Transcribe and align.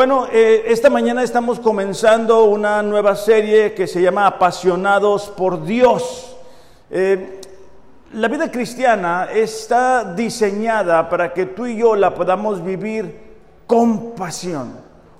Bueno, 0.00 0.28
eh, 0.32 0.64
esta 0.68 0.88
mañana 0.88 1.22
estamos 1.22 1.60
comenzando 1.60 2.44
una 2.44 2.82
nueva 2.82 3.14
serie 3.14 3.74
que 3.74 3.86
se 3.86 4.00
llama 4.00 4.26
Apasionados 4.26 5.28
por 5.28 5.62
Dios. 5.62 6.38
Eh, 6.90 7.38
la 8.14 8.28
vida 8.28 8.50
cristiana 8.50 9.28
está 9.30 10.14
diseñada 10.14 11.06
para 11.06 11.34
que 11.34 11.44
tú 11.44 11.66
y 11.66 11.76
yo 11.76 11.96
la 11.96 12.14
podamos 12.14 12.64
vivir 12.64 13.14
con 13.66 14.12
pasión. 14.12 14.72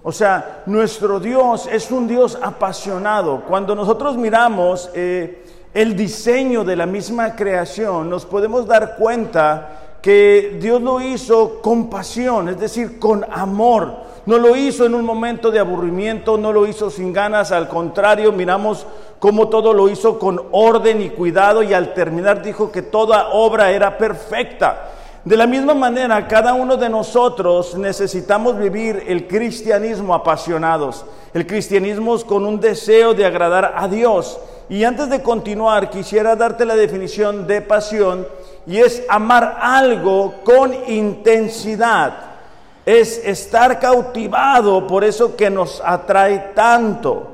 O 0.02 0.12
sea, 0.12 0.62
nuestro 0.64 1.20
Dios 1.20 1.68
es 1.70 1.90
un 1.90 2.08
Dios 2.08 2.38
apasionado. 2.40 3.42
Cuando 3.46 3.74
nosotros 3.74 4.16
miramos 4.16 4.88
eh, 4.94 5.44
el 5.74 5.94
diseño 5.94 6.64
de 6.64 6.76
la 6.76 6.86
misma 6.86 7.36
creación, 7.36 8.08
nos 8.08 8.24
podemos 8.24 8.66
dar 8.66 8.96
cuenta 8.96 9.98
que 10.00 10.56
Dios 10.58 10.80
lo 10.80 11.02
hizo 11.02 11.60
con 11.60 11.90
pasión, 11.90 12.48
es 12.48 12.58
decir, 12.58 12.98
con 12.98 13.26
amor. 13.30 14.08
No 14.30 14.38
lo 14.38 14.54
hizo 14.54 14.86
en 14.86 14.94
un 14.94 15.04
momento 15.04 15.50
de 15.50 15.58
aburrimiento, 15.58 16.38
no 16.38 16.52
lo 16.52 16.64
hizo 16.64 16.88
sin 16.88 17.12
ganas, 17.12 17.50
al 17.50 17.66
contrario, 17.66 18.30
miramos 18.30 18.86
cómo 19.18 19.48
todo 19.48 19.72
lo 19.72 19.88
hizo 19.88 20.20
con 20.20 20.40
orden 20.52 21.02
y 21.02 21.10
cuidado 21.10 21.64
y 21.64 21.74
al 21.74 21.94
terminar 21.94 22.40
dijo 22.40 22.70
que 22.70 22.80
toda 22.80 23.30
obra 23.30 23.72
era 23.72 23.98
perfecta. 23.98 24.92
De 25.24 25.36
la 25.36 25.48
misma 25.48 25.74
manera, 25.74 26.28
cada 26.28 26.54
uno 26.54 26.76
de 26.76 26.88
nosotros 26.88 27.74
necesitamos 27.74 28.56
vivir 28.56 29.02
el 29.08 29.26
cristianismo 29.26 30.14
apasionados, 30.14 31.04
el 31.34 31.44
cristianismo 31.44 32.16
con 32.20 32.46
un 32.46 32.60
deseo 32.60 33.14
de 33.14 33.26
agradar 33.26 33.74
a 33.76 33.88
Dios. 33.88 34.38
Y 34.68 34.84
antes 34.84 35.10
de 35.10 35.24
continuar, 35.24 35.90
quisiera 35.90 36.36
darte 36.36 36.64
la 36.64 36.76
definición 36.76 37.48
de 37.48 37.62
pasión 37.62 38.28
y 38.64 38.78
es 38.78 39.02
amar 39.08 39.58
algo 39.60 40.34
con 40.44 40.72
intensidad 40.86 42.29
es 42.86 43.20
estar 43.24 43.78
cautivado 43.78 44.86
por 44.86 45.04
eso 45.04 45.36
que 45.36 45.50
nos 45.50 45.82
atrae 45.84 46.52
tanto. 46.54 47.26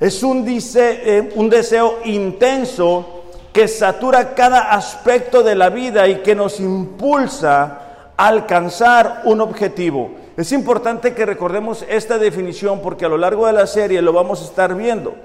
Es 0.00 0.22
un, 0.22 0.46
eh, 0.48 1.32
un 1.34 1.50
deseo 1.50 1.98
intenso 2.04 3.18
que 3.52 3.66
satura 3.66 4.34
cada 4.34 4.72
aspecto 4.72 5.42
de 5.42 5.56
la 5.56 5.70
vida 5.70 6.06
y 6.06 6.16
que 6.22 6.34
nos 6.34 6.60
impulsa 6.60 7.80
a 8.16 8.28
alcanzar 8.28 9.22
un 9.24 9.40
objetivo. 9.40 10.12
Es 10.36 10.52
importante 10.52 11.14
que 11.14 11.26
recordemos 11.26 11.84
esta 11.88 12.18
definición 12.18 12.80
porque 12.80 13.04
a 13.04 13.08
lo 13.08 13.18
largo 13.18 13.46
de 13.48 13.52
la 13.52 13.66
serie 13.66 14.00
lo 14.00 14.12
vamos 14.12 14.40
a 14.40 14.44
estar 14.44 14.74
viendo. 14.76 15.16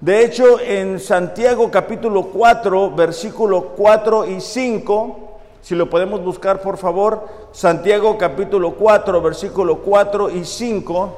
De 0.00 0.24
hecho, 0.24 0.58
en 0.58 0.98
Santiago 0.98 1.70
capítulo 1.70 2.24
4, 2.32 2.90
versículo 2.92 3.74
4 3.76 4.26
y 4.30 4.40
5, 4.40 5.21
si 5.62 5.76
lo 5.76 5.88
podemos 5.88 6.22
buscar, 6.22 6.60
por 6.60 6.76
favor, 6.76 7.28
Santiago 7.52 8.18
capítulo 8.18 8.72
4, 8.74 9.22
versículo 9.22 9.78
4 9.78 10.30
y 10.30 10.44
5. 10.44 11.16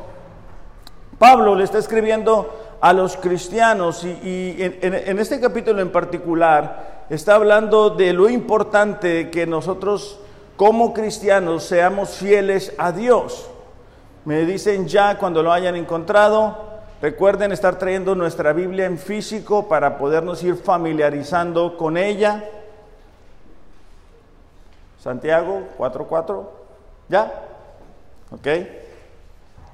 Pablo 1.18 1.54
le 1.54 1.64
está 1.64 1.78
escribiendo 1.78 2.50
a 2.82 2.92
los 2.92 3.16
cristianos 3.16 4.04
y, 4.04 4.56
en, 4.58 5.18
este 5.18 5.40
capítulo 5.40 5.80
en 5.80 5.90
particular 5.90 7.06
está 7.08 7.36
hablando 7.36 7.88
de 7.88 8.12
lo 8.12 8.28
importante 8.28 9.30
que 9.30 9.46
nosotros 9.46 10.20
como 10.56 10.92
cristianos 10.92 11.64
seamos 11.64 12.10
fieles 12.10 12.74
a 12.76 12.92
Dios. 12.92 13.48
Me 14.26 14.44
dicen 14.44 14.86
ya 14.86 15.16
cuando 15.16 15.42
lo 15.42 15.54
hayan 15.54 15.76
encontrado, 15.76 16.58
recuerden 17.00 17.52
estar 17.52 17.78
trayendo 17.78 18.14
nuestra 18.14 18.52
Biblia 18.52 18.84
en 18.84 18.98
físico 18.98 19.66
para 19.68 19.96
podernos 19.96 20.42
ir 20.44 20.56
familiarizando 20.56 21.78
con 21.78 21.96
ella. 21.96 22.44
Santiago 25.04 25.64
4.4. 25.76 26.46
¿Ya? 27.10 27.30
¿Ok? 28.30 28.46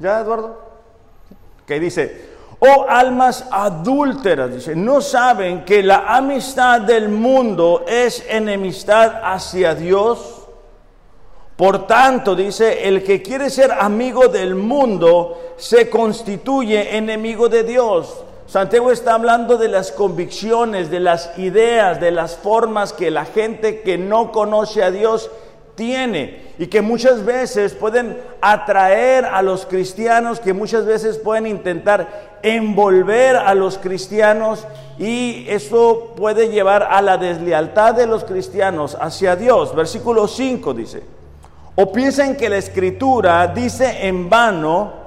¿Ya, 0.00 0.20
Eduardo? 0.22 0.58
Que 1.64 1.78
dice, 1.78 2.30
oh 2.58 2.86
almas 2.88 3.46
adúlteras, 3.48 4.52
dice, 4.52 4.74
no 4.74 5.00
saben 5.00 5.64
que 5.64 5.84
la 5.84 6.16
amistad 6.16 6.80
del 6.80 7.10
mundo 7.10 7.84
es 7.86 8.26
enemistad 8.28 9.20
hacia 9.22 9.76
Dios. 9.76 10.48
Por 11.56 11.86
tanto, 11.86 12.34
dice, 12.34 12.88
el 12.88 13.04
que 13.04 13.22
quiere 13.22 13.50
ser 13.50 13.70
amigo 13.70 14.26
del 14.26 14.56
mundo 14.56 15.54
se 15.56 15.88
constituye 15.88 16.96
enemigo 16.96 17.48
de 17.48 17.62
Dios. 17.62 18.24
Santiago 18.50 18.90
está 18.90 19.14
hablando 19.14 19.58
de 19.58 19.68
las 19.68 19.92
convicciones, 19.92 20.90
de 20.90 20.98
las 20.98 21.38
ideas, 21.38 22.00
de 22.00 22.10
las 22.10 22.34
formas 22.34 22.92
que 22.92 23.12
la 23.12 23.24
gente 23.24 23.82
que 23.82 23.96
no 23.96 24.32
conoce 24.32 24.82
a 24.82 24.90
Dios 24.90 25.30
tiene 25.76 26.48
y 26.58 26.66
que 26.66 26.82
muchas 26.82 27.24
veces 27.24 27.74
pueden 27.74 28.18
atraer 28.40 29.24
a 29.24 29.40
los 29.42 29.66
cristianos, 29.66 30.40
que 30.40 30.52
muchas 30.52 30.84
veces 30.84 31.16
pueden 31.16 31.46
intentar 31.46 32.38
envolver 32.42 33.36
a 33.36 33.54
los 33.54 33.78
cristianos 33.78 34.66
y 34.98 35.44
eso 35.48 36.14
puede 36.16 36.48
llevar 36.48 36.88
a 36.90 37.00
la 37.02 37.18
deslealtad 37.18 37.94
de 37.94 38.08
los 38.08 38.24
cristianos 38.24 38.98
hacia 39.00 39.36
Dios. 39.36 39.76
Versículo 39.76 40.26
5 40.26 40.74
dice, 40.74 41.04
o 41.76 41.92
piensan 41.92 42.36
que 42.36 42.48
la 42.48 42.56
escritura 42.56 43.46
dice 43.46 44.08
en 44.08 44.28
vano, 44.28 44.99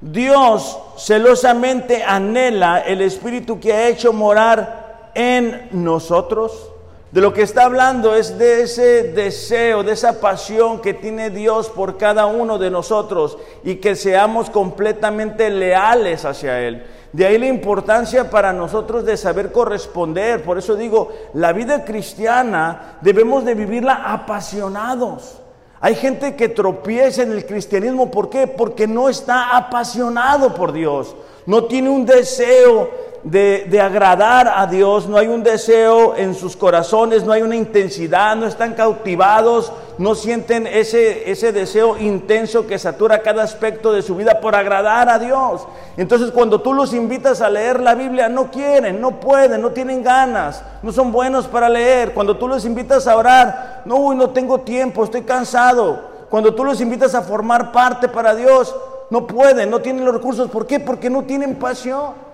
Dios 0.00 0.78
celosamente 0.98 2.02
anhela 2.02 2.80
el 2.80 3.00
Espíritu 3.00 3.58
que 3.58 3.72
ha 3.72 3.88
hecho 3.88 4.12
morar 4.12 5.10
en 5.14 5.68
nosotros. 5.72 6.70
De 7.12 7.22
lo 7.22 7.32
que 7.32 7.42
está 7.42 7.64
hablando 7.64 8.14
es 8.14 8.36
de 8.36 8.62
ese 8.62 9.04
deseo, 9.04 9.82
de 9.82 9.92
esa 9.92 10.20
pasión 10.20 10.80
que 10.80 10.92
tiene 10.92 11.30
Dios 11.30 11.70
por 11.70 11.96
cada 11.96 12.26
uno 12.26 12.58
de 12.58 12.70
nosotros 12.70 13.38
y 13.64 13.76
que 13.76 13.96
seamos 13.96 14.50
completamente 14.50 15.48
leales 15.48 16.26
hacia 16.26 16.60
Él. 16.60 16.84
De 17.12 17.24
ahí 17.24 17.38
la 17.38 17.46
importancia 17.46 18.28
para 18.28 18.52
nosotros 18.52 19.06
de 19.06 19.16
saber 19.16 19.50
corresponder. 19.50 20.42
Por 20.42 20.58
eso 20.58 20.76
digo, 20.76 21.10
la 21.32 21.54
vida 21.54 21.84
cristiana 21.86 22.98
debemos 23.00 23.46
de 23.46 23.54
vivirla 23.54 24.02
apasionados. 24.12 25.38
Hay 25.86 25.94
gente 25.94 26.34
que 26.34 26.48
tropieza 26.48 27.22
en 27.22 27.30
el 27.30 27.46
cristianismo, 27.46 28.10
¿por 28.10 28.28
qué? 28.28 28.48
Porque 28.48 28.88
no 28.88 29.08
está 29.08 29.56
apasionado 29.56 30.52
por 30.52 30.72
Dios, 30.72 31.14
no 31.46 31.66
tiene 31.66 31.90
un 31.90 32.04
deseo 32.04 32.90
de, 33.26 33.80
agradar 33.80 34.52
a 34.54 34.68
Dios, 34.68 35.08
no 35.08 35.18
hay 35.18 35.26
un 35.26 35.42
deseo 35.42 36.14
en 36.16 36.32
sus 36.32 36.56
corazones, 36.56 37.24
no 37.24 37.32
hay 37.32 37.42
una 37.42 37.56
intensidad, 37.56 38.36
no 38.36 38.46
están 38.46 38.74
cautivados, 38.74 39.72
no 39.98 40.14
sienten 40.14 40.68
ese, 40.68 41.28
ese 41.28 41.50
deseo 41.50 41.98
intenso 41.98 42.68
que 42.68 42.78
satura 42.78 43.22
cada 43.22 43.42
aspecto 43.42 43.92
de 43.92 44.02
su 44.02 44.14
vida 44.14 44.38
por 44.40 44.54
agradar 44.54 45.08
a 45.08 45.18
Dios. 45.18 45.66
Entonces 45.96 46.30
cuando 46.30 46.60
tú 46.60 46.72
los 46.72 46.94
invitas 46.94 47.40
a 47.40 47.50
leer 47.50 47.80
la 47.80 47.96
Biblia, 47.96 48.28
no 48.28 48.48
quieren, 48.48 49.00
no 49.00 49.18
pueden, 49.18 49.60
no 49.60 49.70
tienen 49.70 50.04
ganas, 50.04 50.62
no 50.84 50.92
son 50.92 51.10
buenos 51.10 51.48
para 51.48 51.68
leer. 51.68 52.14
Cuando 52.14 52.36
tú 52.36 52.46
los 52.46 52.64
invitas 52.64 53.08
a 53.08 53.16
orar, 53.16 53.82
no, 53.86 53.96
uy, 53.96 54.14
no 54.14 54.30
tengo 54.30 54.60
tiempo, 54.60 55.02
estoy 55.02 55.22
cansado. 55.22 56.14
Cuando 56.30 56.54
tú 56.54 56.64
los 56.64 56.80
invitas 56.80 57.16
a 57.16 57.22
formar 57.22 57.72
parte 57.72 58.08
para 58.08 58.36
Dios, 58.36 58.72
no 59.10 59.26
pueden, 59.26 59.68
no 59.68 59.80
tienen 59.80 60.04
los 60.04 60.14
recursos. 60.14 60.48
¿Por 60.48 60.64
qué? 60.64 60.78
Porque 60.78 61.10
no 61.10 61.24
tienen 61.24 61.56
pasión. 61.56 62.25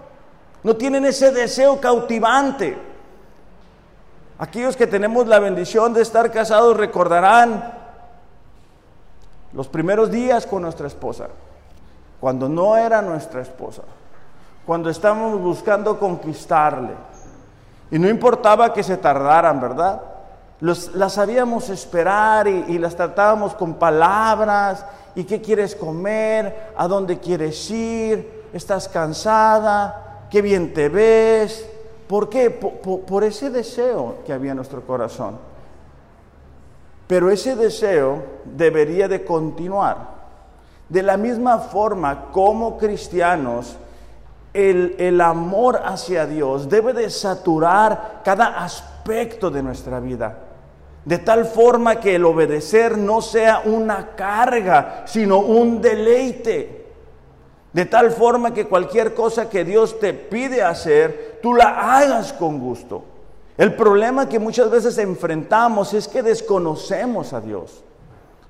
No 0.63 0.77
tienen 0.77 1.05
ese 1.05 1.33
deseo 1.33 1.81
cautivante. 1.81 2.79
Aquellos 4.39 4.77
que 4.77 4.87
tenemos 4.87 5.27
la 5.27 5.39
bendición 5.39 5.93
de 5.93 6.03
estar 6.03 6.31
casados 6.31 6.77
recordarán 6.77 7.75
los 9.53 9.69
primeros 9.69 10.11
días 10.11 10.47
con 10.47 10.63
nuestra 10.63 10.87
esposa, 10.87 11.29
cuando 12.21 12.49
no 12.49 12.77
era 12.77 13.03
nuestra 13.03 13.43
esposa, 13.43 13.83
cuando 14.65 14.89
estábamos 14.89 15.41
buscando 15.41 15.99
conquistarle. 15.99 16.95
Y 17.91 17.99
no 17.99 18.09
importaba 18.09 18.73
que 18.73 18.83
se 18.83 18.97
tardaran, 18.97 19.61
¿verdad? 19.61 20.01
las 20.61 21.13
sabíamos 21.13 21.69
esperar 21.71 22.47
y, 22.47 22.65
y 22.69 22.79
las 22.79 22.95
tratábamos 22.95 23.55
con 23.55 23.75
palabras. 23.75 24.87
¿Y 25.15 25.25
qué 25.25 25.43
quieres 25.43 25.75
comer? 25.75 26.73
¿A 26.77 26.87
dónde 26.87 27.19
quieres 27.19 27.69
ir? 27.71 28.49
¿Estás 28.53 28.89
cansada? 28.89 30.12
Qué 30.33 30.41
bien 30.41 30.73
te 30.73 30.89
ves. 30.89 31.69
¿Por 32.09 32.31
qué? 32.31 32.51
Por, 32.51 33.23
ese 33.23 33.51
deseo 33.51 34.17
que 34.25 34.33
había 34.33 34.53
en 34.53 34.57
nuestro 34.57 34.81
corazón. 34.81 35.39
Pero 37.07 37.31
ese 37.31 37.55
deseo 37.55 38.23
debería 38.47 39.09
de 39.09 39.27
continuar. 39.27 40.23
De 40.89 41.03
la 41.03 41.19
misma 41.19 41.59
forma 41.59 42.31
como 42.33 42.79
cristianos, 42.79 43.77
el, 44.55 44.97
el, 44.99 45.21
amor 45.21 45.81
hacia 45.85 46.27
Dios 46.27 46.69
debe 46.69 46.95
de 46.95 47.11
saturar 47.11 48.23
cada 48.25 48.65
aspecto 48.65 49.51
de 49.51 49.63
nuestra 49.63 50.01
vida. 50.01 50.39
De 51.05 51.19
tal 51.19 51.45
forma 51.45 51.97
que 51.97 52.15
el 52.15 52.25
obedecer 52.25 52.97
no 52.97 53.21
sea 53.21 53.63
una 53.67 54.15
carga, 54.17 55.03
sino 55.05 55.41
un 55.41 55.83
deleite. 55.83 56.82
De 57.73 57.87
tal 57.87 58.11
forma 58.11 58.53
que 58.53 58.69
cualquier 58.69 59.15
cosa 59.15 59.49
que 59.49 59.65
Dios 59.65 59.99
te 59.99 60.13
pide 60.13 60.63
hacer, 60.63 61.39
tú 61.43 61.55
la 61.55 61.97
hagas 61.97 62.33
con 62.33 62.59
gusto. 62.59 63.03
El 63.57 63.75
problema 63.75 64.29
que 64.29 64.39
muchas 64.39 64.71
veces 64.71 64.99
enfrentamos 64.99 65.95
es 65.95 66.09
que 66.09 66.23
desconocemos 66.23 67.33
a 67.33 67.41
Dios. 67.41 67.83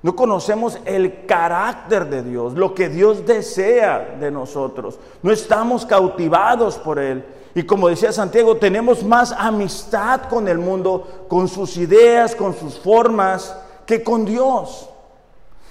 No 0.01 0.17
conocemos 0.17 0.77
el 0.83 1.25
carácter 1.25 2.09
de 2.09 2.23
Dios, 2.23 2.53
lo 2.53 2.73
que 2.73 2.89
Dios 2.89 3.25
desea 3.25 4.17
de 4.19 4.29
nosotros. 4.31 4.99
No 5.21 5.31
estamos 5.31 5.85
cautivados 5.85 6.77
por 6.77 6.99
Él. 6.99 7.23
Y 7.55 7.63
como 7.63 7.87
decía 7.87 8.11
Santiago, 8.11 8.57
tenemos 8.57 9.03
más 9.03 9.31
amistad 9.31 10.23
con 10.29 10.49
el 10.49 10.57
mundo, 10.57 11.25
con 11.29 11.47
sus 11.47 11.77
ideas, 11.77 12.35
con 12.35 12.53
sus 12.53 12.77
formas, 12.77 13.55
que 13.85 14.03
con 14.03 14.25
Dios. 14.25 14.89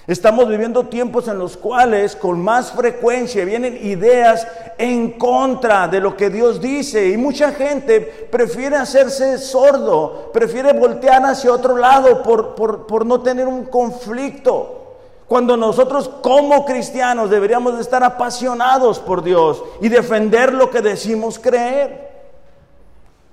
Estamos 0.06 0.48
viviendo 0.48 0.86
tiempos 0.86 1.28
en 1.28 1.38
los 1.38 1.56
cuales 1.56 2.16
con 2.16 2.42
más 2.42 2.72
frecuencia 2.72 3.44
vienen 3.44 3.78
ideas 3.86 4.48
en 4.76 5.12
contra 5.12 5.86
de 5.86 6.00
lo 6.00 6.16
que 6.16 6.28
Dios 6.28 6.60
dice 6.60 7.08
y 7.10 7.16
mucha 7.16 7.52
gente 7.52 8.00
prefiere 8.00 8.74
hacerse 8.74 9.38
sordo, 9.38 10.30
prefiere 10.32 10.72
voltear 10.72 11.24
hacia 11.24 11.52
otro 11.52 11.76
lado 11.76 12.20
por, 12.24 12.56
por, 12.56 13.06
no 13.06 13.20
tener 13.20 13.46
un 13.46 13.66
conflicto. 13.66 14.96
Cuando 15.28 15.56
nosotros 15.56 16.08
como 16.20 16.64
cristianos 16.64 17.30
deberíamos 17.30 17.76
de 17.76 17.82
estar 17.82 18.02
apasionados 18.02 18.98
por 18.98 19.22
Dios 19.22 19.62
y 19.80 19.88
defender 19.88 20.52
lo 20.52 20.68
que 20.68 20.82
decimos 20.82 21.38
creer. 21.38 22.10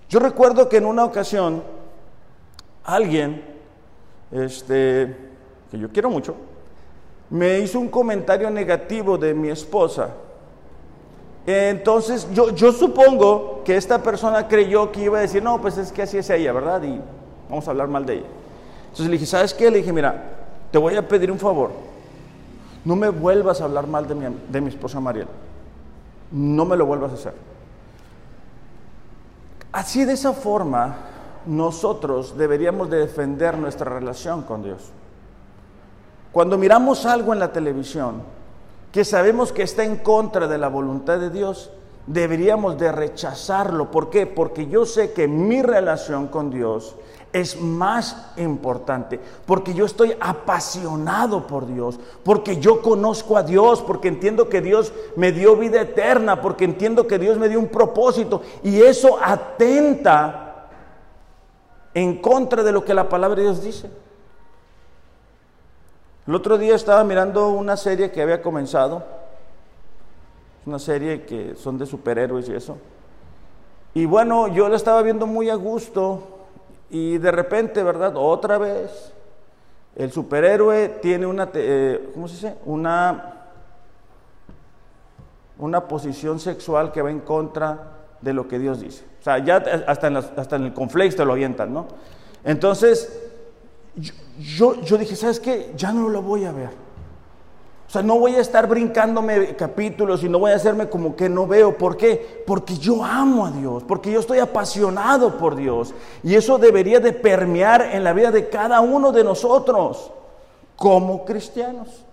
Yo 0.08 0.20
recuerdo 0.20 0.70
que 0.70 0.78
en 0.78 0.86
una 0.86 1.04
ocasión 1.04 1.64
alguien, 2.84 3.44
este, 4.32 5.16
que 5.72 5.80
yo 5.80 5.90
quiero 5.90 6.12
mucho, 6.12 6.36
me 7.30 7.60
hizo 7.60 7.80
un 7.80 7.90
comentario 7.90 8.50
negativo 8.50 9.18
de 9.18 9.34
mi 9.34 9.50
esposa. 9.50 10.10
Entonces 11.46 12.28
yo, 12.34 12.72
supongo 12.72 13.62
que 13.64 13.76
esta 13.76 14.02
persona 14.02 14.48
creyó 14.48 14.92
que 14.92 15.02
iba 15.02 15.18
a 15.18 15.22
decir, 15.22 15.42
no, 15.42 15.60
pues 15.62 15.78
es 15.78 15.92
que 15.92 16.04
así 16.04 16.18
es 16.18 16.30
ella, 16.30 16.54
¿verdad? 16.54 16.82
Y 16.84 17.00
vamos 17.50 17.68
a 17.68 17.72
hablar 17.72 17.88
mal 17.88 18.06
de 18.06 18.16
ella. 18.16 18.28
Entonces 18.84 19.06
le 19.08 19.14
dije, 19.14 19.26
¿sabes 19.26 19.54
qué? 19.54 19.70
Le 19.72 19.78
dije, 19.80 19.94
mira, 19.94 20.24
te 20.72 20.78
voy 20.78 20.96
a 20.96 21.08
pedir 21.08 21.32
un 21.32 21.40
favor. 21.40 21.72
No 22.86 22.96
me 22.96 23.10
vuelvas 23.10 23.62
a 23.62 23.66
hablar 23.66 23.88
mal 23.88 24.08
de 24.08 24.16
mi, 24.16 24.26
de 24.50 24.62
mi 24.62 24.70
esposa 24.70 25.00
Mariel. 25.00 25.28
No 26.32 26.66
me 26.66 26.78
lo 26.78 26.86
vuelvas 26.86 27.12
a 27.12 27.16
hacer. 27.16 27.34
Así 29.72 30.06
de 30.06 30.14
esa 30.14 30.34
forma, 30.34 30.98
nosotros 31.46 32.38
deberíamos 32.38 32.90
de 32.90 32.98
defender 32.98 33.58
nuestra 33.58 33.92
relación 33.92 34.44
con 34.44 34.64
Dios. 34.64 34.92
Cuando 36.32 36.58
miramos 36.58 37.06
algo 37.06 37.34
en 37.34 37.40
la 37.40 37.52
televisión 37.52 38.22
que 38.92 39.06
sabemos 39.06 39.52
que 39.52 39.64
está 39.64 39.84
en 39.84 39.98
contra 39.98 40.48
de 40.48 40.58
la 40.58 40.68
voluntad 40.68 41.20
de 41.20 41.30
Dios, 41.30 41.72
deberíamos 42.08 42.78
de 42.78 42.92
rechazarlo. 42.92 43.92
¿Por 43.92 44.10
qué? 44.10 44.26
Porque 44.26 44.68
yo 44.68 44.86
sé 44.86 45.14
que 45.14 45.28
mi 45.28 45.62
relación 45.62 46.28
con 46.28 46.50
Dios 46.50 46.96
es 47.32 47.62
más 47.62 48.32
importante, 48.38 49.20
porque 49.46 49.76
yo 49.76 49.86
estoy 49.86 50.16
apasionado 50.20 51.46
por 51.46 51.68
Dios, 51.68 52.00
porque 52.24 52.58
yo 52.58 52.82
conozco 52.82 53.38
a 53.38 53.44
Dios, 53.44 53.84
porque 53.84 54.08
entiendo 54.08 54.50
que 54.50 54.62
Dios 54.62 54.92
me 55.16 55.32
dio 55.32 55.56
vida 55.56 55.82
eterna, 55.82 56.42
porque 56.42 56.66
entiendo 56.66 57.06
que 57.06 57.20
Dios 57.20 57.38
me 57.38 57.48
dio 57.48 57.60
un 57.60 57.68
propósito, 57.68 58.42
y 58.64 58.82
eso 58.82 59.20
atenta 59.22 60.68
en 61.94 62.18
contra 62.18 62.64
de 62.64 62.72
lo 62.72 62.84
que 62.84 62.96
la 62.96 63.10
palabra 63.10 63.38
de 63.38 63.44
Dios 63.44 63.64
dice. 63.64 63.92
El 66.30 66.36
otro 66.36 66.60
día 66.60 66.76
estaba 66.76 67.04
mirando 67.04 67.50
una 67.50 67.76
serie 67.76 68.12
que 68.12 68.22
había 68.22 68.40
comenzado, 68.40 69.04
una 70.64 70.78
serie 70.78 71.24
que 71.24 71.56
son 71.56 71.80
de 71.80 71.88
superhéroes 71.88 72.48
y 72.50 72.54
eso. 72.54 72.78
Y 73.96 74.06
bueno, 74.06 74.48
yo 74.48 74.70
la 74.70 74.76
estaba 74.76 75.02
viendo 75.02 75.26
muy 75.26 75.50
a 75.50 75.56
gusto 75.56 76.46
y 76.92 77.18
de 77.18 77.32
repente, 77.32 77.82
¿verdad? 77.82 78.14
Otra 78.16 78.60
vez, 78.60 79.12
el 79.96 80.12
superhéroe 80.12 81.00
tiene 81.02 81.26
una, 81.26 81.50
eh, 81.52 82.12
¿cómo 82.14 82.28
se 82.28 82.36
dice? 82.36 82.58
Una, 82.66 83.48
una 85.58 85.88
posición 85.88 86.40
sexual 86.40 86.92
que 86.92 87.02
va 87.02 87.10
en 87.10 87.22
contra 87.22 87.94
de 88.22 88.34
lo 88.34 88.48
que 88.48 88.60
Dios 88.60 88.82
dice. 88.82 89.04
O 89.20 89.24
sea, 89.24 89.40
ya 89.40 89.64
hasta 89.88 90.06
en, 90.06 90.18
hasta 90.18 90.58
en 90.58 90.66
el 90.66 90.74
conflicto 90.76 91.26
lo 91.26 91.34
avientan, 91.34 91.74
¿no? 91.74 91.88
Entonces, 92.44 93.29
yo, 94.40 94.82
yo, 94.82 94.98
dije, 94.98 95.16
¿sabes 95.16 95.40
qué? 95.40 95.74
Ya 95.76 95.92
no 95.92 96.10
lo 96.10 96.22
voy 96.22 96.46
a 96.46 96.52
ver. 96.52 96.70
O 97.88 97.92
sea, 97.92 98.04
no 98.04 98.20
voy 98.20 98.36
a 98.36 98.40
estar 98.40 98.68
brincándome 98.68 99.56
capítulos 99.56 100.24
y 100.24 100.30
no 100.30 100.38
voy 100.38 100.52
a 100.52 100.56
hacerme 100.56 100.90
como 100.90 101.16
que 101.16 101.28
no 101.28 101.48
veo. 101.48 101.76
¿Por 101.76 101.98
qué? 101.98 102.44
Porque 102.46 102.78
yo 102.78 103.04
amo 103.04 103.48
a 103.48 103.52
Dios, 103.52 103.84
porque 103.84 104.12
yo 104.12 104.20
estoy 104.20 104.38
apasionado 104.38 105.38
por 105.38 105.56
Dios. 105.56 105.94
Y 106.22 106.36
eso 106.36 106.60
debería 106.60 107.00
de 107.00 107.14
permear 107.14 107.82
en 107.82 108.04
la 108.04 108.14
vida 108.14 108.30
de 108.30 108.48
cada 108.48 108.80
uno 108.82 109.12
de 109.12 109.24
nosotros 109.24 110.12
como 110.76 111.26
cristianos. 111.26 112.06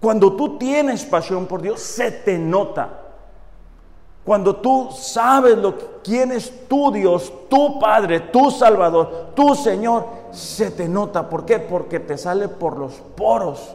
Cuando 0.00 0.34
tú 0.34 0.58
tienes 0.58 1.04
pasión 1.04 1.46
por 1.46 1.60
Dios, 1.60 1.80
se 1.80 2.10
te 2.10 2.38
nota. 2.38 3.01
Cuando 4.24 4.56
tú 4.56 4.88
sabes 4.92 5.58
lo 5.58 5.74
quién 6.02 6.30
es 6.30 6.68
tu 6.68 6.92
Dios, 6.92 7.32
tu 7.48 7.80
Padre, 7.80 8.20
tu 8.20 8.50
Salvador, 8.50 9.30
tu 9.34 9.54
Señor, 9.54 10.06
se 10.30 10.70
te 10.70 10.88
nota. 10.88 11.28
¿Por 11.28 11.44
qué? 11.44 11.58
Porque 11.58 11.98
te 11.98 12.16
sale 12.16 12.48
por 12.48 12.78
los 12.78 12.92
poros. 13.16 13.74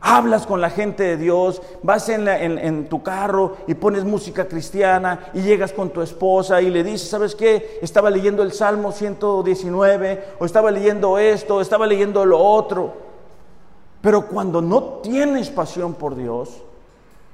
Hablas 0.00 0.46
con 0.46 0.60
la 0.60 0.70
gente 0.70 1.04
de 1.04 1.16
Dios, 1.16 1.62
vas 1.82 2.08
en, 2.08 2.26
en, 2.26 2.88
tu 2.88 3.04
carro 3.04 3.56
y 3.68 3.74
pones 3.74 4.02
música 4.04 4.48
cristiana 4.48 5.30
y 5.32 5.42
llegas 5.42 5.72
con 5.72 5.90
tu 5.90 6.02
esposa 6.02 6.60
y 6.60 6.70
le 6.70 6.82
dices, 6.82 7.08
¿sabes 7.08 7.36
qué? 7.36 7.78
Estaba 7.80 8.10
leyendo 8.10 8.42
el 8.42 8.50
Salmo 8.52 8.90
119 8.90 10.24
o 10.40 10.44
estaba 10.44 10.72
leyendo 10.72 11.18
esto, 11.18 11.56
o 11.56 11.60
estaba 11.60 11.86
leyendo 11.86 12.26
lo 12.26 12.40
otro. 12.40 12.94
Pero 14.00 14.26
cuando 14.26 14.60
no 14.60 14.82
tienes 15.04 15.50
pasión 15.50 15.94
por 15.94 16.16
Dios, 16.16 16.50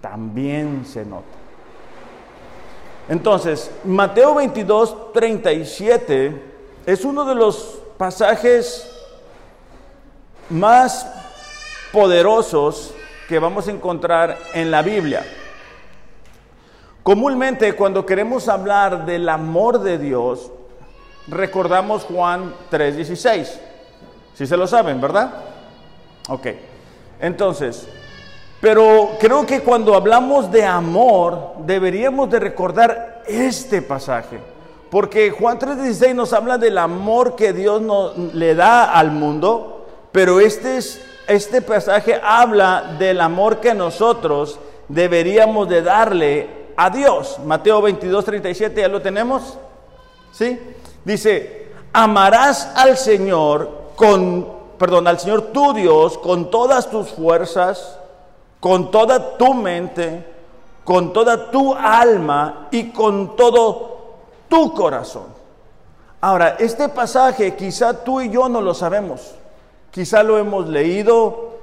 también 0.02 0.84
se 0.84 1.06
nota. 1.06 1.47
Entonces, 3.08 3.70
Mateo 3.84 4.34
22, 4.34 5.12
37 5.12 6.42
es 6.84 7.04
uno 7.04 7.24
de 7.24 7.34
los 7.34 7.78
pasajes 7.96 8.90
más 10.50 11.06
poderosos 11.92 12.94
que 13.28 13.38
vamos 13.38 13.68
a 13.68 13.70
encontrar 13.70 14.38
en 14.54 14.70
la 14.70 14.82
Biblia. 14.82 15.24
Comúnmente 17.02 17.74
cuando 17.74 18.04
queremos 18.04 18.48
hablar 18.48 19.06
del 19.06 19.28
amor 19.28 19.80
de 19.80 19.96
Dios, 19.96 20.50
recordamos 21.26 22.04
Juan 22.04 22.54
3:16. 22.70 23.58
Si 24.34 24.46
se 24.46 24.56
lo 24.56 24.66
saben, 24.66 25.00
¿verdad? 25.00 25.32
Ok. 26.28 26.48
Entonces, 27.20 27.88
pero 28.60 29.16
creo 29.20 29.46
que 29.46 29.60
cuando 29.60 29.94
hablamos 29.94 30.50
de 30.50 30.64
amor, 30.64 31.52
deberíamos 31.60 32.28
de 32.28 32.40
recordar 32.40 33.22
este 33.26 33.82
pasaje. 33.82 34.40
Porque 34.90 35.30
Juan 35.30 35.58
3:16 35.58 36.14
nos 36.14 36.32
habla 36.32 36.58
del 36.58 36.78
amor 36.78 37.36
que 37.36 37.52
Dios 37.52 37.80
nos, 37.80 38.16
le 38.34 38.54
da 38.54 38.92
al 38.92 39.12
mundo, 39.12 39.86
pero 40.10 40.40
este, 40.40 40.78
es, 40.78 41.00
este 41.28 41.62
pasaje 41.62 42.18
habla 42.22 42.96
del 42.98 43.20
amor 43.20 43.60
que 43.60 43.74
nosotros 43.74 44.58
deberíamos 44.88 45.68
de 45.68 45.82
darle 45.82 46.48
a 46.76 46.90
Dios. 46.90 47.38
Mateo 47.44 47.80
22:37, 47.82 48.80
¿ya 48.80 48.88
lo 48.88 49.02
tenemos? 49.02 49.58
¿Sí? 50.32 50.58
Dice, 51.04 51.68
amarás 51.92 52.72
al 52.74 52.96
Señor 52.96 53.92
con, 53.94 54.48
perdón, 54.78 55.06
al 55.06 55.20
Señor 55.20 55.52
tu 55.52 55.74
Dios 55.74 56.18
con 56.18 56.50
todas 56.50 56.90
tus 56.90 57.08
fuerzas 57.10 57.97
con 58.60 58.90
toda 58.90 59.36
tu 59.36 59.54
mente, 59.54 60.24
con 60.84 61.12
toda 61.12 61.50
tu 61.50 61.74
alma 61.74 62.68
y 62.70 62.90
con 62.90 63.36
todo 63.36 63.98
tu 64.48 64.74
corazón. 64.74 65.26
Ahora, 66.20 66.56
este 66.58 66.88
pasaje 66.88 67.54
quizá 67.54 68.04
tú 68.04 68.20
y 68.20 68.30
yo 68.30 68.48
no 68.48 68.60
lo 68.60 68.74
sabemos, 68.74 69.34
quizá 69.90 70.22
lo 70.22 70.38
hemos 70.38 70.68
leído, 70.68 71.58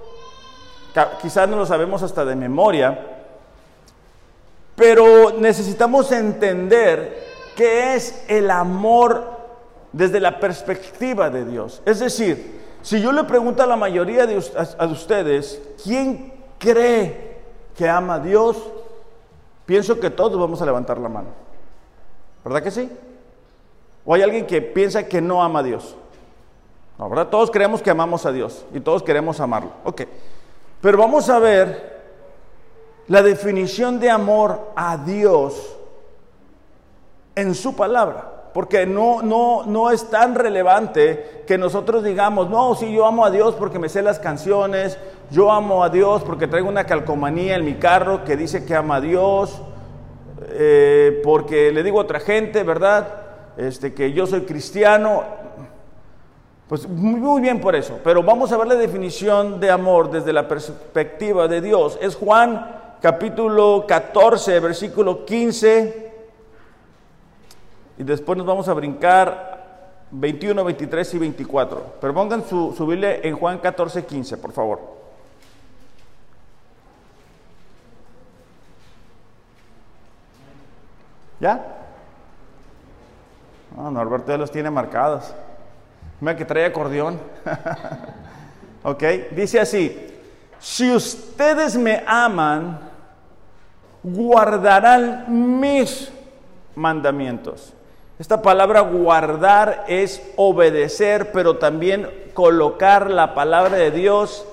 quizá 1.22 1.46
no 1.46 1.58
lo 1.58 1.66
sabemos 1.66 2.04
hasta 2.04 2.24
de 2.24 2.36
memoria, 2.36 2.98
pero 4.76 5.32
necesitamos 5.32 6.12
entender 6.12 7.26
qué 7.56 7.96
es 7.96 8.24
el 8.28 8.50
amor 8.52 9.36
desde 9.92 10.20
la 10.20 10.40
perspectiva 10.40 11.30
de 11.30 11.46
Dios. 11.46 11.82
Es 11.86 12.00
decir, 12.00 12.62
si 12.82 13.02
yo 13.02 13.12
le 13.12 13.24
pregunto 13.24 13.64
a 13.64 13.68
la 13.68 13.76
mayoría 13.76 14.26
de 14.26 14.38
ustedes, 14.38 15.62
¿quién 15.84 16.35
cree 16.66 17.36
que 17.78 17.88
ama 17.88 18.16
a 18.16 18.20
Dios, 18.20 18.58
pienso 19.66 20.00
que 20.00 20.10
todos 20.10 20.40
vamos 20.40 20.62
a 20.62 20.66
levantar 20.66 20.98
la 20.98 21.10
mano. 21.10 21.30
¿Verdad 22.44 22.64
que 22.64 22.72
sí? 22.72 22.90
¿O 24.06 24.14
hay 24.14 24.22
alguien 24.22 24.46
que 24.46 24.62
piensa 24.62 25.08
que 25.08 25.22
no 25.22 25.44
ama 25.44 25.60
a 25.60 25.64
Dios? 25.64 25.96
No, 26.98 27.10
¿verdad? 27.10 27.28
Todos 27.28 27.52
creemos 27.52 27.82
que 27.82 27.90
amamos 27.90 28.26
a 28.26 28.32
Dios 28.32 28.66
y 28.74 28.80
todos 28.80 29.04
queremos 29.04 29.40
amarlo. 29.40 29.72
Ok. 29.84 30.04
Pero 30.82 30.98
vamos 30.98 31.30
a 31.30 31.40
ver 31.40 32.04
la 33.08 33.22
definición 33.22 34.00
de 34.00 34.10
amor 34.10 34.72
a 34.76 34.98
Dios 34.98 35.76
en 37.36 37.54
su 37.54 37.76
palabra. 37.76 38.35
Porque 38.56 38.86
no, 38.86 39.22
no, 39.22 39.64
no 39.66 39.92
es 39.92 40.10
tan 40.10 40.34
relevante 40.34 41.44
que 41.46 41.58
nosotros 41.58 42.06
digamos, 42.06 42.50
no, 42.50 42.74
sí, 42.74 42.90
yo 42.90 43.06
amo 43.06 43.26
a 43.26 43.30
Dios 43.30 43.54
porque 43.56 43.80
me 43.80 43.90
sé 43.90 44.02
las 44.02 44.18
canciones, 44.18 44.98
yo 45.30 45.52
amo 45.52 45.84
a 45.84 45.90
Dios 45.90 46.24
porque 46.24 46.48
traigo 46.48 46.70
una 46.70 46.86
calcomanía 46.86 47.58
en 47.58 47.66
mi 47.66 47.74
carro 47.74 48.24
que 48.24 48.38
dice 48.38 48.64
que 48.64 48.74
ama 48.74 48.96
a 48.96 49.02
Dios, 49.02 49.62
eh, 50.52 51.20
porque 51.22 51.74
le 51.74 51.84
digo 51.84 52.00
a 52.00 52.04
otra 52.04 52.22
gente, 52.22 52.64
¿verdad? 52.64 53.10
Este, 53.58 53.94
que 53.94 54.14
yo 54.14 54.26
soy 54.26 54.44
cristiano. 54.44 55.24
Pues 56.70 56.88
muy 56.88 57.42
bien 57.42 57.60
por 57.60 57.76
eso, 57.76 58.00
pero 58.06 58.24
vamos 58.24 58.54
a 58.54 58.58
ver 58.58 58.68
la 58.68 58.76
definición 58.76 59.60
de 59.60 59.70
amor 59.70 60.10
desde 60.10 60.32
la 60.32 60.48
perspectiva 60.48 61.50
de 61.50 61.60
Dios. 61.60 62.00
Es 62.02 62.16
Juan 62.16 62.96
capítulo 63.02 63.84
14, 63.86 64.62
versículo 64.62 65.26
15, 65.26 66.05
y 67.98 68.04
después 68.04 68.38
nos 68.38 68.48
vamos 68.48 68.68
a 68.68 68.74
brincar 68.74 69.56
21, 70.12 70.64
23 70.64 71.14
y 71.14 71.18
24. 71.18 71.96
Pero 72.02 72.14
pongan 72.14 72.46
su, 72.46 72.74
su 72.76 72.86
Biblia 72.86 73.18
en 73.22 73.36
Juan 73.38 73.60
14, 73.60 74.06
15, 74.06 74.38
por 74.38 74.52
favor. 74.52 74.96
¿Ya? 81.40 81.66
No, 83.76 83.92
Norberto 83.92 84.32
ya 84.32 84.38
los 84.38 84.52
tiene 84.52 84.70
marcados. 84.70 85.34
Mira 86.22 86.36
que 86.36 86.46
trae 86.46 86.66
acordeón. 86.66 87.20
ok, 88.84 89.04
dice 89.32 89.60
así, 89.60 90.14
si 90.60 90.92
ustedes 90.92 91.76
me 91.76 92.04
aman, 92.08 92.80
guardarán 94.02 95.60
mis 95.60 96.12
mandamientos. 96.74 97.74
Esta 98.18 98.42
palabra 98.42 98.80
guardar 98.80 99.84
es 99.90 100.22
obedecer, 100.38 101.34
pero 101.34 101.58
también 101.58 102.10
colocar 102.34 103.10
la 103.10 103.36
palabra 103.36 103.76
de 103.76 103.92
Dios 103.92 104.46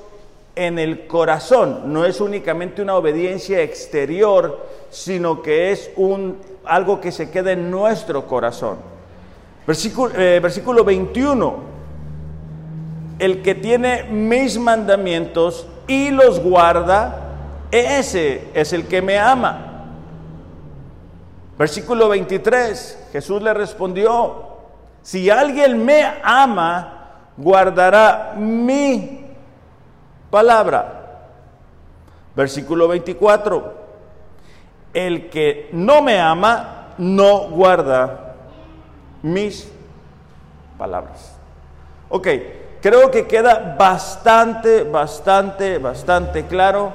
en 0.56 0.80
el 0.80 1.06
corazón. 1.06 1.92
No 1.92 2.04
es 2.04 2.20
únicamente 2.20 2.82
una 2.82 2.96
obediencia 2.96 3.62
exterior, 3.62 4.66
sino 4.90 5.42
que 5.42 5.70
es 5.70 5.92
un, 5.94 6.38
algo 6.64 7.00
que 7.00 7.12
se 7.12 7.30
queda 7.30 7.52
en 7.52 7.70
nuestro 7.70 8.26
corazón. 8.26 8.78
Versículo, 9.64 10.12
eh, 10.18 10.40
versículo 10.40 10.82
21. 10.82 11.72
El 13.20 13.42
que 13.42 13.54
tiene 13.54 14.04
mis 14.10 14.58
mandamientos 14.58 15.68
y 15.86 16.10
los 16.10 16.40
guarda, 16.40 17.28
ese 17.70 18.48
es 18.54 18.72
el 18.72 18.88
que 18.88 19.00
me 19.00 19.18
ama. 19.18 19.71
Versículo 21.62 22.08
23, 22.08 23.10
Jesús 23.12 23.40
le 23.40 23.54
respondió, 23.54 24.48
si 25.00 25.30
alguien 25.30 25.84
me 25.84 26.02
ama, 26.24 27.10
guardará 27.36 28.34
mi 28.36 29.26
palabra. 30.28 31.28
Versículo 32.34 32.88
24, 32.88 33.74
el 34.92 35.30
que 35.30 35.68
no 35.70 36.02
me 36.02 36.18
ama, 36.18 36.94
no 36.98 37.42
guarda 37.50 38.34
mis 39.22 39.70
palabras. 40.76 41.38
Ok, 42.08 42.26
creo 42.80 43.08
que 43.08 43.28
queda 43.28 43.76
bastante, 43.78 44.82
bastante, 44.82 45.78
bastante 45.78 46.44
claro 46.46 46.92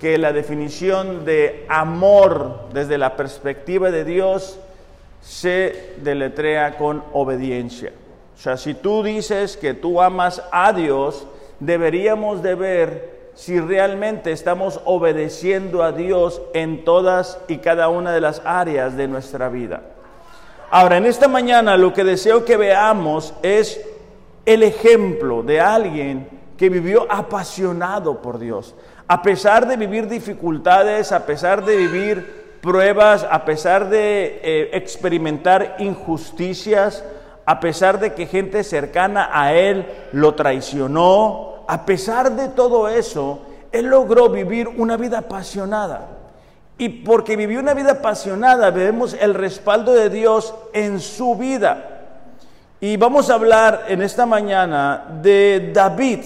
que 0.00 0.18
la 0.18 0.32
definición 0.32 1.24
de 1.24 1.64
amor 1.68 2.68
desde 2.72 2.98
la 2.98 3.16
perspectiva 3.16 3.90
de 3.90 4.04
Dios 4.04 4.58
se 5.20 5.94
deletrea 6.02 6.76
con 6.76 7.02
obediencia. 7.12 7.92
O 8.36 8.38
sea, 8.38 8.56
si 8.56 8.74
tú 8.74 9.02
dices 9.02 9.56
que 9.56 9.74
tú 9.74 10.00
amas 10.00 10.42
a 10.52 10.72
Dios, 10.72 11.26
deberíamos 11.58 12.42
de 12.42 12.54
ver 12.54 13.16
si 13.34 13.58
realmente 13.60 14.32
estamos 14.32 14.80
obedeciendo 14.84 15.82
a 15.82 15.92
Dios 15.92 16.40
en 16.54 16.84
todas 16.84 17.38
y 17.48 17.58
cada 17.58 17.88
una 17.88 18.12
de 18.12 18.20
las 18.20 18.42
áreas 18.44 18.96
de 18.96 19.08
nuestra 19.08 19.48
vida. 19.48 19.82
Ahora, 20.70 20.96
en 20.96 21.06
esta 21.06 21.28
mañana 21.28 21.76
lo 21.76 21.92
que 21.92 22.04
deseo 22.04 22.44
que 22.44 22.56
veamos 22.56 23.34
es 23.42 23.80
el 24.44 24.62
ejemplo 24.62 25.42
de 25.42 25.60
alguien 25.60 26.28
que 26.56 26.68
vivió 26.68 27.06
apasionado 27.10 28.22
por 28.22 28.38
Dios. 28.38 28.74
A 29.08 29.22
pesar 29.22 29.68
de 29.68 29.76
vivir 29.76 30.08
dificultades, 30.08 31.12
a 31.12 31.26
pesar 31.26 31.64
de 31.64 31.76
vivir 31.76 32.58
pruebas, 32.60 33.24
a 33.30 33.44
pesar 33.44 33.88
de 33.88 34.40
eh, 34.42 34.70
experimentar 34.72 35.76
injusticias, 35.78 37.04
a 37.44 37.60
pesar 37.60 38.00
de 38.00 38.12
que 38.14 38.26
gente 38.26 38.64
cercana 38.64 39.30
a 39.32 39.54
él 39.54 39.86
lo 40.12 40.34
traicionó, 40.34 41.64
a 41.68 41.86
pesar 41.86 42.32
de 42.32 42.48
todo 42.48 42.88
eso, 42.88 43.42
él 43.70 43.86
logró 43.86 44.28
vivir 44.28 44.66
una 44.66 44.96
vida 44.96 45.18
apasionada. 45.18 46.08
Y 46.78 46.88
porque 46.88 47.36
vivió 47.36 47.60
una 47.60 47.74
vida 47.74 47.92
apasionada, 47.92 48.70
vemos 48.70 49.16
el 49.18 49.34
respaldo 49.34 49.94
de 49.94 50.10
Dios 50.10 50.52
en 50.72 50.98
su 50.98 51.36
vida. 51.36 51.96
Y 52.80 52.96
vamos 52.96 53.30
a 53.30 53.34
hablar 53.34 53.84
en 53.88 54.02
esta 54.02 54.26
mañana 54.26 55.04
de 55.22 55.70
David, 55.72 56.20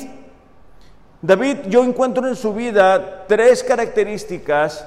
David, 1.23 1.59
yo 1.69 1.85
encuentro 1.85 2.27
en 2.27 2.37
su 2.37 2.55
vida 2.55 3.27
tres 3.27 3.63
características 3.63 4.87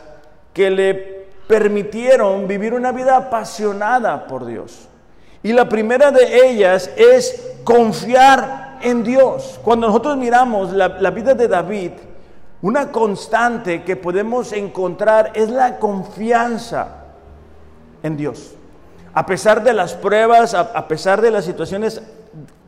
que 0.52 0.72
le 0.72 1.24
permitieron 1.48 2.48
vivir 2.48 2.74
una 2.74 2.92
vida 2.92 3.16
apasionada 3.18 4.26
por 4.26 4.46
Dios. 4.46 4.88
Y 5.44 5.54
la 5.54 5.70
primera 5.70 6.12
de 6.12 6.50
ellas 6.50 6.90
es 6.96 7.52
confiar 7.64 8.80
en 8.82 9.04
Dios. 9.04 9.60
Cuando 9.64 9.88
nosotros 9.88 10.18
miramos 10.18 10.72
la, 10.72 10.88
vida 11.12 11.36
de 11.36 11.48
David, 11.48 11.92
una 12.62 12.92
constante 12.92 13.84
que 13.84 13.96
podemos 13.96 14.54
encontrar 14.54 15.32
es 15.36 15.50
la 15.50 15.78
confianza 15.78 16.88
en 18.02 18.18
Dios. 18.18 18.56
A 19.14 19.26
pesar 19.26 19.64
de 19.64 19.74
las 19.74 19.94
pruebas, 19.94 20.56
a 20.56 20.88
pesar 20.88 21.22
de 21.22 21.30
las 21.30 21.46
situaciones 21.46 22.02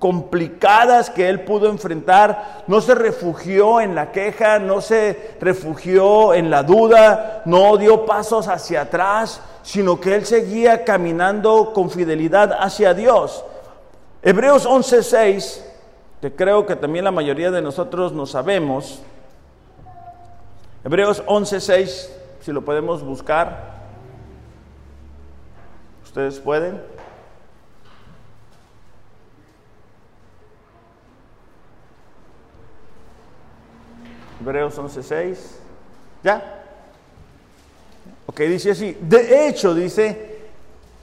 complicadas 0.06 1.10
que 1.10 1.28
él 1.28 1.40
pudo 1.46 1.68
enfrentar, 1.68 2.62
no 2.68 2.80
se 2.80 2.94
refugió 2.94 3.82
en 3.82 3.96
la 3.96 4.12
queja, 4.12 4.60
no 4.60 4.80
se 4.80 5.36
refugió 5.42 6.36
en 6.36 6.52
la 6.52 6.62
duda, 6.62 7.42
no 7.46 7.76
dio 7.76 8.06
pasos 8.06 8.48
hacia 8.48 8.82
atrás, 8.82 9.42
sino 9.64 10.00
que 10.00 10.14
él 10.14 10.24
seguía 10.24 10.84
caminando 10.84 11.74
con 11.74 11.90
fidelidad 11.90 12.56
hacia 12.60 12.94
Dios. 12.94 13.44
Hebreos 14.22 14.68
11:6, 14.68 15.64
que 16.22 16.36
creo 16.36 16.68
que 16.68 16.76
también 16.76 17.04
la 17.04 17.10
mayoría 17.10 17.50
de 17.50 17.64
nosotros 17.64 18.14
no 18.14 18.28
sabemos. 18.28 19.02
Hebreos 20.84 21.24
11:6, 21.26 22.12
si 22.42 22.52
lo 22.52 22.64
podemos 22.64 23.02
buscar. 23.04 23.74
¿Ustedes 26.04 26.40
pueden? 26.40 26.95
Hebreos 34.46 34.78
11:6. 34.78 35.38
¿Ya? 36.24 36.62
Ok, 38.28 38.42
dice 38.42 38.72
así. 38.72 38.96
De 39.02 39.48
hecho, 39.48 39.74
dice, 39.74 40.40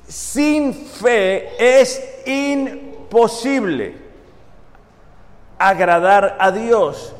sin 0.07 0.73
fe 0.73 1.49
es 1.59 2.25
imposible 2.25 3.97
agradar 5.59 6.37
a 6.39 6.53
Dios. 6.53 7.13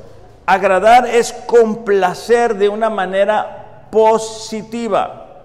Agradar 0.47 1.07
es 1.07 1.33
complacer 1.33 2.55
de 2.55 2.69
una 2.69 2.89
manera 2.89 3.89
positiva. 3.91 5.45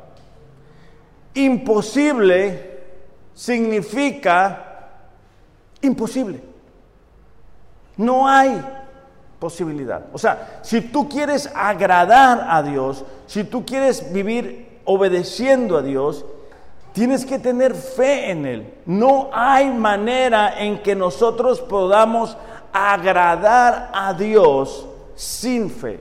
Imposible 1.34 2.82
significa 3.34 4.90
imposible. 5.82 6.40
No 7.96 8.28
hay 8.28 8.64
posibilidad. 9.40 10.06
O 10.14 10.18
sea, 10.18 10.60
si 10.64 10.82
tú 10.82 11.08
quieres 11.08 11.50
agradar 11.54 12.48
a 12.50 12.64
Dios, 12.64 13.06
si 13.28 13.44
tú 13.44 13.66
quieres 13.66 14.12
vivir 14.12 14.80
obedeciendo 14.86 15.78
a 15.78 15.82
Dios, 15.82 16.26
tienes 16.94 17.26
que 17.26 17.38
tener 17.38 17.76
fe 17.76 18.32
en 18.32 18.46
Él. 18.46 18.74
No 18.86 19.30
hay 19.32 19.70
manera 19.70 20.60
en 20.60 20.82
que 20.82 20.96
nosotros 20.96 21.62
podamos 21.62 22.38
agradar 22.74 23.92
a 23.94 24.14
Dios 24.14 24.88
sin 25.16 25.70
fe. 25.70 26.00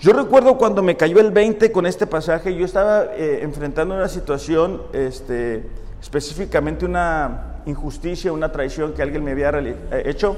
Yo 0.00 0.12
recuerdo 0.12 0.56
cuando 0.56 0.80
me 0.80 0.96
cayó 0.96 1.18
el 1.18 1.32
20 1.32 1.72
con 1.72 1.84
este 1.86 2.06
pasaje, 2.06 2.54
yo 2.54 2.64
estaba 2.64 3.06
eh, 3.16 3.40
enfrentando 3.42 3.96
una 3.96 4.06
situación, 4.06 4.82
este, 4.92 5.68
específicamente 6.00 6.84
una 6.84 7.56
injusticia, 7.66 8.32
una 8.32 8.52
traición 8.52 8.92
que 8.92 9.02
alguien 9.02 9.24
me 9.24 9.32
había 9.32 9.50
eh, 9.50 10.02
hecho. 10.06 10.36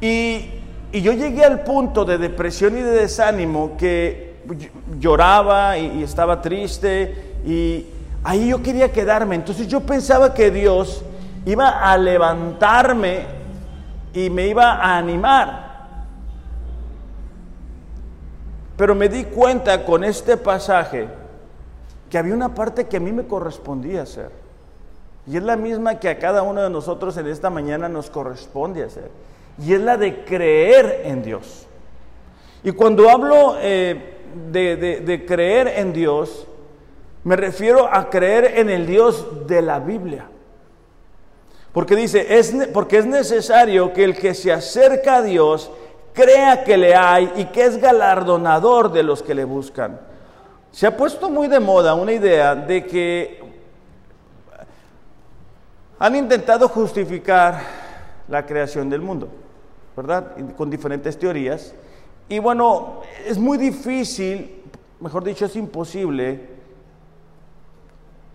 Y 0.00 0.65
y 0.92 1.00
yo 1.02 1.12
llegué 1.12 1.44
al 1.44 1.64
punto 1.64 2.04
de 2.04 2.18
depresión 2.18 2.76
y 2.78 2.80
de 2.80 2.92
desánimo 2.92 3.76
que 3.76 4.36
lloraba 4.98 5.76
y, 5.78 6.02
estaba 6.02 6.40
triste 6.40 7.34
y 7.44 7.86
ahí 8.22 8.48
yo 8.48 8.62
quería 8.62 8.92
quedarme. 8.92 9.34
Entonces 9.34 9.66
yo 9.66 9.80
pensaba 9.80 10.32
que 10.32 10.50
Dios 10.50 11.02
iba 11.44 11.68
a 11.68 11.96
levantarme 11.96 13.26
y 14.12 14.30
me 14.30 14.46
iba 14.48 14.74
a 14.74 14.96
animar. 14.96 15.66
Pero 18.76 18.94
me 18.94 19.08
di 19.08 19.24
cuenta 19.24 19.84
con 19.84 20.04
este 20.04 20.36
pasaje 20.36 21.08
que 22.10 22.18
había 22.18 22.34
una 22.34 22.54
parte 22.54 22.86
que 22.86 22.98
a 22.98 23.00
mí 23.00 23.10
me 23.10 23.26
correspondía 23.26 24.02
hacer. 24.02 24.30
Y 25.26 25.36
es 25.36 25.42
la 25.42 25.56
misma 25.56 25.98
que 25.98 26.08
a 26.08 26.18
cada 26.18 26.42
uno 26.42 26.62
de 26.62 26.70
nosotros 26.70 27.16
en 27.16 27.26
esta 27.26 27.50
mañana 27.50 27.88
nos 27.88 28.10
corresponde 28.10 28.84
hacer. 28.84 29.10
Y 29.58 29.72
es 29.74 29.80
la 29.80 29.96
de 29.96 30.24
creer 30.24 31.02
en 31.04 31.22
Dios. 31.22 31.66
Y 32.62 32.72
cuando 32.72 33.08
hablo 33.08 33.56
eh, 33.60 34.16
de, 34.50 35.24
creer 35.26 35.68
en 35.76 35.92
Dios, 35.92 36.46
me 37.24 37.36
refiero 37.36 37.88
a 37.92 38.10
creer 38.10 38.58
en 38.58 38.70
el 38.70 38.86
Dios 38.86 39.46
de 39.46 39.62
la 39.62 39.78
Biblia. 39.78 40.28
Porque 41.72 41.96
dice, 41.96 42.38
es, 42.38 42.54
porque 42.72 42.98
es 42.98 43.06
necesario 43.06 43.92
que 43.92 44.04
el 44.04 44.16
que 44.16 44.34
se 44.34 44.52
acerca 44.52 45.16
a 45.16 45.22
Dios 45.22 45.70
crea 46.12 46.64
que 46.64 46.76
le 46.76 46.94
hay 46.94 47.30
y 47.36 47.44
que 47.46 47.64
es 47.64 47.78
galardonador 47.78 48.90
de 48.90 49.02
los 49.02 49.22
que 49.22 49.34
le 49.34 49.44
buscan. 49.44 50.00
Se 50.70 50.86
ha 50.86 50.96
puesto 50.96 51.30
muy 51.30 51.48
de 51.48 51.60
moda 51.60 51.94
una 51.94 52.12
idea 52.12 52.54
de 52.54 52.84
que 52.84 53.40
han 55.98 56.16
intentado 56.16 56.68
justificar 56.68 57.60
la 58.28 58.44
creación 58.44 58.90
del 58.90 59.00
mundo, 59.00 59.28
¿verdad? 59.96 60.36
Con 60.56 60.70
diferentes 60.70 61.18
teorías. 61.18 61.74
Y 62.28 62.38
bueno, 62.38 63.00
es 63.26 63.38
muy 63.38 63.56
difícil, 63.56 64.62
mejor 65.00 65.24
dicho, 65.24 65.46
es 65.46 65.56
imposible 65.56 66.56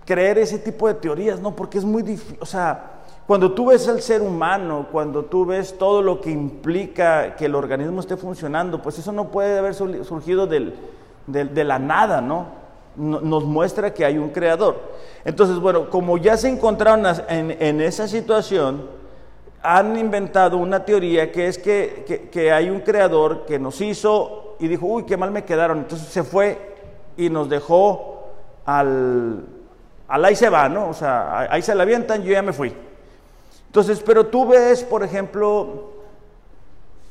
creer 0.05 0.39
ese 0.39 0.59
tipo 0.59 0.87
de 0.87 0.95
teorías, 0.95 1.39
¿no? 1.39 1.55
Porque 1.55 1.77
es 1.77 1.85
muy 1.85 2.01
difícil, 2.01 2.37
o 2.41 2.45
sea, 2.45 2.91
cuando 3.27 3.53
tú 3.53 3.67
ves 3.67 3.87
al 3.87 4.01
ser 4.01 4.21
humano, 4.21 4.87
cuando 4.91 5.25
tú 5.25 5.45
ves 5.45 5.77
todo 5.77 6.01
lo 6.01 6.19
que 6.19 6.31
implica 6.31 7.35
que 7.35 7.45
el 7.45 7.55
organismo 7.55 7.99
esté 8.01 8.17
funcionando, 8.17 8.81
pues 8.81 8.99
eso 8.99 9.11
no 9.11 9.29
puede 9.29 9.59
haber 9.59 9.73
surgido 9.73 10.47
del, 10.47 10.75
de 11.27 11.63
la 11.63 11.79
nada, 11.79 12.19
¿no? 12.19 12.47
Nos 12.97 13.45
muestra 13.45 13.93
que 13.93 14.03
hay 14.03 14.17
un 14.17 14.31
creador. 14.31 14.81
Entonces, 15.23 15.59
bueno, 15.59 15.89
como 15.89 16.17
ya 16.17 16.35
se 16.35 16.49
encontraron 16.49 17.05
en, 17.29 17.79
esa 17.79 18.07
situación, 18.07 18.81
han 19.63 19.97
inventado 19.97 20.57
una 20.57 20.83
teoría 20.83 21.31
que 21.31 21.47
es 21.47 21.57
que, 21.57 22.51
hay 22.51 22.69
un 22.69 22.81
creador 22.81 23.45
que 23.45 23.59
nos 23.59 23.79
hizo 23.81 24.55
y 24.59 24.67
dijo, 24.67 24.85
uy, 24.85 25.03
qué 25.03 25.17
mal 25.17 25.31
me 25.31 25.43
quedaron. 25.43 25.79
Entonces 25.79 26.07
se 26.07 26.23
fue 26.23 26.75
y 27.17 27.29
nos 27.29 27.49
dejó 27.49 28.29
al, 28.65 29.45
al 30.07 30.25
ahí 30.25 30.35
se 30.35 30.49
va, 30.49 30.67
¿no? 30.69 30.89
O 30.89 30.93
sea, 30.93 31.47
ahí 31.51 31.61
se 31.61 31.75
la 31.75 31.83
avientan, 31.83 32.23
yo 32.23 32.31
ya 32.31 32.41
me 32.41 32.53
fui. 32.53 32.73
Entonces, 33.67 34.01
pero 34.05 34.27
tú 34.27 34.47
ves, 34.47 34.83
por 34.83 35.03
ejemplo, 35.03 35.91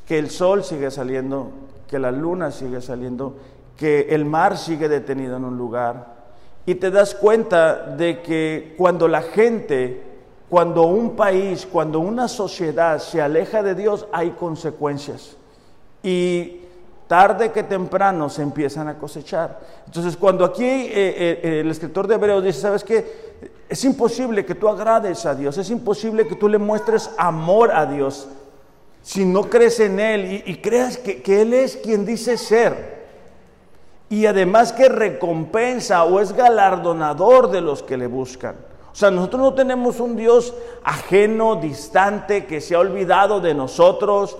que 0.07 0.19
el 0.19 0.29
sol 0.29 0.65
sigue 0.65 0.91
saliendo, 0.91 1.51
que 1.89 1.99
la 1.99 2.11
luna 2.11 2.51
sigue 2.51 2.81
saliendo, 2.81 3.37
que 3.77 4.09
el 4.11 4.25
mar 4.25 4.59
sigue 4.59 4.89
detenido 4.89 5.37
en 5.37 5.45
un 5.45 5.57
lugar. 5.57 6.19
Y 6.67 6.75
te 6.75 6.91
das 6.91 7.15
cuenta 7.15 7.77
de 7.97 8.21
que 8.21 8.75
cuando 8.77 9.09
la 9.09 9.23
gente, 9.23 10.10
cuando 10.51 10.83
un 10.83 11.15
país, 11.15 11.67
cuando 11.71 12.01
una 12.01 12.27
sociedad 12.27 12.99
se 12.99 13.23
aleja 13.23 13.63
de 13.63 13.77
Dios, 13.77 14.09
hay 14.13 14.31
consecuencias. 14.31 15.37
Y 16.03 16.63
tarde 17.07 17.53
que 17.53 17.63
temprano 17.63 18.29
se 18.29 18.43
empiezan 18.43 18.89
a 18.89 18.99
cosechar. 18.99 19.61
Entonces, 19.87 20.17
cuando 20.17 20.45
aquí 20.45 20.65
eh, 20.65 20.91
eh, 21.43 21.61
el 21.61 21.71
escritor 21.71 22.09
de 22.09 22.17
Hebreos 22.17 22.43
dice, 22.43 22.61
¿sabes 22.61 22.83
qué? 22.83 23.31
Es 23.69 23.85
imposible 23.85 24.45
que 24.45 24.57
tú 24.57 24.69
agrades 24.69 25.25
a 25.25 25.37
Dios, 25.37 25.57
es 25.57 25.71
imposible 25.71 26.27
que 26.27 26.35
tú 26.35 26.49
le 26.49 26.59
muestres 26.59 27.13
amor 27.17 27.71
a 27.71 27.87
Dios 27.87 28.29
si 29.03 29.25
no 29.25 29.45
crees 29.45 29.79
en 29.81 30.01
Él 30.01 30.43
y, 30.45 30.57
creas 30.57 30.99
que, 30.99 31.23
que 31.23 31.43
Él 31.43 31.55
es 31.55 31.77
quien 31.77 32.05
dice 32.05 32.37
ser 32.37 33.01
y 34.09 34.27
además 34.27 34.73
que 34.73 34.89
recompensa 34.89 36.05
o 36.05 36.21
es 36.21 36.33
galardonador 36.33 37.51
de 37.51 37.61
los 37.61 37.83
que 37.83 37.97
le 37.97 38.09
buscan. 38.09 38.70
O 38.93 38.95
sea, 38.95 39.11
nosotros 39.11 39.41
no 39.41 39.55
tenemos 39.55 40.01
un 40.01 40.17
Dios 40.17 40.53
ajeno, 40.83 41.57
distante, 41.57 42.47
que 42.47 42.61
se 42.61 42.75
ha 42.75 42.81
olvidado 42.81 43.41
de 43.41 43.55
nosotros. 43.55 44.37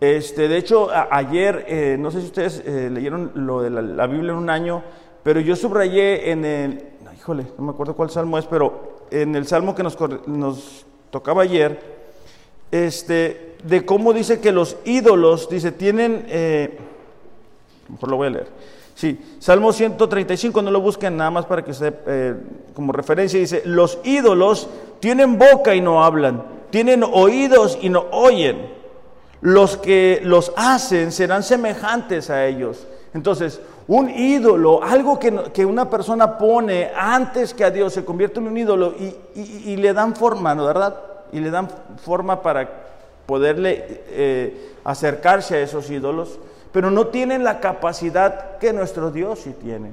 Este, 0.00 0.48
de 0.48 0.56
hecho, 0.56 0.88
ayer, 1.10 1.64
eh, 1.68 1.96
no 1.98 2.10
sé 2.10 2.20
si 2.20 2.26
ustedes 2.26 2.62
eh, 2.64 2.88
leyeron 2.90 3.32
lo 3.34 3.62
de 3.62 3.70
la, 3.70 4.06
Biblia 4.06 4.32
en 4.32 4.38
un 4.38 4.48
año, 4.48 4.82
pero 5.22 5.40
yo 5.40 5.56
subrayé 5.56 6.30
en 6.30 6.44
el, 6.44 6.84
híjole, 7.16 7.46
no 7.58 7.64
me 7.64 7.72
acuerdo 7.72 7.94
cuál 7.94 8.10
salmo 8.10 8.38
es, 8.38 8.46
pero 8.46 9.00
en 9.10 9.34
el 9.34 9.46
salmo 9.46 9.74
que 9.74 9.82
nos, 9.82 10.86
tocaba 11.10 11.42
ayer, 11.42 11.98
este, 12.70 13.56
de 13.64 13.84
cómo 13.84 14.12
dice 14.12 14.40
que 14.40 14.52
los 14.52 14.76
ídolos, 14.84 15.50
dice, 15.50 15.72
tienen, 15.72 16.24
eh, 16.28 16.78
mejor 17.88 18.10
lo 18.10 18.16
voy 18.16 18.28
a 18.28 18.30
leer 18.30 18.59
Sí, 19.00 19.18
Salmo 19.38 19.72
135, 19.72 20.60
no 20.60 20.70
lo 20.70 20.82
busquen 20.82 21.16
nada 21.16 21.30
más 21.30 21.46
para 21.46 21.64
que 21.64 21.72
se 21.72 21.90
eh, 22.06 22.34
como 22.74 22.92
referencia, 22.92 23.40
dice, 23.40 23.62
los 23.64 23.98
ídolos 24.04 24.68
tienen 25.00 25.38
boca 25.38 25.74
y 25.74 25.80
no 25.80 26.04
hablan, 26.04 26.44
tienen 26.68 27.02
oídos 27.02 27.78
y 27.80 27.88
no 27.88 28.04
oyen. 28.12 28.70
Los 29.40 29.78
que 29.78 30.20
los 30.22 30.52
hacen 30.54 31.12
serán 31.12 31.42
semejantes 31.42 32.28
a 32.28 32.44
ellos. 32.44 32.86
Entonces, 33.14 33.62
un 33.88 34.10
ídolo, 34.10 34.84
algo 34.84 35.18
que, 35.18 35.64
una 35.64 35.88
persona 35.88 36.36
pone 36.36 36.90
antes 36.94 37.54
que 37.54 37.64
a 37.64 37.70
Dios, 37.70 37.94
se 37.94 38.04
convierte 38.04 38.38
en 38.38 38.48
un 38.48 38.58
ídolo 38.58 38.92
y, 39.34 39.76
le 39.76 39.94
dan 39.94 40.14
forma, 40.14 40.54
¿no? 40.54 40.66
¿Verdad? 40.66 40.94
Y 41.32 41.40
le 41.40 41.50
dan 41.50 41.70
forma 42.04 42.42
para 42.42 42.68
poderle 43.24 44.02
eh, 44.08 44.74
acercarse 44.84 45.56
a 45.56 45.60
esos 45.62 45.88
ídolos 45.90 46.38
pero 46.72 46.90
no 46.90 47.08
tienen 47.08 47.44
la 47.44 47.60
capacidad 47.60 48.58
que 48.58 48.72
nuestro 48.72 49.10
Dios 49.10 49.40
sí 49.40 49.54
tiene. 49.60 49.92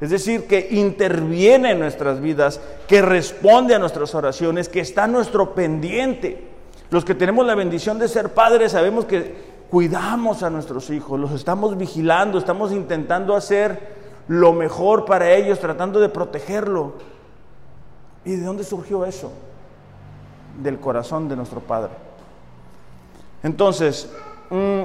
Es 0.00 0.10
decir, 0.10 0.46
que 0.46 0.68
interviene 0.70 1.72
en 1.72 1.80
nuestras 1.80 2.20
vidas, 2.20 2.60
que 2.86 3.02
responde 3.02 3.74
a 3.74 3.78
nuestras 3.78 4.14
oraciones, 4.14 4.68
que 4.68 4.80
está 4.80 5.06
nuestro 5.06 5.54
pendiente. 5.54 6.46
Los 6.90 7.04
que 7.04 7.14
tenemos 7.14 7.44
la 7.44 7.56
bendición 7.56 7.98
de 7.98 8.08
ser 8.08 8.32
padres 8.32 8.72
sabemos 8.72 9.06
que 9.06 9.48
cuidamos 9.70 10.42
a 10.42 10.50
nuestros 10.50 10.88
hijos, 10.90 11.18
los 11.18 11.32
estamos 11.32 11.76
vigilando, 11.76 12.38
estamos 12.38 12.72
intentando 12.72 13.34
hacer 13.34 13.96
lo 14.28 14.52
mejor 14.52 15.04
para 15.04 15.32
ellos, 15.32 15.58
tratando 15.58 16.00
de 16.00 16.08
protegerlo. 16.08 16.94
¿Y 18.24 18.36
de 18.36 18.44
dónde 18.44 18.62
surgió 18.62 19.04
eso? 19.04 19.32
Del 20.62 20.78
corazón 20.78 21.28
de 21.28 21.36
nuestro 21.36 21.60
Padre. 21.60 21.92
Entonces, 23.42 24.10
mm, 24.50 24.82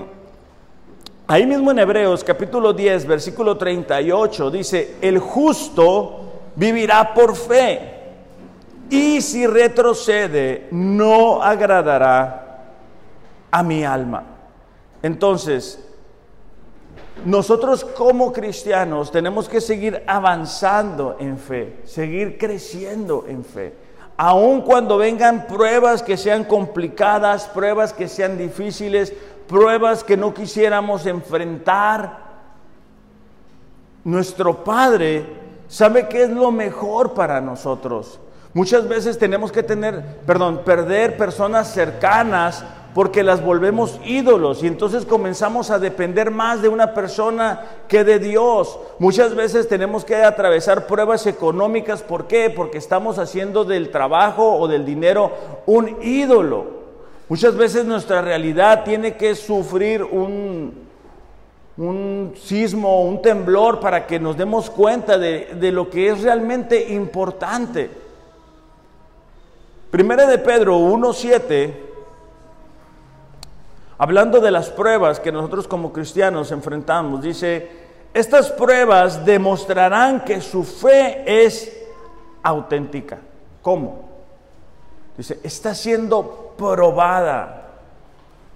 Ahí 1.26 1.46
mismo 1.46 1.72
en 1.72 1.80
Hebreos 1.80 2.22
capítulo 2.22 2.74
10, 2.74 3.08
versículo 3.08 3.58
38 3.58 4.52
dice, 4.52 4.96
el 5.02 5.20
justo 5.20 6.20
vivirá 6.56 7.14
por 7.14 7.38
fe 7.38 7.94
y 8.90 9.22
si 9.22 9.48
retrocede 9.48 10.68
no 10.72 11.42
agradará 11.42 12.66
a 13.50 13.64
mi 13.64 13.86
alma. 13.86 14.24
Entonces, 15.02 15.80
nosotros 17.24 17.86
como 17.86 18.34
cristianos 18.34 19.10
tenemos 19.10 19.48
que 19.48 19.62
seguir 19.62 20.04
avanzando 20.06 21.16
en 21.22 21.38
fe, 21.38 21.78
seguir 21.86 22.38
creciendo 22.38 23.24
en 23.30 23.46
fe. 23.46 23.74
Aun 24.18 24.62
cuando 24.62 24.98
vengan 24.98 25.48
pruebas 25.48 26.04
que 26.04 26.18
sean 26.18 26.44
complicadas, 26.44 27.48
pruebas 27.48 27.94
que 27.94 28.08
sean 28.08 28.38
difíciles, 28.38 29.14
pruebas 29.48 30.04
que 30.04 30.18
no 30.18 30.34
quisiéramos 30.34 31.06
enfrentar. 31.06 32.24
Nuestro 34.04 34.64
Padre 34.64 35.26
sabe 35.68 36.08
que 36.08 36.24
es 36.24 36.30
lo 36.30 36.52
mejor 36.52 37.14
para 37.14 37.42
nosotros. 37.42 38.20
Muchas 38.54 38.88
veces 38.88 39.18
tenemos 39.18 39.52
que 39.52 39.64
tener, 39.64 40.20
perdón, 40.28 40.62
perder 40.64 41.18
personas 41.18 41.74
cercanas 41.74 42.64
porque 42.94 43.24
las 43.24 43.44
volvemos 43.44 44.00
ídolos 44.06 44.64
y 44.64 44.68
entonces 44.68 45.06
comenzamos 45.06 45.72
a 45.72 45.80
depender 45.80 46.30
más 46.30 46.62
de 46.62 46.70
una 46.70 46.94
persona 46.94 47.62
que 47.88 48.04
de 48.04 48.20
Dios. 48.20 48.78
Muchas 49.00 49.34
veces 49.34 49.68
tenemos 49.68 50.06
que 50.06 50.16
atravesar 50.18 50.86
pruebas 50.86 51.26
económicas, 51.26 52.04
¿por 52.04 52.28
qué? 52.28 52.52
Porque 52.52 52.78
estamos 52.78 53.18
haciendo 53.18 53.66
del 53.66 53.90
trabajo 53.90 54.56
o 54.56 54.68
del 54.68 54.86
dinero 54.86 55.32
un 55.66 55.98
ídolo. 56.04 56.83
Muchas 57.30 57.56
veces 57.56 57.86
nuestra 57.86 58.22
realidad 58.22 58.84
tiene 58.84 59.16
que 59.16 59.34
sufrir 59.34 60.04
un, 60.04 60.74
un 61.78 62.34
sismo, 62.36 63.04
un 63.04 63.22
temblor 63.22 63.80
para 63.80 64.06
que 64.06 64.20
nos 64.20 64.38
demos 64.38 64.70
cuenta 64.70 65.18
de, 65.18 65.56
de 65.56 65.72
lo 65.72 65.90
que 65.90 66.10
es 66.10 66.22
realmente 66.22 66.94
importante. 66.94 67.90
Primera 69.90 70.28
de 70.28 70.38
Pedro 70.38 70.78
1.7, 70.80 71.74
hablando 73.98 74.42
de 74.42 74.52
las 74.52 74.70
pruebas 74.70 75.20
que 75.20 75.32
nosotros 75.32 75.68
como 75.68 75.94
cristianos 75.94 76.52
enfrentamos, 76.52 77.22
dice, 77.22 77.70
estas 78.14 78.52
pruebas 78.52 79.26
demostrarán 79.26 80.26
que 80.26 80.42
su 80.42 80.64
fe 80.64 81.24
es 81.26 81.76
auténtica. 82.44 83.20
¿Cómo? 83.62 84.13
Dice, 85.18 85.40
está 85.44 85.76
siendo 85.76 86.54
probada. 86.58 87.60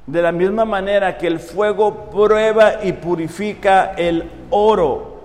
De 0.06 0.22
la 0.22 0.32
misma 0.32 0.64
manera 0.64 1.18
que 1.18 1.28
el 1.28 1.40
fuego 1.40 2.10
prueba 2.10 2.84
y 2.84 2.94
purifica 2.94 3.94
el 3.98 4.32
oro. 4.50 5.18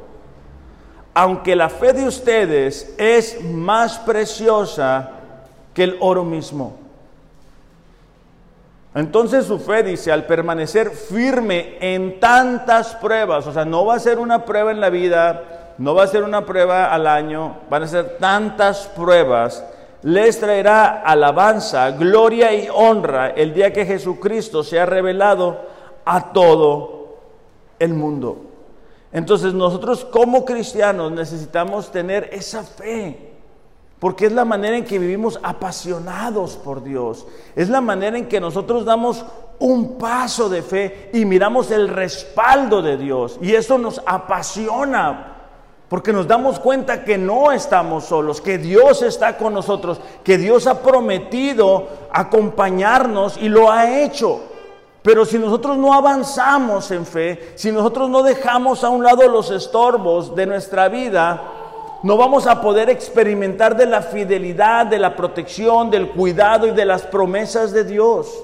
Aunque 1.14 1.54
la 1.54 1.68
fe 1.68 1.92
de 1.92 2.08
ustedes 2.08 2.94
es 2.98 3.42
más 3.44 3.98
preciosa 4.00 5.10
que 5.72 5.84
el 5.84 5.96
oro 6.00 6.24
mismo. 6.24 6.82
Entonces 8.94 9.46
su 9.46 9.58
fe 9.58 9.82
dice, 9.82 10.12
al 10.12 10.26
permanecer 10.26 10.90
firme 10.90 11.78
en 11.80 12.20
tantas 12.20 12.94
pruebas, 12.94 13.46
o 13.46 13.52
sea, 13.52 13.64
no 13.64 13.86
va 13.86 13.94
a 13.94 14.00
ser 14.00 14.18
una 14.18 14.44
prueba 14.44 14.70
en 14.70 14.80
la 14.80 14.90
vida, 14.90 15.74
no 15.78 15.94
va 15.94 16.04
a 16.04 16.08
ser 16.08 16.24
una 16.24 16.44
prueba 16.44 16.92
al 16.92 17.06
año, 17.06 17.56
van 17.70 17.84
a 17.84 17.86
ser 17.86 18.18
tantas 18.18 18.88
pruebas, 18.88 19.64
les 20.02 20.38
traerá 20.38 21.02
alabanza, 21.02 21.90
gloria 21.92 22.52
y 22.52 22.68
honra 22.72 23.30
el 23.30 23.54
día 23.54 23.72
que 23.72 23.86
Jesucristo 23.86 24.62
sea 24.62 24.86
revelado 24.86 25.60
a 26.04 26.32
todo 26.32 27.18
el 27.78 27.94
mundo. 27.94 28.46
Entonces 29.12 29.54
nosotros 29.54 30.04
como 30.04 30.44
cristianos 30.44 31.12
necesitamos 31.12 31.90
tener 31.92 32.30
esa 32.32 32.62
fe 32.64 33.32
porque 34.02 34.26
es 34.26 34.32
la 34.32 34.44
manera 34.44 34.76
en 34.76 34.84
que 34.84 34.98
vivimos 34.98 35.38
apasionados 35.44 36.56
por 36.56 36.82
Dios. 36.82 37.24
Es 37.54 37.68
la 37.68 37.80
manera 37.80 38.18
en 38.18 38.26
que 38.26 38.40
nosotros 38.40 38.84
damos 38.84 39.24
un 39.60 39.96
paso 39.96 40.48
de 40.48 40.60
fe 40.62 41.10
y 41.12 41.24
miramos 41.24 41.70
el 41.70 41.86
respaldo 41.86 42.82
de 42.82 42.96
Dios. 42.96 43.38
Y 43.40 43.54
eso 43.54 43.78
nos 43.78 44.02
apasiona, 44.04 45.31
porque 45.92 46.10
nos 46.10 46.26
damos 46.26 46.58
cuenta 46.58 47.04
que 47.04 47.18
no 47.18 47.52
estamos 47.52 48.04
solos, 48.04 48.40
que 48.40 48.56
Dios 48.56 49.02
está 49.02 49.36
con 49.36 49.52
nosotros, 49.52 50.00
que 50.24 50.38
Dios 50.38 50.66
ha 50.66 50.80
prometido 50.80 51.86
acompañarnos 52.10 53.36
y 53.36 53.50
lo 53.50 53.70
ha 53.70 54.00
hecho. 54.00 54.40
Pero 55.02 55.26
si 55.26 55.38
nosotros 55.38 55.76
no 55.76 55.92
avanzamos 55.92 56.90
en 56.92 57.04
fe, 57.04 57.52
si 57.56 57.70
nosotros 57.70 58.08
no 58.08 58.22
dejamos 58.22 58.84
a 58.84 58.88
un 58.88 59.04
lado 59.04 59.28
los 59.28 59.50
estorbos 59.50 60.34
de 60.34 60.46
nuestra 60.46 60.88
vida, 60.88 61.42
no 62.02 62.16
vamos 62.16 62.46
a 62.46 62.62
poder 62.62 62.88
experimentar 62.88 63.76
de 63.76 63.84
la 63.84 64.00
fidelidad, 64.00 64.86
de 64.86 64.98
la 64.98 65.14
protección, 65.14 65.90
del 65.90 66.08
cuidado 66.08 66.66
y 66.68 66.70
de 66.70 66.86
las 66.86 67.02
promesas 67.02 67.70
de 67.70 67.84
Dios. 67.84 68.42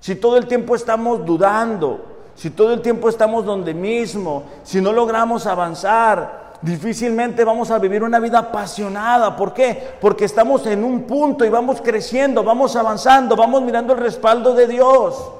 Si 0.00 0.16
todo 0.16 0.36
el 0.36 0.48
tiempo 0.48 0.74
estamos 0.74 1.24
dudando, 1.24 2.17
si 2.38 2.50
todo 2.50 2.72
el 2.72 2.80
tiempo 2.80 3.08
estamos 3.08 3.44
donde 3.44 3.74
mismo, 3.74 4.44
si 4.62 4.80
no 4.80 4.92
logramos 4.92 5.44
avanzar, 5.44 6.52
difícilmente 6.62 7.42
vamos 7.42 7.68
a 7.72 7.80
vivir 7.80 8.04
una 8.04 8.20
vida 8.20 8.38
apasionada. 8.38 9.34
¿Por 9.34 9.52
qué? 9.52 9.96
Porque 10.00 10.24
estamos 10.24 10.64
en 10.68 10.84
un 10.84 11.02
punto 11.02 11.44
y 11.44 11.48
vamos 11.48 11.80
creciendo, 11.82 12.44
vamos 12.44 12.76
avanzando, 12.76 13.34
vamos 13.34 13.62
mirando 13.62 13.92
el 13.92 13.98
respaldo 13.98 14.54
de 14.54 14.68
Dios. 14.68 15.32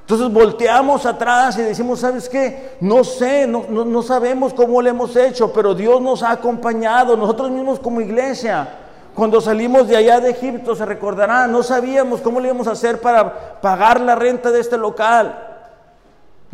Entonces 0.00 0.28
volteamos 0.32 1.06
atrás 1.06 1.58
y 1.58 1.62
decimos, 1.62 2.00
¿sabes 2.00 2.28
qué? 2.28 2.76
No 2.80 3.04
sé, 3.04 3.46
no, 3.46 4.02
sabemos 4.02 4.52
cómo 4.52 4.82
lo 4.82 4.88
hemos 4.88 5.14
hecho, 5.14 5.52
pero 5.52 5.76
Dios 5.76 6.00
nos 6.00 6.24
ha 6.24 6.32
acompañado, 6.32 7.16
nosotros 7.16 7.52
mismos 7.52 7.78
como 7.78 8.00
iglesia. 8.00 8.68
Cuando 9.14 9.40
salimos 9.40 9.86
de 9.86 9.96
allá 9.96 10.18
de 10.18 10.30
Egipto, 10.30 10.74
se 10.74 10.84
recordará, 10.84 11.46
no 11.46 11.62
sabíamos 11.62 12.20
cómo 12.20 12.40
le 12.40 12.48
íbamos 12.48 12.66
a 12.66 12.72
hacer 12.72 13.00
para 13.00 13.60
pagar 13.60 14.00
la 14.00 14.16
renta 14.16 14.50
de 14.50 14.58
este 14.58 14.76
local. 14.76 15.45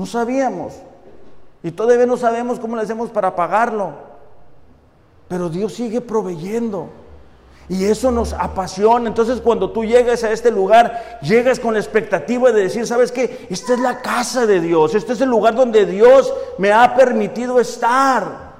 No 0.02 0.06
sabíamos. 0.06 0.72
Y 1.62 1.70
todavía 1.70 2.06
no 2.06 2.16
sabemos 2.16 2.58
cómo 2.58 2.74
le 2.74 2.82
hacemos 2.82 3.10
para 3.10 3.36
pagarlo. 3.36 3.92
Pero 5.28 5.48
Dios 5.48 5.74
sigue 5.74 6.00
proveyendo. 6.00 6.88
Y 7.68 7.84
eso 7.84 8.10
nos 8.10 8.32
apasiona. 8.32 9.06
Entonces 9.06 9.40
cuando 9.40 9.70
tú 9.70 9.84
llegas 9.84 10.24
a 10.24 10.32
este 10.32 10.50
lugar, 10.50 11.20
llegas 11.22 11.60
con 11.60 11.74
la 11.74 11.78
expectativa 11.78 12.50
de 12.50 12.62
decir, 12.62 12.84
¿sabes 12.84 13.12
qué? 13.12 13.46
Esta 13.48 13.74
es 13.74 13.78
la 13.78 14.02
casa 14.02 14.44
de 14.44 14.60
Dios. 14.60 14.96
Este 14.96 15.12
es 15.12 15.20
el 15.20 15.28
lugar 15.28 15.54
donde 15.54 15.86
Dios 15.86 16.34
me 16.58 16.72
ha 16.72 16.96
permitido 16.96 17.60
estar. 17.60 18.54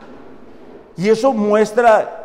Y 0.97 1.09
eso 1.09 1.33
muestra 1.33 2.22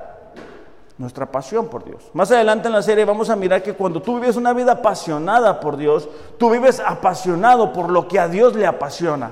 nuestra 0.97 1.31
pasión 1.31 1.67
por 1.67 1.86
Dios. 1.86 2.10
Más 2.13 2.31
adelante 2.31 2.67
en 2.67 2.73
la 2.73 2.81
serie 2.81 3.05
vamos 3.05 3.29
a 3.29 3.36
mirar 3.36 3.62
que 3.62 3.73
cuando 3.73 4.01
tú 4.01 4.19
vives 4.19 4.36
una 4.36 4.53
vida 4.53 4.73
apasionada 4.73 5.60
por 5.60 5.77
Dios, 5.77 6.10
tú 6.38 6.49
vives 6.49 6.79
apasionado 6.79 7.71
por 7.73 7.89
lo 7.89 8.07
que 8.07 8.19
a 8.19 8.27
Dios 8.27 8.55
le 8.55 8.65
apasiona. 8.65 9.31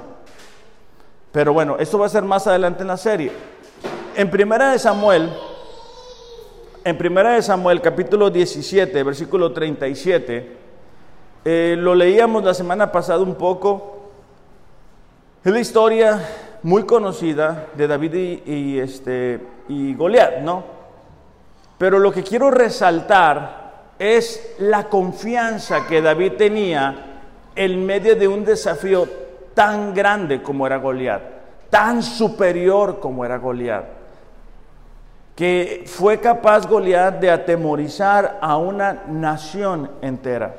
Pero 1.32 1.54
bueno, 1.54 1.78
eso 1.80 1.97
va 1.97 2.06
a 2.06 2.10
ser 2.10 2.23
más 2.23 2.47
adelante 2.47 2.82
en 2.82 2.88
la 2.88 2.97
serie. 2.97 3.32
En 4.15 4.30
primera 4.30 4.71
de 4.71 4.80
Samuel 4.80 5.32
en 6.86 7.04
1 7.04 7.41
Samuel 7.41 7.82
capítulo 7.82 8.30
17, 8.30 9.01
versículo 9.01 9.51
37, 9.51 10.58
eh, 11.43 11.75
lo 11.80 11.95
leíamos 11.95 12.43
la 12.43 12.54
semana 12.54 12.91
pasada 12.91 13.21
un 13.21 13.34
poco. 13.34 14.12
Es 15.43 15.51
la 15.51 15.60
historia 15.60 16.21
muy 16.62 16.84
conocida 16.84 17.69
de 17.75 17.88
David 17.88 18.41
y, 18.45 18.78
este, 18.78 19.39
y 19.67 19.95
Goliat, 19.95 20.41
¿no? 20.41 20.75
Pero 21.78 22.00
lo 22.00 22.12
que 22.12 22.24
quiero 22.24 22.52
resaltar 22.52 23.94
es 24.00 24.56
la 24.60 24.86
confianza 24.90 25.88
que 25.88 26.02
David 26.02 26.34
tenía 26.38 27.22
en 27.56 27.86
medio 27.86 28.16
de 28.16 28.28
un 28.28 28.44
desafío 28.44 29.08
tan 29.54 29.94
grande 29.94 30.42
como 30.42 30.66
era 30.66 30.78
Goliat, 30.78 31.22
tan 31.70 32.04
superior 32.04 33.00
como 33.00 33.24
era 33.24 33.38
Goliat 33.38 33.96
que 35.36 35.84
fue 35.86 36.20
capaz 36.20 36.66
Goliat 36.66 37.20
de 37.20 37.30
atemorizar 37.30 38.40
a 38.42 38.56
una 38.58 39.04
nación 39.08 39.92
entera. 40.02 40.56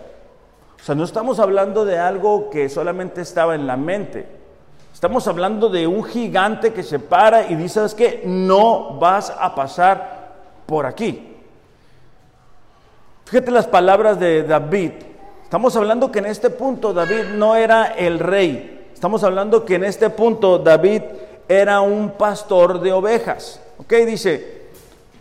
O 0.79 0.85
sea, 0.85 0.95
no 0.95 1.05
estamos 1.05 1.41
hablando 1.41 1.85
de 1.87 1.99
algo 1.99 2.51
que 2.51 2.69
solamente 2.69 3.23
estaba 3.23 3.55
en 3.55 3.67
la 3.67 3.77
mente. 3.77 4.29
Estamos 4.93 5.27
hablando 5.27 5.69
de 5.71 5.87
un 5.87 6.05
gigante 6.05 6.73
que 6.73 6.83
se 6.83 6.99
para 6.99 7.51
y 7.51 7.55
dice, 7.55 7.77
¿sabes 7.77 7.95
qué? 7.95 8.23
No 8.27 8.99
vas 8.99 9.35
a 9.39 9.55
pasar 9.55 10.16
por 10.67 10.87
aquí. 10.87 11.35
Fíjate 13.25 13.51
las 13.51 13.67
palabras 13.67 14.21
de 14.21 14.43
David. 14.43 14.93
Estamos 15.43 15.77
hablando 15.77 16.13
que 16.13 16.19
en 16.19 16.27
este 16.27 16.51
punto 16.51 16.93
David 16.93 17.25
no 17.35 17.57
era 17.57 17.87
el 17.87 18.19
rey. 18.19 18.89
Estamos 18.93 19.25
hablando 19.25 19.65
que 19.65 19.77
en 19.77 19.85
este 19.85 20.11
punto 20.11 20.59
David 20.59 21.03
era 21.49 21.81
un 21.81 22.11
pastor 22.11 22.81
de 22.81 22.93
ovejas. 22.93 23.61
¿Ok? 23.79 23.93
Dice, 24.07 24.57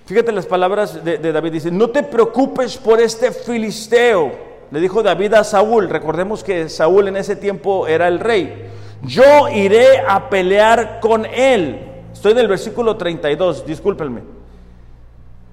Fíjate 0.05 0.31
las 0.31 0.45
palabras 0.45 1.03
de, 1.03 1.17
David. 1.17 1.51
Dice, 1.51 1.71
no 1.71 1.89
te 1.89 2.03
preocupes 2.03 2.77
por 2.77 3.01
este 3.01 3.31
filisteo. 3.31 4.31
Le 4.69 4.79
dijo 4.79 5.01
David 5.01 5.34
a 5.34 5.43
Saúl. 5.43 5.89
Recordemos 5.89 6.43
que 6.43 6.69
Saúl 6.69 7.08
en 7.08 7.17
ese 7.17 7.36
tiempo 7.36 7.88
era 7.88 8.08
el 8.08 8.19
rey. 8.19 8.69
Yo 9.01 9.49
iré 9.49 9.99
a 10.08 10.29
pelear 10.29 10.99
con 10.99 11.25
él. 11.25 11.79
Estoy 12.13 12.34
en 12.34 12.38
el 12.38 12.47
versículo 12.47 12.95
32, 12.97 13.65
discúlpenme. 13.65 14.34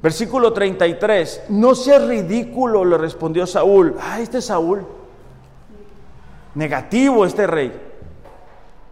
Versículo 0.02 0.52
33. 0.52 1.44
No 1.50 1.74
seas 1.74 2.06
ridículo, 2.06 2.84
le 2.84 2.98
respondió 2.98 3.46
Saúl. 3.46 3.96
Ah, 4.00 4.20
este 4.20 4.38
es 4.38 4.46
Saúl. 4.46 4.84
Negativo 6.54 7.24
este 7.24 7.46
rey. 7.46 7.72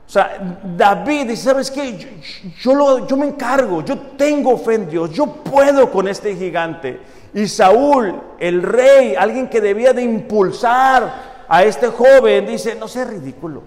O 0.07 0.13
sea, 0.13 0.59
David 0.77 1.29
dice, 1.29 1.45
¿sabes 1.45 1.71
qué? 1.71 2.25
Yo, 2.61 3.07
yo, 3.07 3.17
me 3.17 3.29
encargo, 3.29 3.85
yo 3.85 3.97
tengo 4.17 4.59
fe 4.59 4.75
en 4.75 4.91
Dios, 4.91 5.11
yo 5.11 5.27
puedo 5.27 5.89
con 5.91 6.09
este 6.09 6.35
gigante. 6.35 7.01
Y 7.33 7.47
Saúl, 7.47 8.21
el 8.41 8.61
rey, 8.63 9.15
alguien 9.15 9.49
que 9.49 9.61
debía 9.61 9.93
de 9.93 10.03
impulsar 10.03 11.45
a 11.49 11.63
este 11.63 11.89
joven, 11.89 12.47
dice, 12.47 12.75
no 12.75 12.89
sea 12.89 13.05
ridículo. 13.05 13.63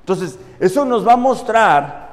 Entonces, 0.00 0.38
eso 0.58 0.84
nos 0.84 1.06
va 1.06 1.14
a 1.14 1.16
mostrar 1.16 2.09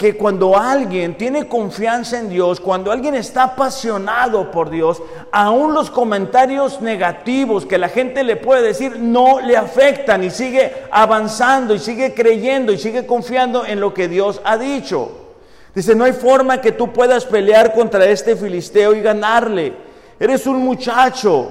que 0.00 0.16
cuando 0.16 0.56
alguien 0.56 1.14
tiene 1.18 1.46
confianza 1.46 2.18
en 2.18 2.30
Dios, 2.30 2.58
cuando 2.58 2.90
alguien 2.90 3.14
está 3.14 3.42
apasionado 3.42 4.50
por 4.50 4.70
Dios, 4.70 5.02
aún 5.30 5.74
los 5.74 5.90
comentarios 5.90 6.80
negativos 6.80 7.66
que 7.66 7.76
la 7.76 7.90
gente 7.90 8.24
le 8.24 8.36
puede 8.36 8.62
decir 8.62 8.98
no 8.98 9.42
le 9.42 9.58
afectan 9.58 10.24
y 10.24 10.30
sigue 10.30 10.72
avanzando 10.90 11.74
y 11.74 11.78
sigue 11.78 12.14
creyendo 12.14 12.72
y 12.72 12.78
sigue 12.78 13.04
confiando 13.04 13.66
en 13.66 13.78
lo 13.78 13.92
que 13.92 14.08
Dios 14.08 14.40
ha 14.42 14.56
dicho. 14.56 15.10
Dice, 15.74 15.94
no 15.94 16.04
hay 16.04 16.14
forma 16.14 16.62
que 16.62 16.72
tú 16.72 16.94
puedas 16.94 17.26
pelear 17.26 17.74
contra 17.74 18.06
este 18.06 18.36
filisteo 18.36 18.94
y 18.94 19.02
ganarle. 19.02 19.74
Eres 20.18 20.46
un 20.46 20.64
muchacho. 20.64 21.46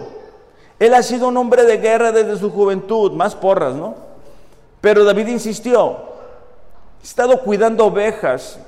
Él 0.79 0.95
ha 0.95 1.03
sido 1.03 1.27
un 1.27 1.38
hombre 1.38 1.65
de 1.65 1.77
guerra 1.77 2.12
desde 2.12 2.35
su 2.35 2.49
juventud, 2.49 3.12
más 3.12 3.35
porras, 3.35 3.75
¿no? 3.75 3.93
Pero 4.81 5.03
David 5.03 5.27
insistió, 5.27 5.97
He 7.01 7.03
estado 7.03 7.39
cuidando 7.41 7.85
ovejas 7.85 8.59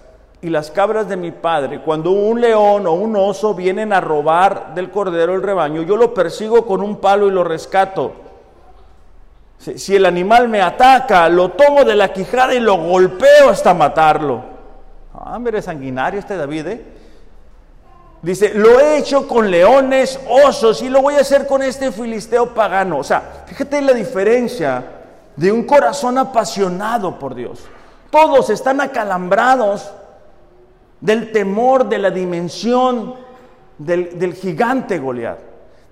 y 0.41 0.49
las 0.49 0.71
cabras 0.71 1.07
de 1.07 1.17
mi 1.17 1.31
padre. 1.31 1.81
Cuando 1.81 2.11
un 2.11 2.41
león 2.41 2.87
o 2.87 2.93
un 2.93 3.15
oso 3.15 3.53
vienen 3.53 3.93
a 3.93 4.01
robar 4.01 4.73
del 4.73 4.89
cordero 4.89 5.35
el 5.35 5.43
rebaño, 5.43 5.83
yo 5.83 5.97
lo 5.97 6.13
persigo 6.13 6.65
con 6.65 6.81
un 6.81 6.97
palo 6.97 7.27
y 7.27 7.31
lo 7.31 7.43
rescato. 7.43 8.13
Si, 9.59 9.95
el 9.95 10.07
animal 10.07 10.49
me 10.49 10.59
ataca, 10.59 11.29
lo 11.29 11.49
tomo 11.49 11.83
de 11.83 11.95
la 11.95 12.11
quijada 12.11 12.55
y 12.55 12.59
lo 12.59 12.77
golpeo 12.77 13.49
hasta 13.49 13.75
matarlo. 13.75 14.43
Ah, 15.13 15.37
mire, 15.37 15.61
sanguinario 15.61 16.19
este 16.19 16.35
David, 16.35 16.67
¿eh? 16.67 16.85
Dice, 18.23 18.53
lo 18.55 18.79
he 18.79 18.97
hecho 18.97 19.27
con 19.27 19.51
leones, 19.51 20.19
osos 20.27 20.81
y 20.81 20.89
lo 20.89 21.01
voy 21.03 21.15
a 21.15 21.21
hacer 21.21 21.45
con 21.45 21.61
este 21.61 21.91
filisteo 21.91 22.53
pagano. 22.55 22.99
O 22.99 23.03
sea, 23.03 23.43
fíjate 23.45 23.81
la 23.81 23.93
diferencia 23.93 24.83
de 25.35 25.51
un 25.51 25.63
corazón 25.63 26.17
apasionado 26.17 27.19
por 27.19 27.35
Dios. 27.35 27.63
Todos 28.12 28.50
están 28.50 28.82
acalambrados 28.82 29.91
del 31.00 31.32
temor, 31.32 31.89
de 31.89 31.97
la 31.97 32.12
dimensión 32.12 33.15
del, 33.78 34.34
gigante 34.36 35.00
Goliat. 35.00 35.39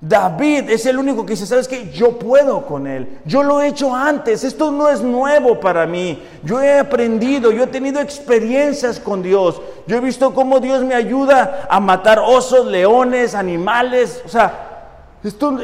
David 0.02 0.70
es 0.70 0.86
el 0.86 0.98
único 0.98 1.26
que 1.26 1.34
dice, 1.34 1.46
¿sabes 1.46 1.68
qué? 1.68 1.92
Yo 1.92 2.18
puedo 2.18 2.66
con 2.66 2.88
él. 2.88 3.20
Yo 3.26 3.44
lo 3.44 3.62
he 3.62 3.68
hecho 3.68 3.94
antes. 3.94 4.46
Esto 4.46 4.72
no 4.72 4.88
es 4.88 5.02
nuevo 5.02 5.60
para 5.60 5.86
mí. 5.86 6.24
Yo 6.44 6.62
he 6.62 6.80
aprendido, 6.80 7.52
yo 7.52 7.64
he 7.64 7.68
tenido 7.68 8.00
experiencias 8.00 8.98
con 8.98 9.22
Dios. 9.22 9.62
Yo 9.88 9.98
he 9.98 10.00
visto 10.00 10.34
cómo 10.34 10.62
Dios 10.62 10.86
me 10.86 10.96
ayuda 10.96 11.68
a 11.70 11.82
matar 11.82 12.20
osos, 12.20 12.66
leones, 12.68 13.36
animales. 13.36 14.22
O 14.26 14.30
sea, 14.30 15.16
esto, 15.22 15.58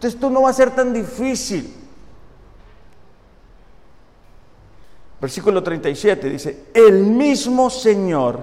esto 0.00 0.30
no 0.30 0.42
va 0.42 0.50
a 0.50 0.54
ser 0.54 0.70
tan 0.70 0.94
difícil. 0.94 1.81
Versículo 5.22 5.62
37 5.62 6.28
dice, 6.28 6.64
el 6.74 7.04
mismo 7.04 7.70
Señor 7.70 8.40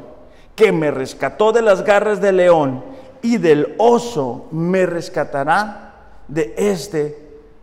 que 0.55 0.71
me 0.71 0.91
rescató 0.91 1.51
de 1.51 1.61
las 1.61 1.83
garras 1.83 2.21
del 2.21 2.37
león 2.37 2.81
y 3.21 3.35
del 3.35 3.75
oso 3.77 4.47
me 4.51 4.85
rescatará 4.85 5.95
de 6.29 6.53
este 6.55 7.17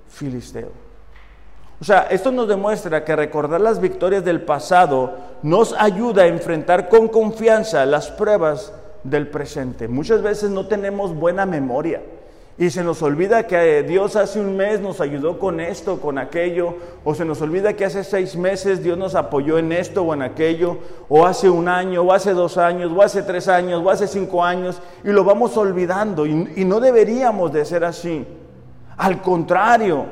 filisteo. 0.06 0.68
O 1.80 1.84
sea, 1.84 2.08
esto 2.10 2.30
nos 2.30 2.46
demuestra 2.46 3.06
que 3.06 3.16
recordar 3.16 3.58
las 3.62 3.80
victorias 3.80 4.22
del 4.22 4.42
pasado 4.42 5.14
nos 5.42 5.72
ayuda 5.72 6.24
a 6.24 6.26
enfrentar 6.26 6.90
con 6.90 7.08
confianza 7.08 7.86
las 7.86 8.10
pruebas 8.10 8.74
del 9.02 9.28
presente. 9.28 9.88
Muchas 9.88 10.20
veces 10.20 10.50
no 10.50 10.66
tenemos 10.66 11.14
buena 11.14 11.46
memoria. 11.46 12.02
Y 12.58 12.70
se 12.70 12.82
nos 12.82 13.02
olvida 13.02 13.46
que 13.46 13.82
Dios 13.82 14.16
hace 14.16 14.40
un 14.40 14.56
mes 14.56 14.80
nos 14.80 15.02
ayudó 15.02 15.38
con 15.38 15.60
esto, 15.60 16.00
con 16.00 16.16
aquello, 16.16 16.74
o 17.04 17.14
se 17.14 17.26
nos 17.26 17.42
olvida 17.42 17.74
que 17.74 17.84
hace 17.84 18.02
seis 18.02 18.34
meses 18.34 18.82
Dios 18.82 18.96
nos 18.96 19.14
apoyó 19.14 19.58
en 19.58 19.72
esto 19.72 20.02
o 20.02 20.14
en 20.14 20.22
aquello, 20.22 20.78
o 21.10 21.26
hace 21.26 21.50
un 21.50 21.68
año, 21.68 22.00
o 22.00 22.12
hace 22.14 22.32
dos 22.32 22.56
años, 22.56 22.90
o 22.96 23.02
hace 23.02 23.22
tres 23.22 23.48
años, 23.48 23.82
o 23.84 23.90
hace 23.90 24.08
cinco 24.08 24.42
años, 24.42 24.80
y 25.04 25.10
lo 25.10 25.22
vamos 25.22 25.54
olvidando. 25.58 26.24
Y, 26.24 26.52
y 26.56 26.64
no 26.64 26.80
deberíamos 26.80 27.52
de 27.52 27.62
ser 27.66 27.84
así. 27.84 28.26
Al 28.96 29.20
contrario, 29.20 30.06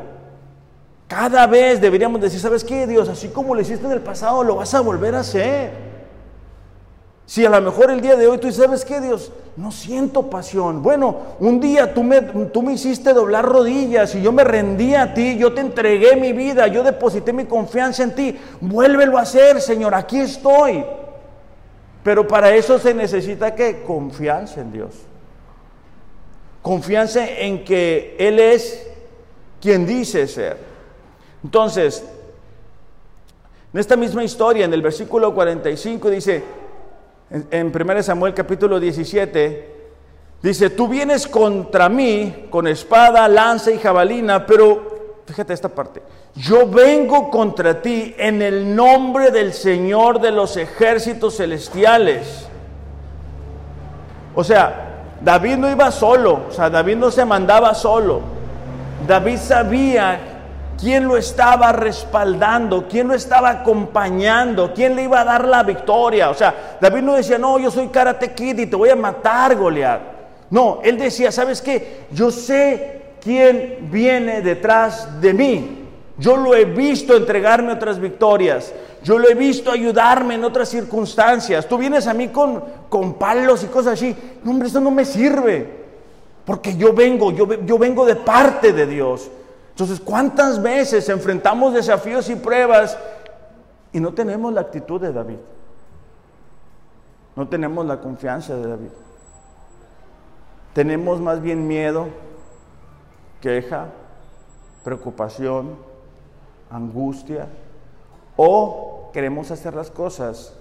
cada 1.09 1.47
vez 1.47 1.81
deberíamos 1.81 2.21
decir, 2.21 2.41
¿sabes 2.41 2.63
qué, 2.63 2.87
Dios? 2.87 3.09
Así 3.09 3.29
como 3.29 3.55
lo 3.55 3.63
hiciste 3.63 3.87
en 3.87 3.93
el 3.93 4.01
pasado, 4.01 4.45
lo 4.45 4.57
vas 4.57 4.75
a 4.75 4.83
volver 4.83 5.15
a 5.15 5.21
hacer. 5.21 5.94
Si 7.27 7.45
a 7.45 7.49
lo 7.49 7.61
mejor 7.61 7.91
el 7.91 8.01
día 8.01 8.17
de 8.17 8.27
hoy 8.27 8.39
tú 8.39 8.53
sabes 8.53 8.85
qué, 8.85 9.01
Dios, 9.01 9.33
no 9.57 9.73
siento 9.73 10.29
pasión. 10.29 10.83
Bueno, 10.83 11.17
un 11.41 11.59
día 11.59 11.95
tú 11.95 12.03
me, 12.03 12.21
tú 12.21 12.63
me 12.63 12.75
hiciste 12.75 13.15
doblar 13.15 13.47
rodillas 13.47 14.15
y 14.15 14.23
yo 14.23 14.31
me 14.31 14.45
rendí 14.45 14.95
a 14.95 15.15
ti, 15.15 15.39
yo 15.39 15.55
te 15.55 15.63
entregué 15.63 16.17
mi 16.17 16.33
vida, 16.33 16.67
yo 16.67 16.83
deposité 16.83 17.33
mi 17.33 17.47
confianza 17.47 18.03
en 18.03 18.15
ti. 18.15 18.37
Vuélvelo 18.61 19.17
a 19.17 19.23
hacer, 19.23 19.61
Señor, 19.61 19.95
aquí 19.95 20.21
estoy. 20.21 20.85
Pero 22.03 22.29
para 22.29 22.55
eso 22.55 22.79
se 22.79 22.93
necesita 22.93 23.55
que 23.55 23.83
confianza 23.85 24.61
en 24.61 24.73
Dios. 24.73 24.95
Confianza 26.61 27.27
en 27.27 27.65
que 27.65 28.17
Él 28.19 28.39
es 28.39 28.87
quien 29.61 29.87
dice 29.87 30.27
ser. 30.29 30.59
Entonces, 31.43 32.05
en 33.73 33.81
esta 33.81 33.97
misma 33.97 34.23
historia, 34.23 34.67
en 34.67 34.75
el 34.75 34.83
versículo 34.83 35.35
45 35.35 36.11
dice, 36.11 36.45
en, 37.31 37.73
1 37.75 38.03
Samuel 38.03 38.35
capítulo 38.35 38.79
17, 38.79 39.75
dice, 40.43 40.71
tú 40.71 40.89
vienes 40.89 41.27
contra 41.27 41.89
mí 41.89 42.47
con 42.51 42.67
espada, 42.67 43.27
lanza 43.29 43.71
y 43.71 43.79
jabalina, 43.79 44.47
pero 44.47 45.23
fíjate 45.27 45.53
esta 45.53 45.69
parte, 45.69 46.03
yo 46.35 46.69
vengo 46.69 47.31
contra 47.31 47.81
ti 47.81 48.15
en 48.19 48.43
el 48.43 48.75
nombre 48.75 49.31
del 49.31 49.53
Señor 49.53 50.21
de 50.21 50.31
los 50.33 50.57
ejércitos 50.57 51.37
celestiales. 51.37 52.49
O 54.35 54.43
sea, 54.43 54.91
David 55.21 55.57
no 55.57 55.71
iba 55.71 55.91
solo, 55.91 56.43
o 56.49 56.53
sea, 56.53 56.69
David 56.69 56.97
no 56.97 57.11
se 57.11 57.25
mandaba 57.25 57.73
solo. 57.75 58.21
David 59.07 59.39
sabía 59.39 60.34
quién 60.81 61.07
lo 61.09 61.17
estaba 61.17 61.73
respaldando, 61.73 62.87
quién 62.89 63.09
lo 63.09 63.15
estaba 63.15 63.51
acompañando, 63.51 64.73
quién 64.75 64.95
le 64.97 65.05
iba 65.05 65.21
a 65.21 65.25
dar 65.25 65.47
la 65.47 65.63
victoria. 65.63 66.31
O 66.31 66.35
sea, 66.35 66.77
David 66.81 67.03
no 67.03 67.15
decía, 67.15 67.39
no, 67.39 67.59
yo 67.59 67.71
soy 67.71 67.89
Karate 67.89 68.33
Kid 68.33 68.59
y 68.59 68.67
te 68.67 68.77
voy 68.77 68.91
a 68.91 68.97
matar, 68.97 69.57
Goliat. 69.57 70.01
No, 70.51 70.81
él 70.83 70.99
decía, 70.99 71.33
¿sabes 71.33 71.61
qué? 71.61 72.07
Yo 72.13 72.31
sé 72.31 73.03
quién 73.21 73.89
viene 73.91 74.43
detrás 74.43 75.21
de 75.21 75.35
mí. 75.35 75.81
Yo 76.17 76.37
lo 76.37 76.55
he 76.55 76.65
visto 76.65 77.17
entregarme 77.17 77.73
otras 77.73 77.99
victorias. 77.99 78.73
Yo 79.03 79.19
lo 79.19 79.29
he 79.29 79.35
visto 79.35 79.71
ayudarme 79.71 80.35
en 80.35 80.45
otras 80.45 80.69
circunstancias. 80.69 81.67
Tú 81.67 81.77
vienes 81.77 82.07
a 82.07 82.15
mí 82.15 82.29
con, 82.29 82.63
con 82.89 83.15
palos 83.15 83.65
y 83.65 83.67
cosas 83.67 83.95
así. 83.95 84.15
No, 84.45 84.53
hombre, 84.53 84.69
eso 84.69 84.81
no 84.81 84.91
me 84.91 85.05
sirve. 85.05 85.85
Porque 86.45 86.77
yo 86.77 86.93
vengo, 86.93 87.33
yo, 87.33 87.65
yo 87.65 87.79
vengo 87.79 88.05
de 88.07 88.17
parte 88.17 88.73
de 88.73 88.87
Dios. 88.87 89.31
Entonces, 89.75 89.99
¿cuántas 89.99 90.63
veces 90.63 91.09
enfrentamos 91.09 91.75
desafíos 91.75 92.31
y 92.31 92.37
pruebas 92.37 92.97
y 93.93 93.99
no 93.99 94.15
tenemos 94.15 94.53
la 94.53 94.61
actitud 94.61 95.01
de 95.01 95.13
David? 95.13 95.39
No 97.35 97.49
tenemos 97.49 97.85
la 97.85 98.01
confianza 98.01 98.55
de 98.55 98.69
David. 98.69 98.91
Tenemos 100.75 101.21
más 101.21 101.43
bien 101.43 101.67
miedo, 101.67 102.07
queja, 103.41 103.89
preocupación, 104.85 105.77
angustia, 106.71 107.49
o 108.37 109.11
queremos 109.13 109.51
hacer 109.51 109.75
las 109.75 109.91
cosas 109.91 110.55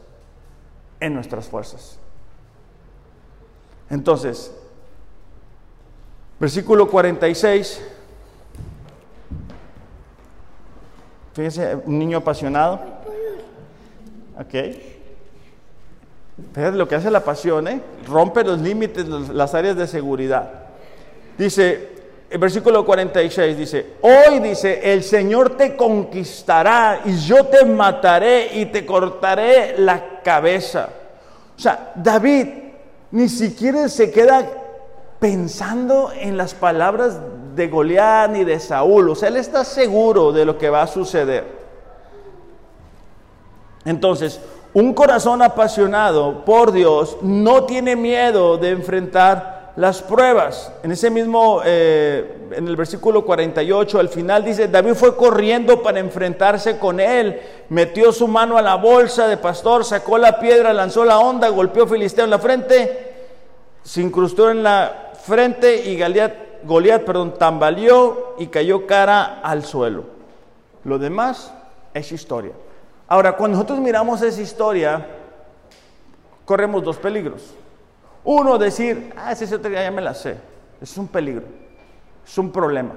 en 1.00 1.14
nuestras 1.14 1.48
fuerzas. 1.48 2.00
Entonces, 3.92 4.52
versículo 6.40 6.90
46 6.90 7.80
Fíjese, 11.34 11.78
un 11.86 12.00
niño 12.00 12.20
apasionado. 12.20 12.80
Ok. 14.40 14.54
Fíjate 16.54 16.78
lo 16.78 16.88
que 16.88 16.96
hace 16.96 17.12
la 17.12 17.24
pasión, 17.24 17.68
¿eh? 17.68 17.82
Rompe 18.08 18.44
los 18.44 18.60
límites, 18.60 19.08
las 19.08 19.54
áreas 19.54 19.76
de 19.76 19.88
seguridad. 19.88 20.50
Dice, 21.38 21.90
el 22.30 22.40
versículo 22.40 22.84
46 22.86 23.58
dice, 23.58 23.86
hoy 24.02 24.40
dice, 24.40 24.92
el 24.92 25.04
Señor 25.04 25.56
te 25.56 25.76
conquistará 25.76 27.02
y 27.06 27.18
yo 27.18 27.46
te 27.46 27.64
mataré 27.66 28.50
y 28.60 28.66
te 28.68 28.86
cortaré 28.86 29.76
la 29.78 30.22
cabeza. 30.24 30.90
O 31.56 31.60
sea, 31.60 31.92
David 31.96 32.48
ni 33.12 33.30
siquiera 33.30 33.88
se 33.88 34.10
queda 34.12 34.50
pensando 35.20 36.12
en 36.12 36.36
las 36.36 36.56
palabras 36.56 37.20
de 37.56 37.68
Goliat 37.68 38.30
ni 38.32 38.44
de 38.44 38.60
Saúl. 38.60 39.10
O 39.10 39.16
sea, 39.16 39.30
él 39.30 39.38
está 39.38 39.64
seguro 39.64 40.32
de 40.32 40.46
lo 40.46 40.58
que 40.58 40.70
va 40.70 40.84
a 40.84 40.88
suceder. 40.88 41.46
Entonces, 43.86 44.40
un 44.74 44.94
corazón 44.94 45.42
apasionado 45.42 46.46
por 46.46 46.72
Dios 46.72 47.18
no 47.22 47.66
tiene 47.66 47.96
miedo 47.96 48.58
de 48.58 48.70
enfrentar 48.70 49.74
las 49.76 50.02
pruebas. 50.02 50.72
En 50.84 50.92
ese 50.92 51.10
mismo, 51.10 51.62
eh, 51.66 52.50
en 52.52 52.68
el 52.68 52.76
versículo 52.76 53.26
48, 53.26 54.00
al 54.00 54.10
final 54.10 54.44
dice, 54.44 54.68
David 54.68 54.94
fue 54.94 55.16
corriendo 55.16 55.82
para 55.82 56.00
enfrentarse 56.00 56.78
con 56.78 57.00
él, 57.00 57.42
metió 57.70 58.12
su 58.12 58.28
mano 58.28 58.58
a 58.58 58.62
la 58.62 58.76
bolsa 58.76 59.28
de 59.28 59.38
pastor, 59.38 59.84
sacó 59.84 60.18
la 60.18 60.40
piedra, 60.40 60.74
lanzó 60.74 61.06
la 61.06 61.20
onda, 61.20 61.50
golpeó 61.50 61.88
Filisteo 61.88 62.26
en 62.26 62.32
la 62.32 62.40
frente, 62.40 63.14
se 63.84 64.02
incrustó 64.02 64.52
en 64.52 64.64
la 64.64 65.12
frente 65.24 65.90
y 65.90 66.00
Goliat 66.00 66.43
Goliat, 66.66 67.04
perdón, 67.04 67.36
tambaleó 67.38 68.36
y 68.40 68.48
cayó 68.48 68.88
cara 68.88 69.40
al 69.42 69.64
suelo. 69.64 70.06
Lo 70.84 71.00
demás 71.00 71.54
es 71.94 72.12
historia. 72.12 72.54
Ahora, 73.08 73.36
cuando 73.36 73.58
nosotros 73.58 73.80
miramos 73.80 74.22
esa 74.22 74.42
historia, 74.42 75.06
corremos 76.46 76.84
dos 76.84 76.98
peligros. 76.98 77.54
Uno, 78.24 78.58
decir, 78.58 79.14
ah, 79.18 79.32
esa 79.32 79.44
historia 79.44 79.84
ya 79.84 79.92
me 79.92 80.02
la 80.02 80.14
sé. 80.14 80.38
Es 80.82 80.98
un 80.98 81.08
peligro, 81.08 81.46
es 82.26 82.38
un 82.38 82.52
problema. 82.52 82.94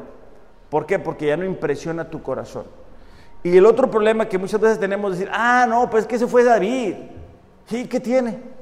¿Por 0.70 0.86
qué? 0.86 0.98
Porque 0.98 1.26
ya 1.26 1.36
no 1.36 1.44
impresiona 1.44 2.08
tu 2.08 2.22
corazón. 2.22 2.64
Y 3.42 3.56
el 3.56 3.66
otro 3.66 3.90
problema 3.90 4.26
que 4.26 4.38
muchas 4.38 4.60
veces 4.60 4.80
tenemos 4.80 5.12
es 5.12 5.18
decir, 5.18 5.32
ah, 5.32 5.66
no, 5.68 5.88
pues 5.88 6.06
que 6.06 6.18
se 6.18 6.26
fue 6.26 6.42
David. 6.42 6.94
¿Y 7.70 7.84
qué 7.84 8.00
tiene? 8.00 8.55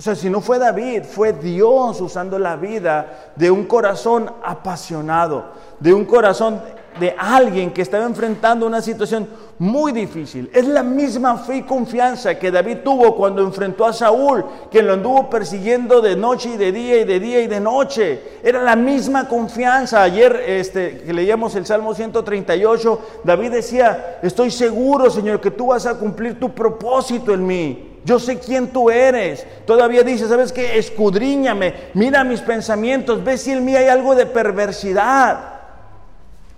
O 0.00 0.02
sea, 0.02 0.14
si 0.14 0.30
no 0.30 0.40
fue 0.40 0.58
David, 0.58 1.02
fue 1.02 1.34
Dios 1.34 2.00
usando 2.00 2.38
la 2.38 2.56
vida 2.56 3.32
de 3.36 3.50
un 3.50 3.64
corazón 3.64 4.32
apasionado, 4.42 5.44
de 5.78 5.92
un 5.92 6.06
corazón 6.06 6.58
de 6.98 7.14
alguien 7.18 7.70
que 7.70 7.82
estaba 7.82 8.06
enfrentando 8.06 8.66
una 8.66 8.80
situación 8.80 9.28
muy 9.58 9.92
difícil. 9.92 10.50
Es 10.54 10.66
la 10.66 10.82
misma 10.82 11.36
fe 11.36 11.56
y 11.56 11.62
confianza 11.64 12.38
que 12.38 12.50
David 12.50 12.78
tuvo 12.82 13.14
cuando 13.14 13.42
enfrentó 13.42 13.84
a 13.84 13.92
Saúl, 13.92 14.42
quien 14.70 14.86
lo 14.86 14.94
anduvo 14.94 15.28
persiguiendo 15.28 16.00
de 16.00 16.16
noche 16.16 16.52
y 16.54 16.56
de 16.56 16.72
día 16.72 17.02
y 17.02 17.04
de 17.04 17.20
día 17.20 17.42
y 17.42 17.46
de 17.46 17.60
noche. 17.60 18.22
Era 18.42 18.62
la 18.62 18.76
misma 18.76 19.28
confianza. 19.28 20.02
Ayer 20.02 20.44
este, 20.46 21.02
que 21.02 21.12
leíamos 21.12 21.54
el 21.56 21.66
Salmo 21.66 21.94
138, 21.94 23.00
David 23.22 23.50
decía, 23.50 24.18
estoy 24.22 24.50
seguro, 24.50 25.10
Señor, 25.10 25.42
que 25.42 25.50
tú 25.50 25.66
vas 25.66 25.84
a 25.84 25.98
cumplir 25.98 26.40
tu 26.40 26.54
propósito 26.54 27.34
en 27.34 27.46
mí. 27.46 27.89
Yo 28.04 28.18
sé 28.18 28.38
quién 28.38 28.68
tú 28.68 28.90
eres. 28.90 29.46
Todavía 29.66 30.02
dice, 30.02 30.28
¿sabes 30.28 30.52
qué? 30.52 30.78
Escudriñame, 30.78 31.74
mira 31.94 32.24
mis 32.24 32.40
pensamientos, 32.40 33.22
ve 33.22 33.36
si 33.36 33.52
en 33.52 33.64
mí 33.64 33.76
hay 33.76 33.88
algo 33.88 34.14
de 34.14 34.26
perversidad. 34.26 35.60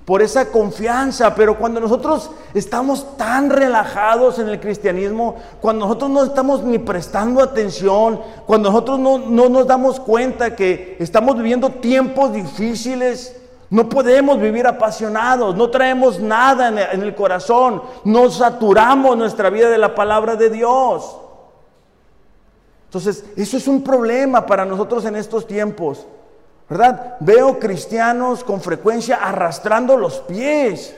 Por 0.05 0.21
esa 0.21 0.51
confianza, 0.51 1.33
pero 1.35 1.57
cuando 1.57 1.79
nosotros 1.79 2.33
estamos 2.55 3.17
tan 3.17 3.51
relajados 3.51 4.41
en 4.41 4.49
el 4.49 4.59
cristianismo, 4.59 5.37
cuando 5.61 5.87
nosotros 5.87 6.11
no 6.11 6.25
estamos 6.25 6.65
ni 6.65 6.81
prestando 6.81 7.41
atención, 7.41 8.21
cuando 8.45 8.71
nosotros 8.71 8.99
no, 8.99 9.19
no 9.19 9.49
nos 9.49 9.65
damos 9.67 10.01
cuenta 10.01 10.57
que 10.57 10.97
estamos 10.99 11.37
viviendo 11.37 11.71
tiempos 11.71 12.33
difíciles, 12.33 13.37
no 13.71 13.89
podemos 13.89 14.41
vivir 14.41 14.67
apasionados, 14.67 15.57
no 15.57 15.71
traemos 15.71 16.19
nada 16.19 16.69
en 16.93 17.03
el 17.03 17.15
corazón, 17.15 17.81
no 18.05 18.29
saturamos 18.29 19.17
nuestra 19.17 19.51
vida 19.51 19.71
de 19.71 19.79
la 19.79 19.95
palabra 19.95 20.35
de 20.35 20.51
Dios. 20.51 21.22
Entonces, 22.93 23.25
eso 23.39 23.57
es 23.57 23.67
un 23.69 23.83
problema 23.83 24.45
para 24.45 24.67
nosotros 24.67 25.07
en 25.07 25.17
estos 25.17 25.47
tiempos, 25.47 26.05
¿verdad? 26.69 27.17
Veo 27.21 27.59
cristianos 27.59 28.45
con 28.45 28.61
frecuencia 28.61 29.17
arrastrando 29.17 29.97
los 29.97 30.19
pies. 30.19 30.95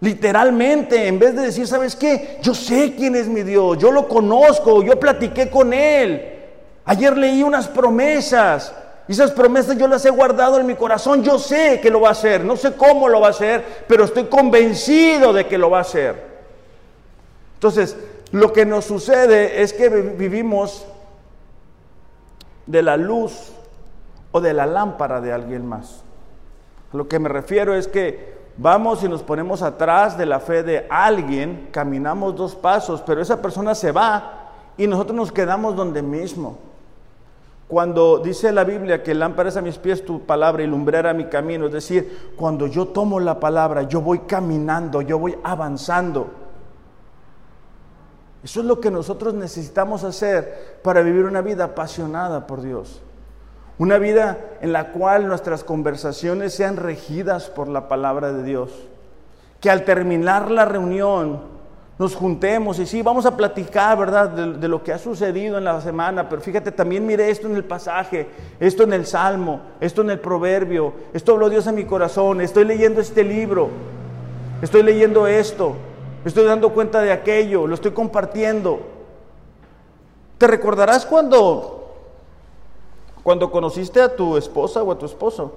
Literalmente, 0.00 1.06
en 1.06 1.18
vez 1.18 1.34
de 1.34 1.40
decir, 1.40 1.66
¿sabes 1.66 1.96
qué? 1.96 2.38
Yo 2.42 2.52
sé 2.52 2.94
quién 2.94 3.16
es 3.16 3.28
mi 3.28 3.42
Dios, 3.42 3.78
yo 3.78 3.90
lo 3.90 4.06
conozco, 4.06 4.82
yo 4.82 5.00
platiqué 5.00 5.48
con 5.48 5.72
Él. 5.72 6.42
Ayer 6.84 7.16
leí 7.16 7.42
unas 7.42 7.66
promesas, 7.66 8.74
y 9.08 9.12
esas 9.12 9.30
promesas 9.30 9.78
yo 9.78 9.88
las 9.88 10.04
he 10.04 10.10
guardado 10.10 10.60
en 10.60 10.66
mi 10.66 10.74
corazón, 10.74 11.22
yo 11.22 11.38
sé 11.38 11.80
que 11.80 11.88
lo 11.88 12.02
va 12.02 12.10
a 12.10 12.12
hacer, 12.12 12.44
no 12.44 12.58
sé 12.58 12.74
cómo 12.74 13.08
lo 13.08 13.22
va 13.22 13.28
a 13.28 13.30
hacer, 13.30 13.84
pero 13.88 14.04
estoy 14.04 14.24
convencido 14.24 15.32
de 15.32 15.46
que 15.46 15.56
lo 15.56 15.70
va 15.70 15.78
a 15.78 15.80
hacer. 15.80 16.34
Entonces, 17.54 17.96
lo 18.34 18.52
que 18.52 18.66
nos 18.66 18.84
sucede 18.84 19.62
es 19.62 19.72
que 19.72 19.88
vivimos 19.88 20.84
de 22.66 22.82
la 22.82 22.96
luz 22.96 23.52
o 24.32 24.40
de 24.40 24.52
la 24.52 24.66
lámpara 24.66 25.20
de 25.20 25.32
alguien 25.32 25.64
más. 25.64 26.02
lo 26.92 27.06
que 27.06 27.20
me 27.20 27.28
refiero 27.28 27.76
es 27.76 27.86
que 27.86 28.34
vamos 28.56 29.04
y 29.04 29.08
nos 29.08 29.22
ponemos 29.22 29.62
atrás 29.62 30.18
de 30.18 30.26
la 30.26 30.40
fe 30.40 30.64
de 30.64 30.84
alguien, 30.90 31.68
caminamos 31.70 32.34
dos 32.34 32.56
pasos, 32.56 33.00
pero 33.02 33.22
esa 33.22 33.40
persona 33.40 33.72
se 33.72 33.92
va 33.92 34.50
y 34.76 34.88
nosotros 34.88 35.16
nos 35.16 35.30
quedamos 35.30 35.76
donde 35.76 36.02
mismo. 36.02 36.58
Cuando 37.68 38.18
dice 38.18 38.50
la 38.50 38.64
Biblia 38.64 39.04
que 39.04 39.14
lámpara 39.14 39.48
es 39.48 39.56
a 39.56 39.62
mis 39.62 39.78
pies 39.78 40.04
tu 40.04 40.22
palabra 40.22 40.64
y 40.64 40.66
lumbrera 40.66 41.14
mi 41.14 41.26
camino, 41.26 41.66
es 41.66 41.72
decir, 41.72 42.32
cuando 42.36 42.66
yo 42.66 42.88
tomo 42.88 43.20
la 43.20 43.38
palabra, 43.38 43.82
yo 43.82 44.00
voy 44.00 44.20
caminando, 44.26 45.02
yo 45.02 45.20
voy 45.20 45.38
avanzando. 45.44 46.43
Eso 48.44 48.60
es 48.60 48.66
lo 48.66 48.78
que 48.78 48.90
nosotros 48.90 49.32
necesitamos 49.32 50.04
hacer 50.04 50.78
para 50.82 51.00
vivir 51.00 51.24
una 51.24 51.40
vida 51.40 51.64
apasionada 51.64 52.46
por 52.46 52.60
Dios. 52.60 53.00
Una 53.78 53.96
vida 53.96 54.38
en 54.60 54.74
la 54.74 54.92
cual 54.92 55.26
nuestras 55.26 55.64
conversaciones 55.64 56.52
sean 56.52 56.76
regidas 56.76 57.48
por 57.48 57.68
la 57.68 57.88
palabra 57.88 58.34
de 58.34 58.42
Dios. 58.42 58.70
Que 59.62 59.70
al 59.70 59.84
terminar 59.84 60.50
la 60.50 60.66
reunión 60.66 61.40
nos 61.98 62.14
juntemos 62.14 62.78
y 62.80 62.86
sí, 62.86 63.00
vamos 63.00 63.24
a 63.24 63.34
platicar, 63.34 63.96
¿verdad?, 63.96 64.28
de, 64.28 64.68
lo 64.68 64.82
que 64.82 64.92
ha 64.92 64.98
sucedido 64.98 65.56
en 65.56 65.64
la 65.64 65.80
semana, 65.80 66.28
pero 66.28 66.42
fíjate, 66.42 66.70
también 66.70 67.06
mire 67.06 67.30
esto 67.30 67.46
en 67.46 67.56
el 67.56 67.64
pasaje, 67.64 68.28
esto 68.60 68.82
en 68.82 68.92
el 68.92 69.06
Salmo, 69.06 69.60
esto 69.80 70.02
en 70.02 70.10
el 70.10 70.18
Proverbio, 70.18 70.92
esto 71.14 71.32
habló 71.32 71.48
Dios 71.48 71.66
a 71.66 71.72
mi 71.72 71.84
corazón, 71.84 72.40
estoy 72.40 72.64
leyendo 72.64 73.00
este 73.00 73.24
libro, 73.24 73.70
estoy 74.60 74.82
leyendo 74.82 75.26
esto. 75.26 75.76
Estoy 76.24 76.44
dando 76.44 76.72
cuenta 76.72 77.02
de 77.02 77.12
aquello, 77.12 77.66
lo 77.66 77.74
estoy 77.74 77.90
compartiendo. 77.90 78.80
¿Te 80.38 80.46
recordarás 80.46 81.04
cuando, 81.04 81.92
cuando 83.22 83.50
conociste 83.50 84.00
a 84.00 84.16
tu 84.16 84.36
esposa 84.36 84.82
o 84.82 84.90
a 84.90 84.98
tu 84.98 85.04
esposo? 85.04 85.52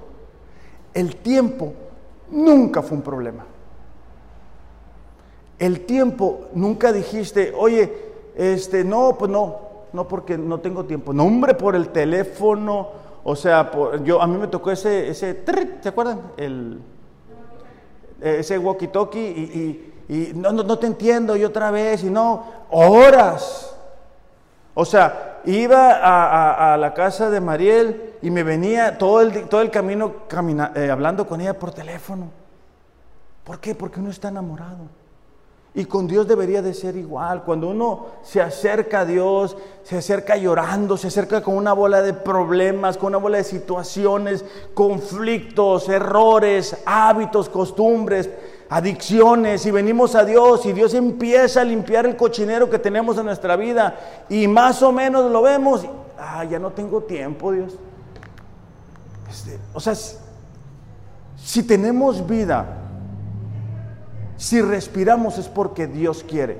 El 0.93 1.15
tiempo 1.15 1.73
nunca 2.29 2.81
fue 2.81 2.97
un 2.97 3.03
problema. 3.03 3.45
El 5.57 5.85
tiempo 5.85 6.47
nunca 6.53 6.91
dijiste, 6.91 7.53
oye, 7.57 7.91
este, 8.35 8.83
no, 8.83 9.15
pues 9.17 9.31
no, 9.31 9.57
no 9.93 10.07
porque 10.07 10.37
no 10.37 10.59
tengo 10.59 10.83
tiempo. 10.83 11.13
No, 11.13 11.23
hombre, 11.23 11.53
por 11.55 11.75
el 11.75 11.89
teléfono, 11.89 12.89
o 13.23 13.35
sea, 13.35 13.71
yo 14.03 14.21
a 14.21 14.27
mí 14.27 14.37
me 14.37 14.47
tocó 14.47 14.71
ese, 14.71 15.09
ese, 15.09 15.33
¿te 15.33 15.89
acuerdan? 15.89 16.21
El, 16.35 16.79
ese 18.21 18.59
walkie-talkie 18.59 19.17
y 19.17 19.93
no, 20.07 20.51
no, 20.51 20.79
te 20.79 20.87
entiendo 20.87 21.35
y 21.35 21.43
otra 21.43 21.71
vez, 21.71 22.03
y 22.03 22.09
no, 22.09 22.45
horas. 22.69 23.75
O 24.73 24.85
sea, 24.85 25.41
iba 25.45 26.73
a, 26.73 26.77
la 26.77 26.93
casa 26.93 27.29
de 27.29 27.41
Mariel 27.41 28.15
y 28.21 28.29
me 28.29 28.43
venía 28.43 28.97
todo 28.97 29.21
el, 29.21 29.47
todo 29.49 29.61
el 29.61 29.71
camino 29.71 30.13
eh, 30.75 30.89
hablando 30.91 31.27
con 31.27 31.41
ella 31.41 31.57
por 31.57 31.71
teléfono. 31.71 32.29
¿Por 33.43 33.59
qué? 33.59 33.75
Porque 33.75 33.99
uno 33.99 34.11
está 34.11 34.27
enamorado. 34.27 34.89
Y 35.73 35.85
con 35.85 36.07
Dios 36.07 36.27
debería 36.27 36.61
de 36.61 36.73
ser 36.73 36.95
igual. 36.95 37.43
Cuando 37.43 37.69
uno 37.69 38.07
se 38.23 38.41
acerca 38.41 39.01
a 39.01 39.05
Dios, 39.05 39.55
se 39.83 39.97
acerca 39.97 40.35
llorando, 40.35 40.97
se 40.97 41.07
acerca 41.07 41.41
con 41.41 41.55
una 41.55 41.71
bola 41.71 42.01
de 42.01 42.13
problemas, 42.13 42.97
con 42.97 43.09
una 43.09 43.19
bola 43.19 43.37
de 43.37 43.43
situaciones, 43.43 44.43
conflictos, 44.73 45.87
errores, 45.87 46.77
hábitos, 46.85 47.47
costumbres, 47.47 48.27
adicciones 48.69 49.65
y 49.65 49.71
venimos 49.71 50.15
a 50.15 50.25
Dios 50.25 50.65
y 50.65 50.73
Dios 50.73 50.93
empieza 50.93 51.61
a 51.61 51.63
limpiar 51.63 52.05
el 52.05 52.15
cochinero 52.15 52.69
que 52.69 52.79
tenemos 52.79 53.17
en 53.17 53.25
nuestra 53.25 53.55
vida 53.55 53.95
y 54.29 54.47
más 54.47 54.81
o 54.83 54.91
menos 54.91 55.31
lo 55.31 55.41
vemos, 55.41 55.85
ah, 56.17 56.43
ya 56.43 56.59
no 56.59 56.71
tengo 56.71 57.03
tiempo, 57.03 57.51
Dios. 57.51 57.75
Este, 59.29 59.59
o 59.73 59.79
sea, 59.79 59.93
si 61.37 61.63
tenemos 61.63 62.27
vida, 62.27 62.65
si 64.35 64.61
respiramos 64.61 65.37
es 65.37 65.47
porque 65.47 65.87
Dios 65.87 66.23
quiere 66.27 66.59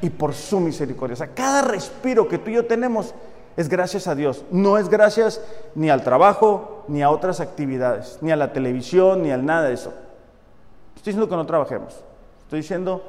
y 0.00 0.10
por 0.10 0.34
su 0.34 0.60
misericordia. 0.60 1.14
O 1.14 1.16
sea, 1.16 1.34
cada 1.34 1.62
respiro 1.62 2.28
que 2.28 2.38
tú 2.38 2.50
y 2.50 2.54
yo 2.54 2.66
tenemos 2.66 3.14
es 3.56 3.68
gracias 3.68 4.08
a 4.08 4.14
Dios. 4.14 4.44
No 4.50 4.78
es 4.78 4.88
gracias 4.88 5.40
ni 5.74 5.90
al 5.90 6.02
trabajo, 6.02 6.84
ni 6.88 7.02
a 7.02 7.10
otras 7.10 7.40
actividades, 7.40 8.18
ni 8.20 8.32
a 8.32 8.36
la 8.36 8.52
televisión, 8.52 9.22
ni 9.22 9.30
al 9.30 9.46
nada 9.46 9.68
de 9.68 9.74
eso. 9.74 9.92
Estoy 11.04 11.12
diciendo 11.12 11.28
que 11.28 11.36
no 11.36 11.44
trabajemos. 11.44 12.02
Estoy 12.44 12.60
diciendo 12.60 13.02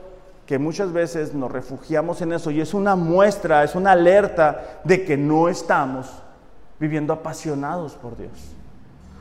que 0.45 0.59
muchas 0.59 0.91
veces 0.91 1.33
nos 1.33 1.49
refugiamos 1.49 2.21
en 2.21 2.33
eso 2.33 2.51
y 2.51 2.59
es 2.59 2.73
una 2.73 2.97
muestra, 2.97 3.63
es 3.63 3.73
una 3.73 3.93
alerta 3.93 4.81
de 4.83 5.05
que 5.05 5.15
no 5.15 5.47
estamos 5.47 6.07
viviendo 6.77 7.13
apasionados 7.13 7.93
por 7.93 8.17
Dios. 8.17 8.33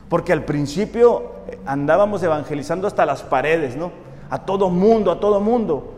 Porque 0.09 0.33
al 0.33 0.43
principio 0.43 1.31
eh, 1.47 1.57
andábamos 1.65 2.21
evangelizando 2.21 2.85
hasta 2.85 3.05
las 3.05 3.23
paredes, 3.23 3.77
¿no? 3.77 3.93
A 4.29 4.45
todo 4.45 4.69
mundo, 4.69 5.09
a 5.09 5.21
todo 5.21 5.39
mundo. 5.39 5.93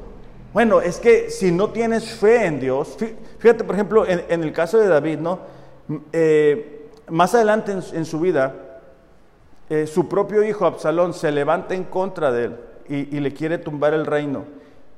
Bueno, 0.54 0.80
es 0.80 1.00
que 1.00 1.32
si 1.32 1.52
no 1.52 1.72
tienes 1.72 2.08
fe 2.08 2.46
en 2.46 2.60
Dios, 2.60 2.96
fíjate 3.40 3.64
por 3.64 3.74
ejemplo 3.74 4.06
en, 4.06 4.44
el 4.44 4.54
caso 4.54 4.78
de 4.78 4.88
David, 4.88 5.18
¿no? 5.18 5.40
Eh, 6.14 6.92
más 7.10 7.34
adelante 7.34 7.72
en, 7.72 8.06
su 8.06 8.20
vida, 8.20 8.54
eh, 9.68 9.88
su 9.88 10.08
propio 10.08 10.44
hijo 10.44 10.68
Absalón 10.68 11.16
se 11.16 11.32
levanta 11.32 11.74
en 11.74 11.84
contra 11.84 12.32
de 12.32 12.44
él 12.46 12.67
y, 12.90 13.20
le 13.20 13.34
quiere 13.34 13.58
tumbar 13.58 13.94
el 13.94 14.06
reino. 14.06 14.46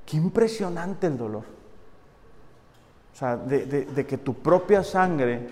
Qué 0.05 0.17
impresionante 0.17 1.07
el 1.07 1.17
dolor. 1.17 1.43
O 3.13 3.17
sea, 3.17 3.35
de, 3.37 4.05
que 4.07 4.17
tu 4.17 4.35
propia 4.35 4.83
sangre 4.83 5.49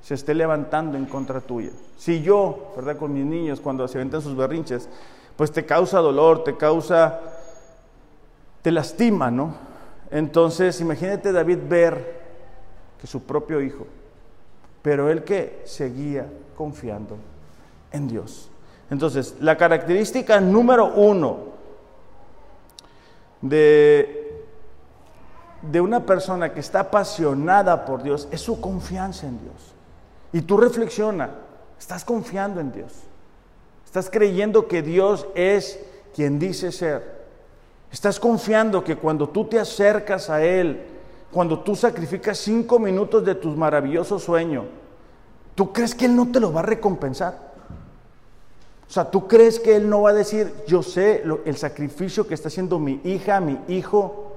se 0.00 0.14
esté 0.14 0.34
levantando 0.34 0.96
en 0.96 1.06
contra 1.06 1.40
tuya. 1.40 1.70
Si 1.96 2.22
yo, 2.22 2.72
¿verdad? 2.76 2.96
Con 2.96 3.12
mis 3.12 3.24
niños, 3.24 3.60
cuando 3.60 3.86
se 3.86 3.98
aventan 3.98 4.22
sus 4.22 4.36
berrinches, 4.36 4.88
pues 5.36 5.52
te 5.52 5.66
causa 5.66 5.98
dolor, 5.98 6.44
te 6.44 6.56
causa, 6.56 7.20
te 8.62 8.70
lastima, 8.70 9.30
¿no? 9.30 9.54
Entonces, 10.10 10.80
imagínate 10.80 11.32
David 11.32 11.58
ver 11.68 12.20
que 13.00 13.06
su 13.06 13.22
propio 13.22 13.60
hijo, 13.60 13.86
pero 14.82 15.10
él 15.10 15.24
que 15.24 15.62
seguía 15.64 16.26
confiando 16.56 17.16
en 17.92 18.08
Dios. 18.08 18.50
Entonces, 18.90 19.36
la 19.40 19.56
característica 19.56 20.40
número 20.40 20.92
uno 20.94 21.49
de, 23.40 24.44
de 25.62 25.80
una 25.80 26.04
persona 26.06 26.52
que 26.52 26.60
está 26.60 26.80
apasionada 26.80 27.84
por 27.84 28.02
Dios 28.02 28.28
es 28.30 28.40
su 28.40 28.60
confianza 28.60 29.26
en 29.26 29.40
Dios. 29.40 29.74
Y 30.32 30.42
tú 30.42 30.56
reflexiona, 30.56 31.30
estás 31.78 32.04
confiando 32.04 32.60
en 32.60 32.72
Dios. 32.72 32.92
Estás 33.84 34.08
creyendo 34.08 34.68
que 34.68 34.82
Dios 34.82 35.26
es 35.34 35.80
quien 36.14 36.38
dice 36.38 36.70
ser. 36.70 37.20
Estás 37.90 38.20
confiando 38.20 38.84
que 38.84 38.96
cuando 38.96 39.28
tú 39.28 39.46
te 39.46 39.58
acercas 39.58 40.30
a 40.30 40.44
Él, 40.44 40.86
cuando 41.32 41.60
tú 41.60 41.74
sacrificas 41.74 42.38
cinco 42.38 42.78
minutos 42.78 43.24
de 43.24 43.34
tu 43.34 43.48
maravilloso 43.48 44.18
sueño, 44.18 44.66
¿tú 45.56 45.72
crees 45.72 45.94
que 45.94 46.04
Él 46.04 46.14
no 46.14 46.30
te 46.30 46.38
lo 46.38 46.52
va 46.52 46.60
a 46.60 46.64
recompensar? 46.64 47.49
O 48.90 48.92
sea, 48.92 49.08
¿tú 49.08 49.28
crees 49.28 49.60
que 49.60 49.76
Él 49.76 49.88
no 49.88 50.02
va 50.02 50.10
a 50.10 50.14
decir, 50.14 50.52
yo 50.66 50.82
sé 50.82 51.22
el 51.44 51.56
sacrificio 51.56 52.26
que 52.26 52.34
está 52.34 52.48
haciendo 52.48 52.80
mi 52.80 53.00
hija, 53.04 53.38
mi 53.38 53.60
hijo, 53.68 54.32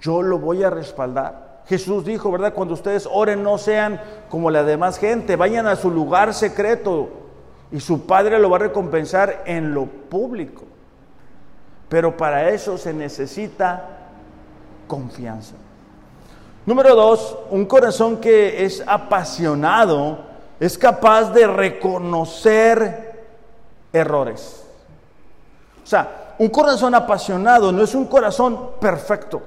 yo 0.00 0.22
lo 0.22 0.38
voy 0.38 0.62
a 0.62 0.70
respaldar? 0.70 1.60
Jesús 1.66 2.02
dijo, 2.02 2.32
¿verdad? 2.32 2.54
Cuando 2.54 2.72
ustedes 2.72 3.06
oren 3.12 3.42
no 3.42 3.58
sean 3.58 4.00
como 4.30 4.50
la 4.50 4.64
demás 4.64 4.96
gente, 4.96 5.36
vayan 5.36 5.66
a 5.66 5.76
su 5.76 5.90
lugar 5.90 6.32
secreto 6.32 7.10
y 7.70 7.80
su 7.80 8.06
Padre 8.06 8.38
lo 8.38 8.48
va 8.48 8.56
a 8.56 8.60
recompensar 8.60 9.42
en 9.44 9.74
lo 9.74 9.84
público. 9.84 10.62
Pero 11.90 12.16
para 12.16 12.48
eso 12.48 12.78
se 12.78 12.94
necesita 12.94 14.08
confianza. 14.86 15.56
Número 16.64 16.96
dos, 16.96 17.36
un 17.50 17.66
corazón 17.66 18.16
que 18.22 18.64
es 18.64 18.82
apasionado 18.86 20.20
es 20.58 20.78
capaz 20.78 21.30
de 21.34 21.46
reconocer 21.46 23.11
errores. 23.92 24.64
O 25.82 25.86
sea, 25.86 26.34
un 26.38 26.48
corazón 26.48 26.94
apasionado 26.94 27.72
no 27.72 27.82
es 27.82 27.94
un 27.94 28.06
corazón 28.06 28.72
perfecto. 28.80 29.42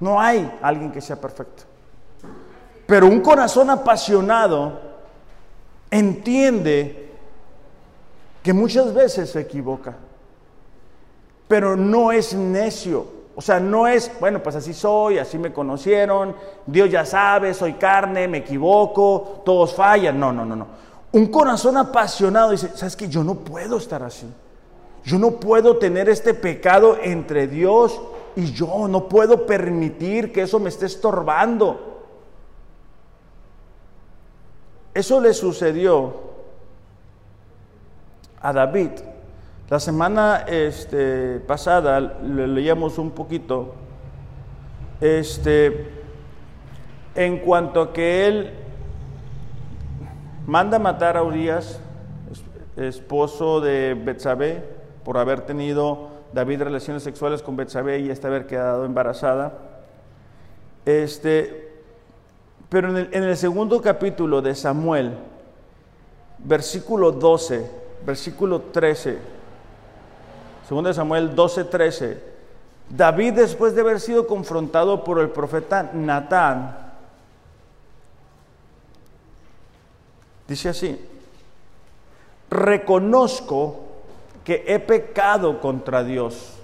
No 0.00 0.20
hay 0.20 0.58
alguien 0.62 0.92
que 0.92 1.00
sea 1.00 1.16
perfecto. 1.16 1.64
Pero 2.86 3.06
un 3.06 3.20
corazón 3.20 3.70
apasionado 3.70 4.80
entiende 5.90 7.10
que 8.42 8.52
muchas 8.52 8.92
veces 8.92 9.30
se 9.30 9.40
equivoca 9.40 9.94
pero 11.50 11.74
no 11.74 12.12
es 12.12 12.32
necio. 12.32 13.04
O 13.34 13.40
sea, 13.40 13.58
no 13.58 13.88
es, 13.88 14.12
bueno, 14.20 14.40
pues 14.40 14.54
así 14.54 14.72
soy, 14.72 15.18
así 15.18 15.36
me 15.36 15.52
conocieron, 15.52 16.36
Dios 16.64 16.88
ya 16.88 17.04
sabe, 17.04 17.54
soy 17.54 17.72
carne, 17.72 18.28
me 18.28 18.38
equivoco, 18.38 19.42
todos 19.44 19.74
fallan. 19.74 20.20
No, 20.20 20.32
no, 20.32 20.44
no, 20.44 20.54
no. 20.54 20.66
Un 21.12 21.26
corazón 21.26 21.76
apasionado 21.76 22.52
dice, 22.52 22.70
¿sabes 22.74 22.94
qué? 22.94 23.08
Yo 23.08 23.24
no 23.24 23.34
puedo 23.34 23.78
estar 23.78 24.02
así. 24.02 24.26
Yo 25.04 25.18
no 25.18 25.32
puedo 25.32 25.76
tener 25.78 26.08
este 26.08 26.34
pecado 26.34 26.96
entre 27.02 27.48
Dios 27.48 28.00
y 28.36 28.52
yo. 28.52 28.86
No 28.86 29.08
puedo 29.08 29.46
permitir 29.46 30.32
que 30.32 30.42
eso 30.42 30.60
me 30.60 30.68
esté 30.68 30.86
estorbando. 30.86 32.02
Eso 34.94 35.20
le 35.20 35.34
sucedió 35.34 36.14
a 38.40 38.52
David. 38.52 38.90
La 39.68 39.80
semana 39.80 40.44
este, 40.48 41.40
pasada 41.40 42.00
le 42.00 42.46
leíamos 42.48 42.98
un 42.98 43.12
poquito 43.12 43.74
este, 45.00 45.90
en 47.14 47.38
cuanto 47.38 47.80
a 47.80 47.92
que 47.92 48.26
él 48.26 48.59
manda 50.50 50.80
matar 50.80 51.16
a 51.16 51.22
Urias, 51.22 51.78
esposo 52.76 53.60
de 53.60 53.94
Betsabé, 53.94 54.64
por 55.04 55.16
haber 55.16 55.42
tenido 55.42 56.08
David 56.32 56.62
relaciones 56.62 57.04
sexuales 57.04 57.40
con 57.40 57.54
Betsabé 57.54 58.00
y 58.00 58.10
hasta 58.10 58.26
haber 58.26 58.48
quedado 58.48 58.84
embarazada. 58.84 59.52
Este, 60.84 61.72
pero 62.68 62.88
en 62.98 63.22
el, 63.22 63.36
segundo 63.36 63.80
capítulo 63.80 64.42
de 64.42 64.56
Samuel, 64.56 65.12
versículo 66.38 67.12
12, 67.12 67.70
versículo 68.04 68.60
13, 68.72 69.18
de 70.68 70.94
Samuel 70.94 71.36
12:13. 71.36 72.18
David, 72.88 73.34
después 73.34 73.76
de 73.76 73.82
haber 73.82 74.00
sido 74.00 74.26
confrontado 74.26 75.04
por 75.04 75.20
el 75.20 75.28
profeta 75.28 75.92
Natán, 75.94 76.89
dice 80.50 80.68
así, 80.68 81.00
reconozco 82.50 83.76
que 84.42 84.64
he 84.66 84.80
pecado 84.80 85.60
contra 85.60 86.02
Dios 86.02 86.58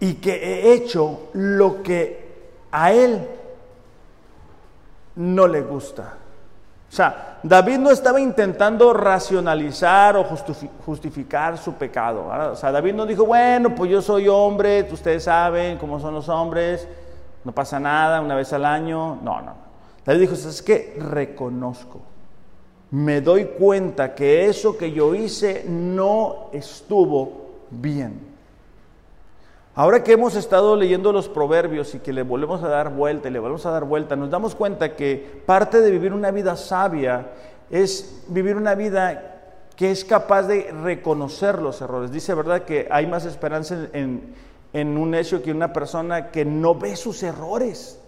y 0.00 0.14
que 0.14 0.32
he 0.32 0.72
hecho 0.72 1.28
lo 1.34 1.82
que 1.82 2.48
a 2.72 2.92
Él 2.92 3.28
no 5.16 5.46
le 5.46 5.60
gusta. 5.60 6.14
O 6.88 6.92
sea, 6.96 7.40
David 7.42 7.76
no 7.76 7.90
estaba 7.90 8.18
intentando 8.22 8.94
racionalizar 8.94 10.16
o 10.16 10.24
justificar 10.24 11.58
su 11.58 11.74
pecado. 11.74 12.26
O 12.52 12.56
sea, 12.56 12.72
David 12.72 12.94
no 12.94 13.04
dijo, 13.04 13.26
bueno, 13.26 13.74
pues 13.74 13.90
yo 13.90 14.00
soy 14.00 14.28
hombre, 14.28 14.88
ustedes 14.90 15.24
saben 15.24 15.76
cómo 15.76 16.00
son 16.00 16.14
los 16.14 16.30
hombres, 16.30 16.88
no 17.44 17.52
pasa 17.52 17.78
nada 17.78 18.22
una 18.22 18.34
vez 18.34 18.50
al 18.54 18.64
año. 18.64 19.18
No, 19.22 19.42
no. 19.42 19.66
David 20.06 20.20
dijo, 20.20 20.32
es 20.32 20.62
que 20.62 20.96
reconozco, 20.98 22.00
me 22.90 23.20
doy 23.20 23.46
cuenta 23.46 24.14
que 24.14 24.46
eso 24.46 24.76
que 24.76 24.92
yo 24.92 25.14
hice 25.14 25.64
no 25.68 26.50
estuvo 26.52 27.46
bien. 27.70 28.36
Ahora 29.74 30.02
que 30.02 30.12
hemos 30.12 30.36
estado 30.36 30.74
leyendo 30.74 31.12
los 31.12 31.28
proverbios 31.28 31.94
y 31.94 31.98
que 31.98 32.12
le 32.12 32.22
volvemos 32.22 32.62
a 32.62 32.68
dar 32.68 32.94
vuelta 32.94 33.28
le 33.28 33.38
volvemos 33.38 33.66
a 33.66 33.70
dar 33.70 33.84
vuelta, 33.84 34.16
nos 34.16 34.30
damos 34.30 34.54
cuenta 34.54 34.96
que 34.96 35.42
parte 35.44 35.80
de 35.80 35.90
vivir 35.90 36.14
una 36.14 36.30
vida 36.30 36.56
sabia 36.56 37.32
es 37.70 38.22
vivir 38.28 38.56
una 38.56 38.74
vida 38.74 39.34
que 39.76 39.90
es 39.90 40.04
capaz 40.04 40.44
de 40.44 40.72
reconocer 40.82 41.60
los 41.60 41.82
errores. 41.82 42.10
Dice, 42.10 42.32
¿verdad?, 42.32 42.62
que 42.62 42.88
hay 42.90 43.06
más 43.06 43.26
esperanza 43.26 43.88
en, 43.92 44.34
en 44.72 44.96
un 44.96 45.10
necio 45.10 45.42
que 45.42 45.50
una 45.50 45.72
persona 45.72 46.30
que 46.30 46.46
no 46.46 46.74
ve 46.74 46.96
sus 46.96 47.22
errores. 47.22 47.98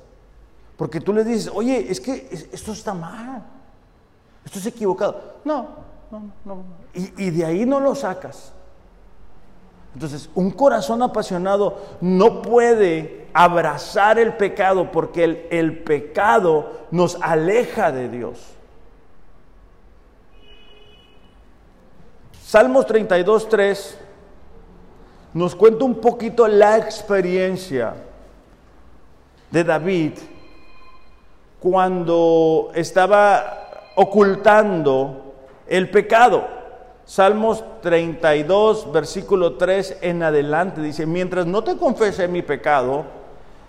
Porque 0.78 1.00
tú 1.00 1.12
le 1.12 1.24
dices, 1.24 1.50
oye, 1.54 1.90
es 1.90 2.00
que 2.00 2.28
esto 2.52 2.72
está 2.72 2.94
mal, 2.94 3.44
esto 4.44 4.58
es 4.58 4.66
equivocado. 4.66 5.20
No, 5.44 5.68
no, 6.10 6.32
no. 6.44 6.64
Y, 6.94 7.26
y 7.26 7.30
de 7.30 7.44
ahí 7.44 7.66
no 7.66 7.80
lo 7.80 7.94
sacas. 7.94 8.52
Entonces, 9.94 10.30
un 10.34 10.50
corazón 10.50 11.02
apasionado 11.02 11.76
no 12.00 12.42
puede 12.42 13.26
abrazar 13.32 14.18
el 14.18 14.34
pecado 14.34 14.90
porque 14.92 15.48
el, 15.50 15.78
pecado 15.82 16.72
nos 16.90 17.16
aleja 17.20 17.90
de 17.92 18.08
Dios. 18.08 18.38
Salmos 22.44 22.86
32, 22.86 23.48
3 23.48 23.98
nos 25.34 25.54
cuenta 25.54 25.84
un 25.84 25.96
poquito 25.96 26.48
la 26.48 26.78
experiencia 26.78 27.94
de 29.50 29.64
David 29.64 30.12
cuando 31.60 32.70
estaba 32.74 33.67
ocultando 34.00 35.34
el 35.66 35.90
pecado. 35.90 36.46
Salmos 37.04 37.64
32, 37.82 38.92
versículo 38.92 39.54
3 39.54 39.98
en 40.02 40.22
adelante 40.22 40.80
dice, 40.80 41.04
mientras 41.04 41.46
no 41.46 41.64
te 41.64 41.76
confesé 41.76 42.28
mi 42.28 42.42
pecado, 42.42 43.04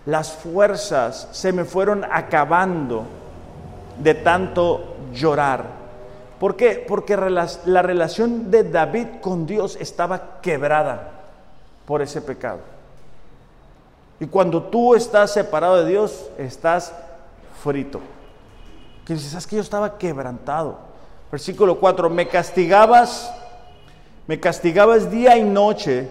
las 0.05 0.31
fuerzas 0.31 1.29
se 1.31 1.51
me 1.51 1.65
fueron 1.65 2.05
acabando 2.11 3.05
de 3.97 4.13
tanto 4.13 4.97
llorar. 5.13 5.65
¿Por 6.39 6.55
qué? 6.55 6.85
Porque 6.87 7.17
la 7.17 7.81
relación 7.81 8.51
de 8.51 8.65
David 8.65 9.07
con 9.21 9.47
Dios 9.47 9.77
estaba 9.81 10.41
quebrada 10.41 11.09
por 11.87 12.03
ese 12.03 12.21
pecado. 12.21 12.59
Y 14.19 14.27
cuando 14.27 14.61
tú 14.61 14.93
estás 14.93 15.33
separado 15.33 15.83
de 15.83 15.89
Dios, 15.89 16.29
estás 16.37 16.93
frito. 17.63 17.99
Que 19.09 19.15
dices, 19.15 19.33
es 19.33 19.47
que 19.47 19.55
yo 19.55 19.63
estaba 19.63 19.97
quebrantado. 19.97 20.77
Versículo 21.31 21.79
4, 21.79 22.11
me 22.11 22.27
castigabas, 22.27 23.33
me 24.27 24.39
castigabas 24.39 25.09
día 25.09 25.35
y 25.35 25.43
noche 25.43 26.07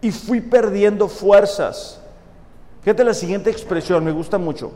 y 0.00 0.10
fui 0.10 0.40
perdiendo 0.40 1.06
fuerzas. 1.06 2.00
Fíjate 2.82 3.04
la 3.04 3.14
siguiente 3.14 3.50
expresión, 3.50 4.04
me 4.04 4.10
gusta 4.10 4.36
mucho. 4.36 4.72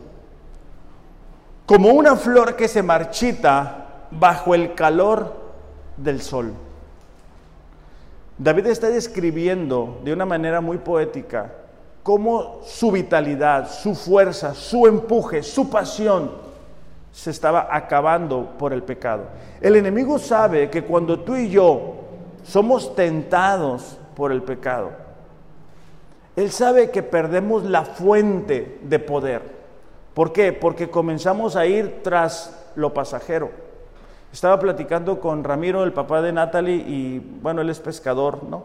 Como 1.67 1.89
una 1.89 2.15
flor 2.15 2.55
que 2.55 2.69
se 2.69 2.81
marchita 2.81 4.07
bajo 4.13 4.55
el 4.55 4.75
calor 4.77 5.35
del 5.97 6.23
sol. 6.23 6.53
David 8.39 8.69
está 8.69 8.89
describiendo 8.89 10.01
de 10.05 10.13
una 10.13 10.25
manera 10.25 10.61
muy 10.61 10.79
poética 10.79 11.51
cómo 12.05 12.61
su 12.65 12.93
vitalidad, 12.93 13.69
su 13.69 13.97
fuerza, 13.97 14.55
su 14.55 14.87
empuje, 14.87 15.43
su 15.43 15.69
pasión 15.69 16.45
se 17.15 17.31
estaba 17.31 17.69
acabando 17.71 18.55
por 18.59 18.73
el 18.73 18.83
pecado. 18.83 19.27
El 19.61 19.77
enemigo 19.77 20.19
sabe 20.19 20.69
que 20.69 20.83
cuando 20.83 21.21
tú 21.21 21.37
y 21.37 21.49
yo 21.49 21.95
somos 22.43 22.97
tentados 22.97 24.01
por 24.17 24.33
el 24.33 24.43
pecado, 24.43 24.91
él 26.35 26.51
sabe 26.51 26.91
que 26.91 27.05
perdemos 27.05 27.63
la 27.63 27.85
fuente 27.85 28.81
de 28.83 28.99
poder. 28.99 29.43
¿Por 30.13 30.33
qué? 30.33 30.53
Porque 30.53 30.91
comenzamos 30.91 31.55
a 31.55 31.67
ir 31.67 32.01
tras 32.03 32.73
lo 32.75 32.93
pasajero. 32.93 33.53
Estaba 34.33 34.59
platicando 34.59 35.21
con 35.21 35.45
Ramiro, 35.45 35.85
el 35.85 35.93
papá 35.93 36.21
de 36.21 36.33
Natalie, 36.33 36.75
y 36.75 37.21
bueno, 37.41 37.61
él 37.61 37.71
es 37.71 37.79
pescador, 37.79 38.43
¿no? 38.43 38.65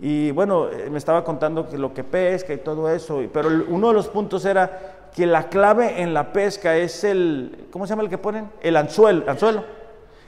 y 0.00 0.32
bueno, 0.32 0.68
me 0.90 0.98
estaba 0.98 1.22
contando 1.22 1.68
que 1.68 1.78
lo 1.78 1.94
que 1.94 2.02
pesca 2.02 2.52
y 2.52 2.58
todo 2.58 2.90
eso, 2.90 3.22
pero 3.32 3.48
uno 3.68 3.88
de 3.88 3.94
los 3.94 4.08
puntos 4.08 4.44
era 4.44 5.03
que 5.14 5.26
la 5.26 5.48
clave 5.48 6.02
en 6.02 6.12
la 6.12 6.32
pesca 6.32 6.76
es 6.76 7.04
el, 7.04 7.68
¿cómo 7.70 7.86
se 7.86 7.90
llama 7.90 8.02
el 8.02 8.08
que 8.08 8.18
ponen? 8.18 8.50
El 8.60 8.76
anzuelo, 8.76 9.30
anzuelo. 9.30 9.64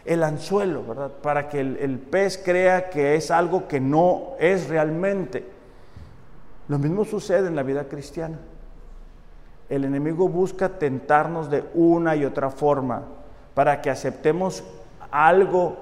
El 0.04 0.22
anzuelo, 0.22 0.84
¿verdad? 0.86 1.10
Para 1.20 1.48
que 1.48 1.58
el, 1.58 1.76
el 1.78 1.98
pez 1.98 2.38
crea 2.38 2.88
que 2.88 3.16
es 3.16 3.32
algo 3.32 3.66
que 3.66 3.80
no 3.80 4.34
es 4.38 4.68
realmente. 4.68 5.44
Lo 6.68 6.78
mismo 6.78 7.04
sucede 7.04 7.48
en 7.48 7.56
la 7.56 7.64
vida 7.64 7.88
cristiana. 7.88 8.38
El 9.68 9.84
enemigo 9.84 10.28
busca 10.28 10.68
tentarnos 10.78 11.50
de 11.50 11.64
una 11.74 12.14
y 12.14 12.24
otra 12.24 12.50
forma 12.50 13.02
para 13.54 13.82
que 13.82 13.90
aceptemos 13.90 14.62
algo 15.10 15.78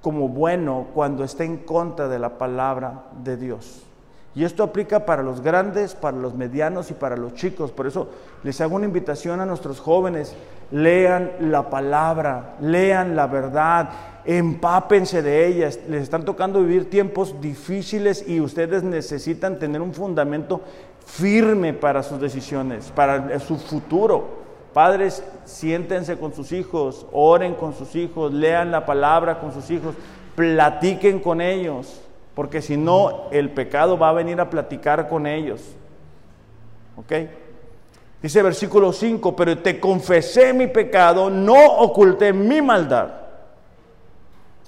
como 0.00 0.28
bueno 0.28 0.86
cuando 0.94 1.24
está 1.24 1.42
en 1.42 1.58
contra 1.58 2.06
de 2.06 2.20
la 2.20 2.38
palabra 2.38 3.06
de 3.24 3.36
Dios. 3.36 3.89
Y 4.34 4.44
esto 4.44 4.62
aplica 4.62 5.06
para 5.06 5.22
los 5.22 5.40
grandes, 5.40 5.94
para 5.94 6.16
los 6.16 6.34
medianos 6.34 6.90
y 6.90 6.94
para 6.94 7.16
los 7.16 7.34
chicos. 7.34 7.72
Por 7.72 7.88
eso 7.88 8.08
les 8.44 8.60
hago 8.60 8.76
una 8.76 8.86
invitación 8.86 9.40
a 9.40 9.46
nuestros 9.46 9.80
jóvenes. 9.80 10.34
Lean 10.70 11.32
la 11.40 11.68
palabra, 11.68 12.54
lean 12.60 13.16
la 13.16 13.26
verdad, 13.26 13.90
empápense 14.24 15.22
de 15.22 15.48
ellas. 15.48 15.80
Les 15.88 16.02
están 16.02 16.24
tocando 16.24 16.60
vivir 16.60 16.88
tiempos 16.88 17.40
difíciles 17.40 18.24
y 18.28 18.40
ustedes 18.40 18.84
necesitan 18.84 19.58
tener 19.58 19.80
un 19.80 19.92
fundamento 19.92 20.60
firme 21.04 21.72
para 21.72 22.04
sus 22.04 22.20
decisiones, 22.20 22.92
para 22.94 23.40
su 23.40 23.56
futuro. 23.58 24.40
Padres, 24.72 25.24
siéntense 25.44 26.16
con 26.16 26.32
sus 26.32 26.52
hijos, 26.52 27.04
oren 27.10 27.54
con 27.54 27.74
sus 27.74 27.96
hijos, 27.96 28.32
lean 28.32 28.70
la 28.70 28.86
palabra 28.86 29.40
con 29.40 29.52
sus 29.52 29.68
hijos, 29.72 29.96
platiquen 30.36 31.18
con 31.18 31.40
ellos, 31.40 32.00
porque 32.34 32.62
si 32.62 32.76
no, 32.76 33.28
el 33.30 33.50
pecado 33.50 33.98
va 33.98 34.10
a 34.10 34.14
venir 34.14 34.40
a 34.40 34.50
platicar 34.50 35.08
con 35.08 35.26
ellos. 35.26 35.60
¿Ok? 36.96 37.12
Dice 38.22 38.42
versículo 38.42 38.92
5, 38.92 39.34
pero 39.34 39.58
te 39.58 39.80
confesé 39.80 40.52
mi 40.52 40.66
pecado, 40.66 41.30
no 41.30 41.72
oculté 41.78 42.32
mi 42.32 42.60
maldad. 42.60 43.08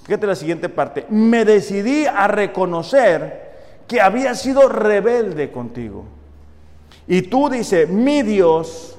Fíjate 0.03 0.27
la 0.27 0.35
siguiente 0.35 0.67
parte, 0.69 1.05
me 1.09 1.45
decidí 1.45 2.05
a 2.05 2.27
reconocer 2.27 3.53
que 3.87 4.01
había 4.01 4.35
sido 4.35 4.67
rebelde 4.67 5.51
contigo. 5.51 6.03
Y 7.07 7.23
tú 7.23 7.49
dices, 7.49 7.87
mi 7.89 8.21
Dios, 8.21 8.97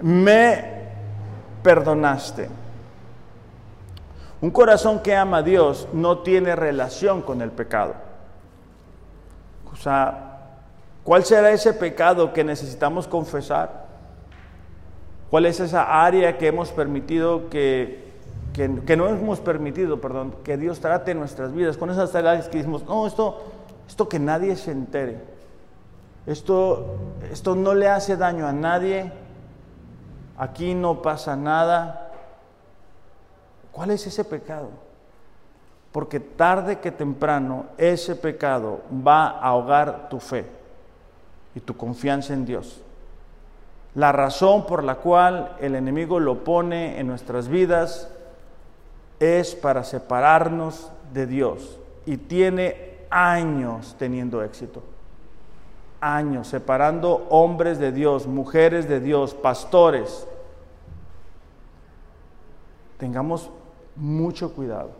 me 0.00 0.64
perdonaste. 1.62 2.48
Un 4.42 4.50
corazón 4.50 4.98
que 4.98 5.14
ama 5.14 5.38
a 5.38 5.42
Dios 5.42 5.88
no 5.92 6.18
tiene 6.18 6.56
relación 6.56 7.22
con 7.22 7.40
el 7.42 7.52
pecado. 7.52 7.94
O 9.72 9.76
sea, 9.76 10.40
¿cuál 11.04 11.24
será 11.24 11.52
ese 11.52 11.72
pecado 11.72 12.32
que 12.32 12.42
necesitamos 12.42 13.06
confesar? 13.06 13.86
¿Cuál 15.30 15.46
es 15.46 15.60
esa 15.60 16.04
área 16.04 16.38
que 16.38 16.48
hemos 16.48 16.72
permitido 16.72 17.48
que, 17.50 18.12
que, 18.52 18.96
no 18.96 19.06
hemos 19.08 19.38
permitido, 19.38 20.00
perdón, 20.00 20.34
que 20.42 20.56
Dios 20.56 20.80
trate 20.80 21.14
nuestras 21.14 21.54
vidas? 21.54 21.76
Con 21.76 21.90
esas 21.90 22.12
áreas 22.12 22.48
que 22.48 22.58
decimos, 22.58 22.84
no, 22.84 23.06
esto, 23.06 23.44
esto 23.88 24.08
que 24.08 24.18
nadie 24.18 24.56
se 24.56 24.72
entere. 24.72 25.20
Esto, 26.26 26.96
esto 27.30 27.54
no 27.54 27.74
le 27.74 27.88
hace 27.88 28.16
daño 28.16 28.48
a 28.48 28.52
nadie, 28.52 29.12
aquí 30.36 30.74
no 30.74 31.00
pasa 31.00 31.36
nada. 31.36 32.01
¿Cuál 33.72 33.90
es 33.90 34.06
ese 34.06 34.24
pecado? 34.24 34.68
Porque 35.90 36.20
tarde 36.20 36.78
que 36.78 36.92
temprano 36.92 37.66
ese 37.76 38.14
pecado 38.14 38.80
va 39.06 39.26
a 39.26 39.48
ahogar 39.48 40.08
tu 40.08 40.20
fe 40.20 40.46
y 41.54 41.60
tu 41.60 41.76
confianza 41.76 42.32
en 42.32 42.46
Dios. 42.46 42.80
La 43.94 44.12
razón 44.12 44.66
por 44.66 44.84
la 44.84 44.94
cual 44.96 45.56
el 45.60 45.74
enemigo 45.74 46.20
lo 46.20 46.44
pone 46.44 47.00
en 47.00 47.06
nuestras 47.06 47.48
vidas 47.48 48.08
es 49.18 49.54
para 49.54 49.84
separarnos 49.84 50.90
de 51.12 51.26
Dios 51.26 51.78
y 52.06 52.16
tiene 52.16 53.00
años 53.10 53.96
teniendo 53.98 54.42
éxito 54.42 54.82
años 56.02 56.48
separando 56.48 57.26
hombres 57.30 57.78
de 57.78 57.92
Dios, 57.92 58.26
mujeres 58.26 58.88
de 58.88 58.98
Dios, 58.98 59.34
pastores. 59.34 60.26
Tengamos 62.98 63.50
mucho 63.96 64.52
cuidado, 64.52 64.90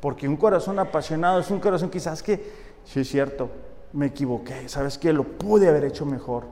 porque 0.00 0.28
un 0.28 0.36
corazón 0.36 0.78
apasionado 0.78 1.40
es 1.40 1.50
un 1.50 1.60
corazón 1.60 1.90
quizás 1.90 2.22
que, 2.22 2.52
sí 2.84 3.00
es 3.00 3.08
cierto, 3.08 3.50
me 3.92 4.06
equivoqué, 4.06 4.68
¿sabes 4.68 4.98
qué? 4.98 5.12
Lo 5.12 5.24
pude 5.24 5.68
haber 5.68 5.84
hecho 5.84 6.06
mejor, 6.06 6.44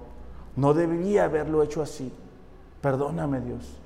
no 0.56 0.74
debía 0.74 1.24
haberlo 1.24 1.62
hecho 1.62 1.82
así, 1.82 2.12
perdóname 2.80 3.40
Dios. 3.40 3.80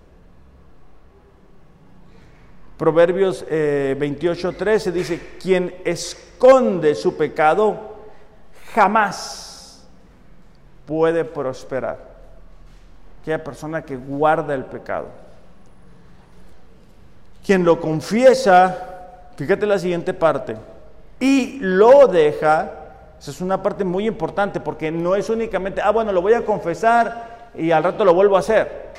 Proverbios 2.77 3.45
eh, 3.49 3.97
28, 3.99 4.53
13 4.53 4.93
dice, 4.93 5.21
quien 5.41 5.75
esconde 5.85 6.95
su 6.95 7.17
pecado 7.17 7.95
jamás 8.75 9.87
puede 10.85 11.25
prosperar. 11.25 12.15
Aquella 13.23 13.43
persona 13.43 13.83
que 13.83 13.97
guarda 13.97 14.55
el 14.55 14.65
pecado. 14.65 15.24
Quien 17.45 17.65
lo 17.65 17.79
confiesa, 17.81 18.79
fíjate 19.37 19.67
la 19.67 19.79
siguiente 19.79 20.15
parte, 20.15 20.57
y 21.21 21.59
lo 21.61 22.07
deja, 22.07 22.73
esa 23.19 23.31
es 23.31 23.41
una 23.41 23.63
parte 23.63 23.85
muy 23.85 24.07
importante 24.07 24.61
porque 24.61 24.91
no 24.91 25.15
es 25.15 25.29
únicamente, 25.29 25.83
ah, 25.83 25.91
bueno, 25.91 26.11
lo 26.11 26.23
voy 26.23 26.33
a 26.33 26.45
confesar 26.45 27.51
y 27.55 27.71
al 27.71 27.85
rato 27.85 28.05
lo 28.05 28.15
vuelvo 28.15 28.37
a 28.37 28.41
hacer, 28.41 28.93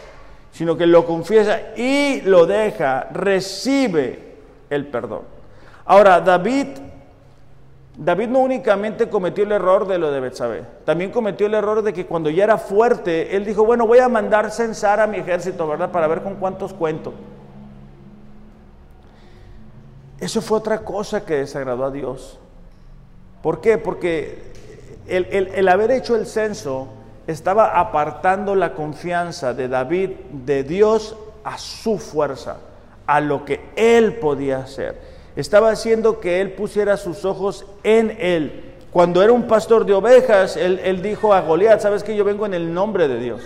sino 0.52 0.78
que 0.78 0.86
lo 0.86 1.06
confiesa 1.06 1.76
y 1.76 2.22
lo 2.22 2.46
deja, 2.46 3.08
recibe 3.12 4.36
el 4.70 4.86
perdón. 4.88 5.22
Ahora, 5.86 6.22
David 6.22 6.68
David 7.98 8.28
no 8.28 8.40
únicamente 8.40 9.08
cometió 9.08 9.46
el 9.46 9.54
error 9.54 9.88
de 9.88 9.98
lo 9.98 10.12
de 10.12 10.20
Betsabé, 10.20 10.64
también 10.84 11.12
cometió 11.12 11.48
el 11.48 11.54
error 11.54 11.82
de 11.82 11.94
que 11.94 12.06
cuando 12.06 12.30
ya 12.30 12.44
era 12.44 12.58
fuerte, 12.58 13.36
él 13.36 13.46
dijo, 13.46 13.66
bueno, 13.66 13.88
voy 13.88 14.00
a 14.00 14.10
mandar 14.10 14.52
censar 14.52 15.00
a 15.00 15.08
mi 15.08 15.18
ejército, 15.18 15.66
¿verdad? 15.66 15.92
Para 15.92 16.08
ver 16.08 16.22
con 16.22 16.36
cuántos 16.36 16.74
cuento. 16.74 17.14
Eso 20.20 20.42
fue 20.42 20.58
otra 20.58 20.80
cosa 20.80 21.26
que 21.26 21.36
desagradó 21.36 21.86
a 21.86 21.92
Dios. 21.92 22.40
¿Por 23.42 23.62
qué? 23.62 23.78
Porque 23.78 24.54
el, 25.08 25.28
el 25.32 25.68
haber 25.68 25.92
hecho 25.92 26.16
el 26.16 26.26
censo 26.26 26.88
estaba 27.28 27.80
apartando 27.80 28.56
la 28.56 28.74
confianza 28.74 29.54
de 29.54 29.68
David 29.68 30.12
de 30.32 30.64
Dios 30.64 31.16
a 31.44 31.58
su 31.58 31.98
fuerza, 31.98 32.58
a 33.06 33.20
lo 33.20 33.46
que 33.46 33.62
él 33.76 34.16
podía 34.16 34.60
hacer 34.60 35.16
estaba 35.36 35.70
haciendo 35.70 36.20
que 36.20 36.42
él 36.42 36.52
pusiera 36.52 36.98
sus 36.98 37.26
ojos 37.26 37.66
en 37.84 38.16
él. 38.20 38.74
Cuando 38.92 39.22
era 39.22 39.34
un 39.34 39.44
pastor 39.44 39.86
de 39.86 39.94
ovejas, 39.94 40.56
él, 40.56 41.02
dijo 41.02 41.34
a 41.34 41.42
Goliat, 41.42 41.82
sabes 41.82 42.04
que 42.04 42.16
yo 42.16 42.24
vengo 42.24 42.46
en 42.46 42.54
el 42.54 42.74
nombre 42.74 43.10
de 43.10 43.20
Dios. 43.20 43.42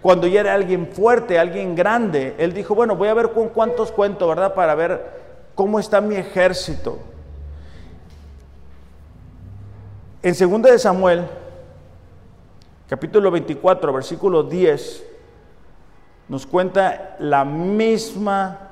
Cuando 0.00 0.28
ya 0.28 0.40
era 0.40 0.54
alguien 0.54 0.86
fuerte, 0.86 1.38
alguien 1.38 1.74
grande, 1.74 2.34
él 2.38 2.52
dijo, 2.52 2.74
bueno, 2.74 2.94
voy 2.94 3.08
a 3.08 3.14
ver 3.14 3.30
con 3.30 3.48
cuántos 3.48 3.90
cuento, 3.90 4.28
¿verdad? 4.28 4.54
Para 4.54 4.74
ver 4.76 5.21
cómo 5.54 5.78
está 5.78 6.00
mi 6.00 6.16
ejército. 6.16 6.98
En 10.22 10.34
2 10.38 10.62
de 10.62 10.78
Samuel, 10.78 11.26
capítulo 12.88 13.30
24, 13.30 13.92
versículo 13.92 14.42
10, 14.44 15.04
nos 16.28 16.46
cuenta 16.46 17.16
la 17.18 17.44
misma 17.44 18.68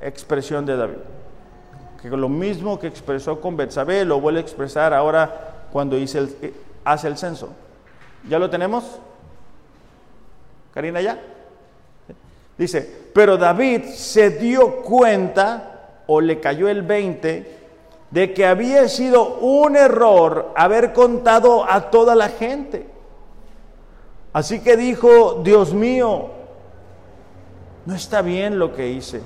expresión 0.00 0.66
de 0.66 0.76
David 0.76 0.98
que 2.10 2.16
lo 2.16 2.28
mismo 2.28 2.78
que 2.78 2.86
expresó 2.86 3.40
con 3.40 3.56
Betsabé 3.56 4.04
lo 4.04 4.20
vuelve 4.20 4.40
a 4.40 4.42
expresar 4.42 4.92
ahora 4.92 5.66
cuando 5.72 5.96
hice 5.96 6.18
el, 6.18 6.36
eh, 6.42 6.52
hace 6.84 7.08
el 7.08 7.16
censo. 7.16 7.48
¿Ya 8.28 8.38
lo 8.38 8.50
tenemos? 8.50 8.84
Karina, 10.74 11.00
¿ya? 11.00 11.18
Dice, 12.58 13.08
pero 13.14 13.38
David 13.38 13.84
se 13.84 14.30
dio 14.30 14.82
cuenta 14.82 15.73
o 16.06 16.20
le 16.20 16.40
cayó 16.40 16.68
el 16.68 16.82
20 16.82 17.64
de 18.10 18.32
que 18.32 18.46
había 18.46 18.88
sido 18.88 19.36
un 19.38 19.76
error 19.76 20.52
haber 20.56 20.92
contado 20.92 21.68
a 21.68 21.90
toda 21.90 22.14
la 22.14 22.28
gente. 22.28 22.86
Así 24.32 24.60
que 24.60 24.76
dijo, 24.76 25.40
Dios 25.42 25.72
mío, 25.72 26.30
no 27.86 27.94
está 27.94 28.22
bien 28.22 28.58
lo 28.58 28.72
que 28.72 28.90
hice, 28.90 29.20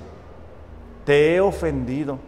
te 1.05 1.35
he 1.35 1.41
ofendido 1.41 2.19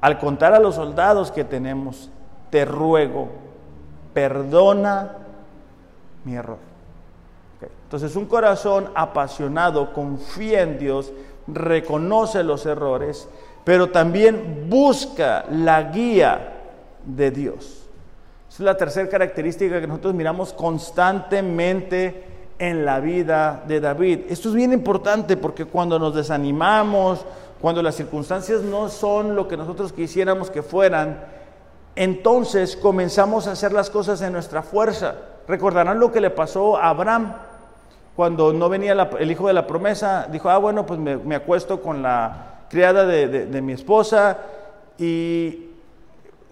al 0.00 0.18
contar 0.18 0.52
a 0.52 0.58
los 0.58 0.74
soldados 0.74 1.30
que 1.30 1.44
tenemos, 1.44 2.10
te 2.50 2.64
ruego, 2.64 3.28
perdona 4.12 5.12
mi 6.24 6.34
error. 6.34 6.58
Entonces 7.84 8.16
un 8.16 8.26
corazón 8.26 8.90
apasionado 8.94 9.92
confía 9.92 10.62
en 10.62 10.78
Dios, 10.78 11.12
reconoce 11.46 12.42
los 12.42 12.66
errores, 12.66 13.28
pero 13.64 13.90
también 13.90 14.66
busca 14.68 15.44
la 15.50 15.84
guía 15.84 16.60
de 17.04 17.30
Dios. 17.30 17.82
Esa 18.48 18.62
es 18.62 18.66
la 18.66 18.76
tercera 18.76 19.08
característica 19.08 19.80
que 19.80 19.86
nosotros 19.86 20.14
miramos 20.14 20.52
constantemente 20.52 22.24
en 22.58 22.84
la 22.84 23.00
vida 23.00 23.64
de 23.66 23.80
David. 23.80 24.20
Esto 24.28 24.50
es 24.50 24.54
bien 24.54 24.72
importante 24.72 25.36
porque 25.36 25.64
cuando 25.64 25.98
nos 25.98 26.14
desanimamos, 26.14 27.24
cuando 27.60 27.82
las 27.82 27.94
circunstancias 27.94 28.62
no 28.62 28.88
son 28.88 29.34
lo 29.34 29.48
que 29.48 29.56
nosotros 29.56 29.92
quisiéramos 29.92 30.50
que 30.50 30.62
fueran, 30.62 31.24
entonces 31.94 32.76
comenzamos 32.76 33.46
a 33.46 33.52
hacer 33.52 33.72
las 33.72 33.90
cosas 33.90 34.20
en 34.22 34.32
nuestra 34.32 34.62
fuerza. 34.62 35.14
Recordarán 35.46 35.98
lo 35.98 36.12
que 36.12 36.20
le 36.20 36.30
pasó 36.30 36.76
a 36.76 36.88
Abraham 36.88 37.34
cuando 38.16 38.52
no 38.52 38.68
venía 38.68 38.92
el 38.92 39.30
hijo 39.30 39.46
de 39.46 39.52
la 39.52 39.66
promesa. 39.66 40.28
Dijo, 40.30 40.50
ah, 40.50 40.58
bueno, 40.58 40.84
pues 40.86 40.98
me, 41.00 41.34
acuesto 41.34 41.80
con 41.80 42.02
la 42.02 42.66
criada 42.68 43.06
de, 43.06 43.62
mi 43.62 43.72
esposa 43.72 44.38
y 44.98 45.66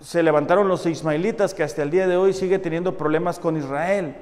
se 0.00 0.22
levantaron 0.22 0.68
los 0.68 0.86
ismaelitas 0.86 1.52
que 1.52 1.62
hasta 1.62 1.82
el 1.82 1.90
día 1.90 2.06
de 2.06 2.16
hoy 2.16 2.32
sigue 2.32 2.58
teniendo 2.58 2.96
problemas 2.96 3.38
con 3.38 3.56
Israel. 3.56 4.16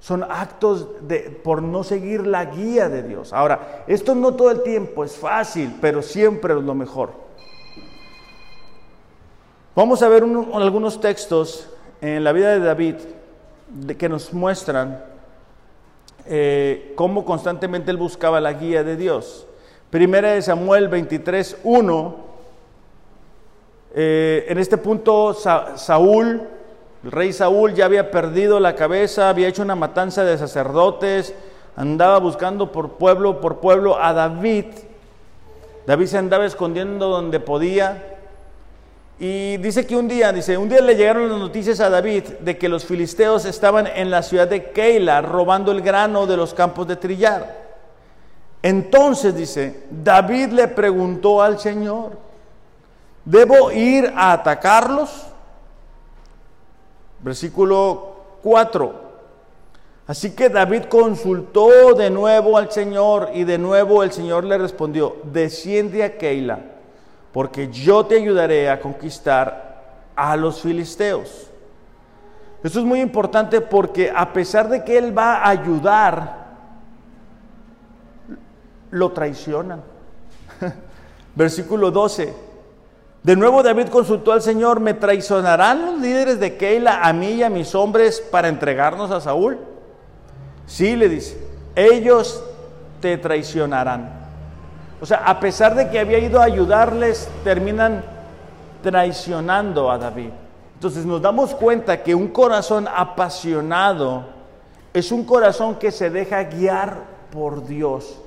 Son 0.00 0.24
actos 0.24 1.06
de, 1.06 1.40
por 1.44 1.62
no 1.62 1.84
seguir 1.84 2.26
la 2.26 2.46
guía 2.46 2.88
de 2.88 3.02
Dios. 3.02 3.32
Ahora, 3.32 3.84
esto 3.86 4.14
no 4.14 4.34
todo 4.34 4.50
el 4.50 4.62
tiempo 4.62 5.04
es 5.04 5.16
fácil, 5.16 5.76
pero 5.80 6.02
siempre 6.02 6.54
es 6.54 6.60
lo 6.62 6.74
mejor. 6.74 7.10
Vamos 9.76 10.02
a 10.02 10.08
ver 10.08 10.24
algunos 10.54 11.00
textos 11.00 11.68
en 12.00 12.24
la 12.24 12.32
vida 12.32 12.50
de 12.50 12.60
David 12.60 12.94
que 13.96 14.08
nos 14.08 14.32
muestran 14.32 15.09
eh, 16.26 16.92
cómo 16.96 17.24
constantemente 17.24 17.90
él 17.90 17.96
buscaba 17.96 18.40
la 18.40 18.52
guía 18.52 18.84
de 18.84 18.96
Dios. 18.96 19.46
Primera 19.90 20.32
de 20.32 20.42
Samuel 20.42 20.88
23, 20.88 21.58
1. 21.64 22.16
Eh, 23.92 24.46
en 24.48 24.58
este 24.58 24.76
punto 24.76 25.34
Saúl, 25.34 26.42
el 27.02 27.10
rey 27.10 27.32
Saúl 27.32 27.74
ya 27.74 27.86
había 27.86 28.10
perdido 28.10 28.60
la 28.60 28.76
cabeza, 28.76 29.28
había 29.28 29.48
hecho 29.48 29.62
una 29.62 29.74
matanza 29.74 30.22
de 30.22 30.38
sacerdotes, 30.38 31.34
andaba 31.74 32.18
buscando 32.18 32.70
por 32.70 32.92
pueblo 32.92 33.40
por 33.40 33.58
pueblo 33.58 34.00
a 34.00 34.12
David. 34.12 34.66
David 35.86 36.06
se 36.06 36.18
andaba 36.18 36.44
escondiendo 36.46 37.08
donde 37.08 37.40
podía. 37.40 38.19
Y 39.22 39.58
dice 39.58 39.86
que 39.86 39.94
un 39.94 40.08
día, 40.08 40.32
dice, 40.32 40.56
un 40.56 40.70
día 40.70 40.80
le 40.80 40.96
llegaron 40.96 41.28
las 41.28 41.38
noticias 41.38 41.78
a 41.80 41.90
David 41.90 42.24
de 42.40 42.56
que 42.56 42.70
los 42.70 42.86
filisteos 42.86 43.44
estaban 43.44 43.86
en 43.86 44.10
la 44.10 44.22
ciudad 44.22 44.48
de 44.48 44.70
Keila 44.70 45.20
robando 45.20 45.72
el 45.72 45.82
grano 45.82 46.26
de 46.26 46.38
los 46.38 46.54
campos 46.54 46.88
de 46.88 46.96
trillar. 46.96 47.54
Entonces 48.62 49.36
dice, 49.36 49.82
David 49.90 50.52
le 50.52 50.68
preguntó 50.68 51.42
al 51.42 51.58
Señor, 51.58 52.12
¿debo 53.26 53.70
ir 53.72 54.10
a 54.16 54.32
atacarlos? 54.32 55.26
Versículo 57.22 58.14
4. 58.42 59.10
Así 60.06 60.30
que 60.30 60.48
David 60.48 60.84
consultó 60.84 61.92
de 61.92 62.08
nuevo 62.08 62.56
al 62.56 62.72
Señor 62.72 63.32
y 63.34 63.44
de 63.44 63.58
nuevo 63.58 64.02
el 64.02 64.12
Señor 64.12 64.44
le 64.44 64.56
respondió, 64.56 65.16
desciende 65.24 66.04
a 66.04 66.16
Keila 66.16 66.79
porque 67.32 67.70
yo 67.70 68.04
te 68.06 68.16
ayudaré 68.16 68.68
a 68.68 68.80
conquistar 68.80 69.70
a 70.16 70.36
los 70.36 70.60
filisteos. 70.60 71.50
Esto 72.62 72.80
es 72.80 72.84
muy 72.84 73.00
importante 73.00 73.60
porque 73.60 74.12
a 74.14 74.32
pesar 74.32 74.68
de 74.68 74.84
que 74.84 74.98
él 74.98 75.16
va 75.16 75.36
a 75.36 75.48
ayudar, 75.48 76.40
lo 78.90 79.12
traicionan. 79.12 79.82
Versículo 81.34 81.90
12. 81.90 82.50
De 83.22 83.36
nuevo 83.36 83.62
David 83.62 83.88
consultó 83.88 84.32
al 84.32 84.42
Señor, 84.42 84.80
¿me 84.80 84.94
traicionarán 84.94 85.84
los 85.84 86.00
líderes 86.00 86.40
de 86.40 86.56
Keila 86.56 87.02
a 87.02 87.12
mí 87.12 87.32
y 87.32 87.42
a 87.42 87.50
mis 87.50 87.74
hombres 87.74 88.20
para 88.20 88.48
entregarnos 88.48 89.10
a 89.10 89.20
Saúl? 89.20 89.58
Sí, 90.66 90.96
le 90.96 91.08
dice, 91.08 91.38
ellos 91.74 92.42
te 93.00 93.18
traicionarán. 93.18 94.19
O 95.00 95.06
sea, 95.06 95.18
a 95.18 95.40
pesar 95.40 95.74
de 95.74 95.88
que 95.88 95.98
había 95.98 96.18
ido 96.18 96.40
a 96.40 96.44
ayudarles, 96.44 97.28
terminan 97.42 98.04
traicionando 98.82 99.90
a 99.90 99.98
David. 99.98 100.30
Entonces 100.74 101.06
nos 101.06 101.22
damos 101.22 101.54
cuenta 101.54 102.02
que 102.02 102.14
un 102.14 102.28
corazón 102.28 102.86
apasionado 102.94 104.24
es 104.92 105.12
un 105.12 105.24
corazón 105.24 105.76
que 105.76 105.90
se 105.90 106.10
deja 106.10 106.44
guiar 106.44 106.98
por 107.30 107.66
Dios. 107.66 108.18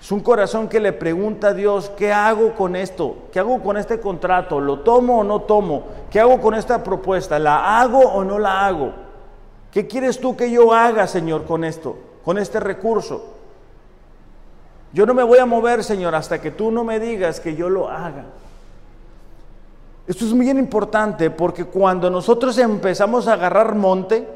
Es 0.00 0.10
un 0.10 0.20
corazón 0.20 0.68
que 0.68 0.80
le 0.80 0.94
pregunta 0.94 1.48
a 1.48 1.54
Dios, 1.54 1.90
¿qué 1.96 2.12
hago 2.12 2.54
con 2.54 2.74
esto? 2.74 3.16
¿Qué 3.32 3.38
hago 3.38 3.62
con 3.62 3.76
este 3.76 4.00
contrato? 4.00 4.58
¿Lo 4.58 4.80
tomo 4.80 5.18
o 5.18 5.24
no 5.24 5.42
tomo? 5.42 5.84
¿Qué 6.10 6.18
hago 6.18 6.40
con 6.40 6.54
esta 6.54 6.82
propuesta? 6.82 7.38
¿La 7.38 7.80
hago 7.80 7.98
o 7.98 8.24
no 8.24 8.38
la 8.38 8.66
hago? 8.66 8.92
¿Qué 9.70 9.86
quieres 9.86 10.18
tú 10.18 10.36
que 10.36 10.50
yo 10.50 10.72
haga, 10.72 11.06
Señor, 11.06 11.44
con 11.44 11.64
esto, 11.64 11.96
con 12.24 12.38
este 12.38 12.60
recurso? 12.60 13.39
Yo 14.92 15.06
no 15.06 15.14
me 15.14 15.22
voy 15.22 15.38
a 15.38 15.46
mover, 15.46 15.84
Señor, 15.84 16.14
hasta 16.14 16.40
que 16.40 16.50
tú 16.50 16.70
no 16.70 16.82
me 16.84 16.98
digas 16.98 17.38
que 17.40 17.54
yo 17.54 17.68
lo 17.68 17.88
haga. 17.88 18.24
Esto 20.06 20.24
es 20.24 20.32
muy 20.32 20.50
importante 20.50 21.30
porque 21.30 21.64
cuando 21.64 22.10
nosotros 22.10 22.58
empezamos 22.58 23.28
a 23.28 23.34
agarrar 23.34 23.76
monte, 23.76 24.26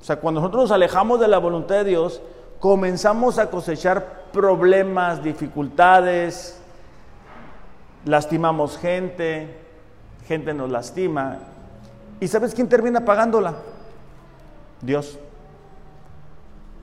o 0.00 0.04
sea, 0.04 0.16
cuando 0.16 0.40
nosotros 0.40 0.64
nos 0.64 0.70
alejamos 0.72 1.20
de 1.20 1.28
la 1.28 1.36
voluntad 1.38 1.76
de 1.76 1.84
Dios, 1.84 2.22
comenzamos 2.60 3.38
a 3.38 3.50
cosechar 3.50 4.22
problemas, 4.32 5.22
dificultades, 5.22 6.58
lastimamos 8.06 8.78
gente, 8.78 9.54
gente 10.26 10.54
nos 10.54 10.70
lastima. 10.70 11.38
¿Y 12.18 12.28
sabes 12.28 12.54
quién 12.54 12.68
termina 12.68 13.04
pagándola? 13.04 13.54
Dios. 14.80 15.18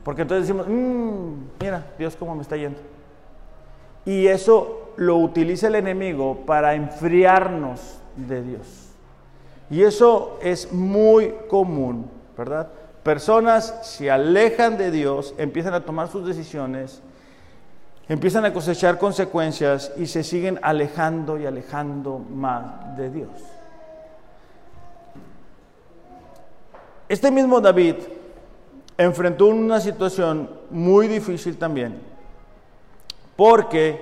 Porque 0.04 0.22
entonces 0.22 0.48
decimos, 0.48 0.68
mmm, 0.68 1.34
mira, 1.60 1.88
Dios 1.98 2.16
cómo 2.16 2.36
me 2.36 2.44
está 2.44 2.56
yendo. 2.56 2.80
Y 4.06 4.28
eso 4.28 4.94
lo 5.00 5.18
utiliza 5.18 5.68
el 5.68 5.76
enemigo 5.76 6.44
para 6.46 6.76
enfriarnos 6.76 8.00
de 8.16 8.44
Dios. 8.44 8.90
Y 9.70 9.84
eso 9.84 10.38
es 10.42 10.74
muy 10.74 11.34
común, 11.48 12.10
¿verdad? 12.38 12.70
Personas 13.04 13.80
se 13.84 14.12
alejan 14.12 14.78
de 14.78 14.92
Dios, 14.92 15.34
empiezan 15.38 15.74
a 15.74 15.86
tomar 15.86 16.10
sus 16.10 16.28
decisiones, 16.28 17.02
empiezan 18.10 18.44
a 18.46 18.54
cosechar 18.54 18.98
consecuencias 18.98 19.94
y 19.96 20.08
se 20.08 20.24
siguen 20.24 20.60
alejando 20.62 21.38
y 21.38 21.46
alejando 21.46 22.20
más 22.20 22.98
de 22.98 23.10
Dios. 23.10 23.30
Este 27.08 27.32
mismo 27.32 27.62
David 27.62 27.96
enfrentó 28.98 29.48
una 29.48 29.80
situación 29.80 30.50
muy 30.70 31.08
difícil 31.08 31.58
también 31.58 32.09
porque 33.40 34.02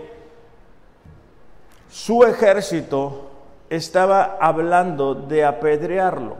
su 1.92 2.24
ejército 2.24 3.30
estaba 3.70 4.40
hablando 4.42 5.14
de 5.14 5.46
apedrearlo. 5.46 6.38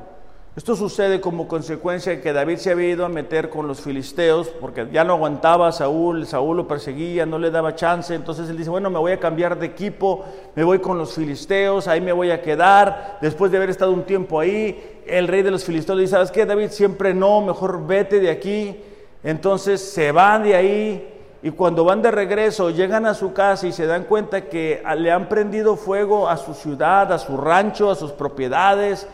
Esto 0.56 0.76
sucede 0.76 1.22
como 1.22 1.48
consecuencia 1.48 2.14
de 2.14 2.22
que 2.22 2.34
David 2.34 2.58
se 2.58 2.72
había 2.72 2.90
ido 2.90 3.06
a 3.06 3.10
meter 3.10 3.52
con 3.52 3.68
los 3.68 3.82
filisteos 3.82 4.48
porque 4.48 4.88
ya 4.92 5.04
no 5.04 5.14
aguantaba 5.14 5.68
a 5.68 5.72
Saúl, 5.72 6.26
Saúl 6.26 6.58
lo 6.58 6.68
perseguía, 6.68 7.28
no 7.28 7.38
le 7.38 7.52
daba 7.52 7.76
chance, 7.76 8.16
entonces 8.16 8.50
él 8.50 8.58
dice, 8.58 8.72
bueno, 8.72 8.90
me 8.90 8.98
voy 8.98 9.12
a 9.12 9.20
cambiar 9.20 9.60
de 9.60 9.68
equipo, 9.68 10.26
me 10.56 10.64
voy 10.64 10.80
con 10.80 10.98
los 10.98 11.14
filisteos, 11.14 11.88
ahí 11.88 12.02
me 12.02 12.14
voy 12.14 12.32
a 12.32 12.42
quedar, 12.42 13.20
después 13.22 13.52
de 13.52 13.58
haber 13.58 13.70
estado 13.70 13.92
un 13.92 14.06
tiempo 14.06 14.40
ahí, 14.40 15.04
el 15.06 15.28
rey 15.28 15.44
de 15.44 15.52
los 15.52 15.64
filisteos 15.64 16.00
dice, 16.00 16.14
¿sabes 16.14 16.32
qué, 16.32 16.48
David? 16.48 16.70
Siempre 16.72 17.14
no, 17.14 17.42
mejor 17.42 17.86
vete 17.86 18.20
de 18.20 18.32
aquí. 18.32 18.76
Entonces 19.24 19.82
se 19.82 20.12
van 20.12 20.42
de 20.42 20.56
ahí 20.56 21.17
y 21.44 21.52
cuando 21.52 21.86
van 21.86 22.02
de 22.02 22.10
regreso, 22.10 22.72
llegan 22.72 23.06
a 23.06 23.14
su 23.14 23.34
casa 23.34 23.68
y 23.68 23.72
se 23.72 23.86
dan 23.86 24.06
cuenta 24.06 24.46
que 24.46 24.82
le 24.98 25.12
han 25.12 25.30
prendido 25.30 25.76
fuego 25.76 26.28
a 26.28 26.38
su 26.38 26.54
ciudad, 26.54 27.12
a 27.12 27.20
su 27.20 27.38
rancho, 27.38 27.92
a 27.92 27.96
sus 27.96 28.12
propiedades, 28.12 29.08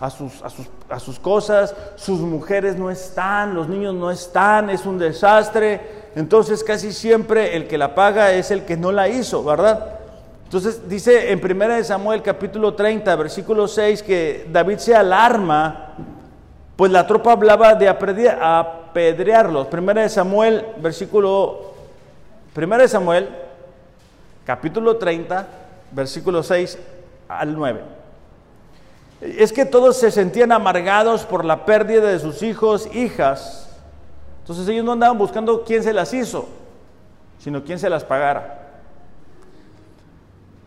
a 0.00 0.10
sus, 0.10 1.18
cosas, 1.18 1.74
sus 1.96 2.20
mujeres 2.20 2.76
no 2.76 2.90
están, 2.90 3.54
los 3.54 3.68
niños 3.68 3.94
no 3.94 4.10
están, 4.10 4.70
es 4.70 4.86
un 4.86 4.98
desastre. 4.98 6.08
Entonces 6.14 6.62
casi 6.62 6.92
siempre 6.92 7.56
el 7.56 7.66
que 7.66 7.78
la 7.78 7.94
paga 7.94 8.32
es 8.32 8.50
el 8.50 8.64
que 8.64 8.76
no 8.76 8.92
la 8.92 9.08
hizo, 9.08 9.44
¿verdad? 9.44 9.98
Entonces 10.44 10.88
dice 10.88 11.30
en 11.30 11.40
1 11.44 11.84
Samuel 11.84 12.22
capítulo 12.22 12.74
30, 12.74 13.14
versículo 13.16 13.68
6, 13.68 14.02
que 14.02 14.48
David 14.50 14.78
se 14.78 14.94
alarma, 14.94 15.94
pues 16.74 16.90
la 16.90 17.06
tropa 17.06 17.32
hablaba 17.32 17.74
de 17.74 17.88
apedrearlos. 18.88 19.68
1 19.72 20.08
Samuel, 20.08 20.66
versículo 20.78 21.72
1 22.56 22.88
Samuel, 22.88 23.28
capítulo 24.44 24.96
30, 24.96 25.46
versículo 25.92 26.42
6 26.42 26.78
al 27.28 27.54
9. 27.54 27.80
Es 29.20 29.52
que 29.52 29.64
todos 29.64 29.96
se 29.96 30.10
sentían 30.10 30.52
amargados 30.52 31.24
por 31.24 31.44
la 31.44 31.64
pérdida 31.64 32.08
de 32.08 32.18
sus 32.18 32.42
hijos, 32.42 32.88
hijas. 32.94 33.68
Entonces 34.40 34.68
ellos 34.68 34.84
no 34.84 34.92
andaban 34.92 35.18
buscando 35.18 35.64
quién 35.64 35.82
se 35.82 35.92
las 35.92 36.14
hizo, 36.14 36.48
sino 37.38 37.64
quién 37.64 37.78
se 37.78 37.90
las 37.90 38.04
pagara. 38.04 38.66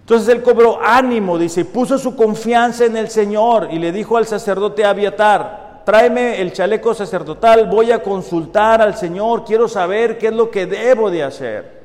Entonces 0.01 0.27
él 0.27 0.43
cobró 0.43 0.79
ánimo, 0.83 1.37
dice, 1.37 1.63
puso 1.63 1.97
su 1.97 2.15
confianza 2.15 2.85
en 2.85 2.97
el 2.97 3.09
Señor 3.09 3.69
y 3.71 3.79
le 3.79 3.93
dijo 3.93 4.17
al 4.17 4.27
sacerdote 4.27 4.83
Abiatar, 4.83 5.70
tráeme 5.91 6.39
el 6.39 6.53
chaleco 6.53 6.93
sacerdotal, 6.93 7.67
voy 7.69 7.91
a 7.91 8.01
consultar 8.01 8.81
al 8.81 8.95
Señor, 8.95 9.43
quiero 9.43 9.67
saber 9.67 10.17
qué 10.17 10.27
es 10.27 10.33
lo 10.33 10.49
que 10.49 10.65
debo 10.65 11.11
de 11.11 11.21
hacer. 11.21 11.81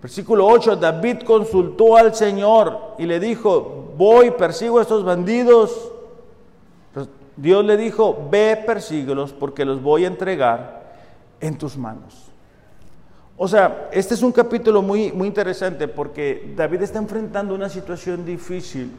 Versículo 0.00 0.46
8, 0.46 0.76
David 0.76 1.22
consultó 1.22 1.96
al 1.96 2.14
Señor 2.14 2.94
y 2.96 3.06
le 3.06 3.18
dijo, 3.18 3.92
voy, 3.96 4.30
persigo 4.30 4.78
a 4.78 4.82
estos 4.82 5.02
bandidos. 5.02 5.90
Pues 6.94 7.08
Dios 7.36 7.64
le 7.64 7.76
dijo, 7.76 8.28
ve, 8.30 8.62
persíguelos 8.64 9.32
porque 9.32 9.64
los 9.64 9.82
voy 9.82 10.04
a 10.04 10.06
entregar 10.06 10.94
en 11.40 11.58
tus 11.58 11.76
manos. 11.76 12.30
O 13.36 13.48
sea, 13.48 13.88
este 13.90 14.14
es 14.14 14.22
un 14.22 14.30
capítulo 14.30 14.80
muy, 14.80 15.10
muy 15.10 15.26
interesante 15.26 15.88
porque 15.88 16.54
David 16.54 16.82
está 16.82 17.00
enfrentando 17.00 17.52
una 17.52 17.68
situación 17.68 18.24
difícil 18.24 18.92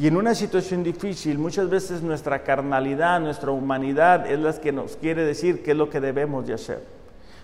y 0.00 0.06
en 0.06 0.16
una 0.16 0.34
situación 0.34 0.82
difícil 0.82 1.38
muchas 1.38 1.68
veces 1.68 2.02
nuestra 2.02 2.42
carnalidad, 2.42 3.20
nuestra 3.20 3.50
humanidad 3.50 4.30
es 4.30 4.38
la 4.38 4.52
que 4.52 4.72
nos 4.72 4.96
quiere 4.96 5.24
decir 5.24 5.62
qué 5.62 5.72
es 5.72 5.76
lo 5.76 5.90
que 5.90 6.00
debemos 6.00 6.46
de 6.46 6.54
hacer. 6.54 6.82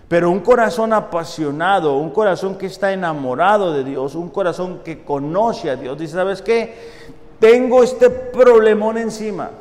Pero 0.07 0.31
un 0.31 0.39
corazón 0.39 0.91
apasionado, 0.91 1.97
un 1.97 2.09
corazón 2.09 2.57
que 2.57 2.65
está 2.65 2.91
enamorado 2.91 3.71
de 3.71 3.83
Dios, 3.83 4.15
un 4.15 4.29
corazón 4.29 4.79
que 4.83 5.03
conoce 5.03 5.69
a 5.69 5.75
Dios, 5.75 5.99
dice, 5.99 6.15
¿sabes 6.15 6.41
qué? 6.41 6.73
Tengo 7.39 7.83
este 7.83 8.09
problemón 8.09 8.97
encima, 8.97 9.51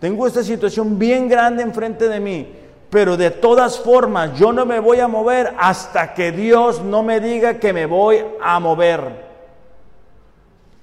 tengo 0.00 0.26
esta 0.26 0.42
situación 0.42 0.98
bien 0.98 1.28
grande 1.28 1.62
enfrente 1.62 2.08
de 2.08 2.18
mí, 2.18 2.48
pero 2.90 3.16
de 3.16 3.30
todas 3.30 3.78
formas 3.78 4.36
yo 4.36 4.52
no 4.52 4.66
me 4.66 4.80
voy 4.80 4.98
a 4.98 5.06
mover 5.06 5.54
hasta 5.56 6.12
que 6.12 6.32
Dios 6.32 6.82
no 6.82 7.04
me 7.04 7.20
diga 7.20 7.60
que 7.60 7.72
me 7.72 7.86
voy 7.86 8.24
a 8.42 8.58
mover. 8.58 9.33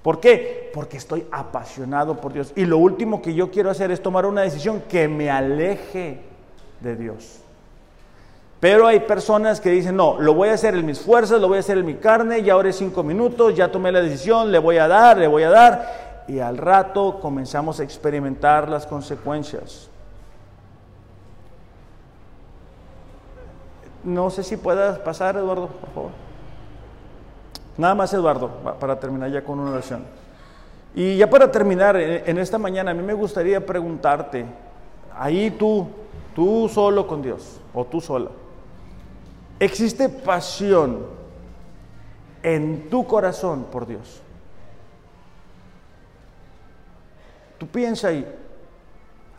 ¿Por 0.02 0.20
qué? 0.20 0.72
Porque 0.74 0.97
estoy 0.97 1.26
apasionado 1.32 2.20
por 2.20 2.34
Dios. 2.34 2.54
Y 2.56 2.66
lo 2.66 2.78
último 2.78 3.22
que 3.22 3.34
yo 3.34 3.52
quiero 3.52 3.70
hacer 3.70 3.91
es 3.91 4.02
tomar 4.02 4.26
una 4.26 4.41
decisión 4.41 4.82
que 4.89 5.08
me 5.08 5.30
aleje 5.30 6.22
de 6.80 6.95
Dios. 6.95 7.39
Pero 8.60 8.86
hay 8.88 8.99
personas 9.02 9.60
que 9.60 9.72
dicen, 9.72 9.95
no, 9.95 10.20
lo 10.20 10.34
voy 10.34 10.49
a 10.49 10.54
hacer 10.54 10.76
en 10.76 10.86
mis 10.86 10.99
fuerzas, 10.99 11.41
lo 11.41 11.47
voy 11.47 11.58
a 11.58 11.62
hacer 11.62 11.80
en 11.80 11.86
mi 11.86 11.95
carne, 11.95 12.43
ya 12.43 12.60
es 12.60 12.76
cinco 12.76 13.04
minutos, 13.04 13.56
ya 13.56 13.72
tomé 13.72 13.91
la 13.91 14.02
decisión, 14.02 14.52
le 14.52 14.60
voy 14.60 14.78
a 14.78 14.88
dar, 14.88 15.18
le 15.18 15.28
voy 15.28 15.43
a 15.43 15.49
dar. 15.49 16.24
Y 16.28 16.39
al 16.39 16.58
rato 16.58 17.20
comenzamos 17.20 17.80
a 17.80 17.84
experimentar 17.84 18.70
las 18.70 18.86
consecuencias. 18.86 19.89
No 24.04 24.30
sé 24.30 24.43
si 24.43 24.58
puedas 24.58 24.99
pasar, 24.99 25.36
Eduardo, 25.38 25.68
por 25.68 25.89
favor. 25.91 26.31
Nada 27.78 27.95
más, 27.95 28.13
Eduardo, 28.13 28.49
para 28.80 28.99
terminar 28.99 29.32
ya 29.32 29.43
con 29.43 29.59
una 29.59 29.72
oración. 29.72 30.03
Y 30.93 31.17
ya 31.17 31.30
para 31.30 31.51
terminar, 31.51 31.95
en 31.95 32.38
esta 32.38 32.57
mañana, 32.57 32.91
a 32.91 32.93
mí 32.93 33.01
me 33.01 33.13
gustaría 33.13 33.65
preguntarte, 33.65 34.45
ahí 35.17 35.51
tú, 35.51 35.88
tú 36.36 36.69
solo 36.69 37.07
con 37.07 37.22
Dios, 37.22 37.61
o 37.74 37.86
tú 37.86 38.01
sola, 38.01 38.30
¿existe 39.59 40.09
pasión 40.09 41.05
en 42.43 42.89
tu 42.89 43.07
corazón 43.07 43.65
por 43.72 43.88
Dios? 43.88 44.22
Tú 47.57 47.67
piensa 47.67 48.09
ahí, 48.09 48.28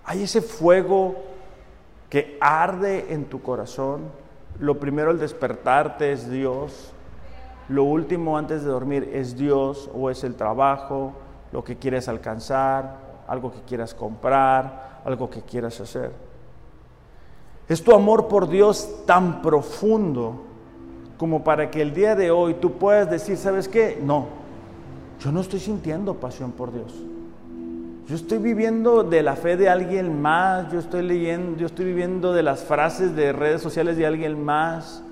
hay 0.04 0.22
ese 0.22 0.40
fuego 0.40 1.16
que 2.08 2.38
arde 2.40 3.12
en 3.12 3.26
tu 3.26 3.42
corazón 3.42 4.22
lo 4.58 4.78
primero 4.78 5.10
al 5.10 5.18
despertarte 5.18 6.12
es 6.12 6.30
Dios. 6.30 6.91
Lo 7.72 7.84
último 7.84 8.36
antes 8.36 8.64
de 8.64 8.70
dormir 8.70 9.08
es 9.14 9.34
Dios 9.34 9.88
o 9.94 10.10
es 10.10 10.24
el 10.24 10.34
trabajo, 10.34 11.14
lo 11.52 11.64
que 11.64 11.76
quieres 11.76 12.06
alcanzar, 12.06 12.98
algo 13.26 13.50
que 13.50 13.62
quieras 13.62 13.94
comprar, 13.94 15.00
algo 15.06 15.30
que 15.30 15.40
quieras 15.40 15.80
hacer. 15.80 16.12
Es 17.66 17.82
tu 17.82 17.94
amor 17.94 18.28
por 18.28 18.50
Dios 18.50 19.06
tan 19.06 19.40
profundo 19.40 20.42
como 21.16 21.42
para 21.42 21.70
que 21.70 21.80
el 21.80 21.94
día 21.94 22.14
de 22.14 22.30
hoy 22.30 22.52
tú 22.60 22.72
puedas 22.72 23.08
decir, 23.10 23.38
¿sabes 23.38 23.68
qué? 23.68 23.98
No, 24.04 24.26
yo 25.18 25.32
no 25.32 25.40
estoy 25.40 25.60
sintiendo 25.60 26.16
pasión 26.16 26.52
por 26.52 26.74
Dios. 26.74 26.92
Yo 28.06 28.16
estoy 28.16 28.36
viviendo 28.36 29.02
de 29.02 29.22
la 29.22 29.34
fe 29.34 29.56
de 29.56 29.70
alguien 29.70 30.20
más, 30.20 30.70
yo 30.70 30.78
estoy 30.78 31.00
leyendo, 31.00 31.56
yo 31.56 31.64
estoy 31.64 31.86
viviendo 31.86 32.34
de 32.34 32.42
las 32.42 32.64
frases 32.64 33.16
de 33.16 33.32
redes 33.32 33.62
sociales 33.62 33.96
de 33.96 34.04
alguien 34.04 34.44
más. 34.44 35.02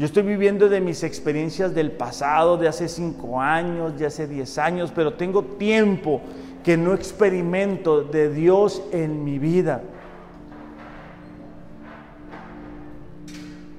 Yo 0.00 0.06
estoy 0.06 0.22
viviendo 0.22 0.70
de 0.70 0.80
mis 0.80 1.02
experiencias 1.02 1.74
del 1.74 1.92
pasado, 1.92 2.56
de 2.56 2.66
hace 2.66 2.88
cinco 2.88 3.38
años, 3.38 3.98
de 3.98 4.06
hace 4.06 4.26
diez 4.26 4.56
años, 4.56 4.90
pero 4.94 5.12
tengo 5.12 5.44
tiempo 5.44 6.22
que 6.64 6.78
no 6.78 6.94
experimento 6.94 8.02
de 8.02 8.30
Dios 8.32 8.82
en 8.92 9.22
mi 9.22 9.38
vida. 9.38 9.82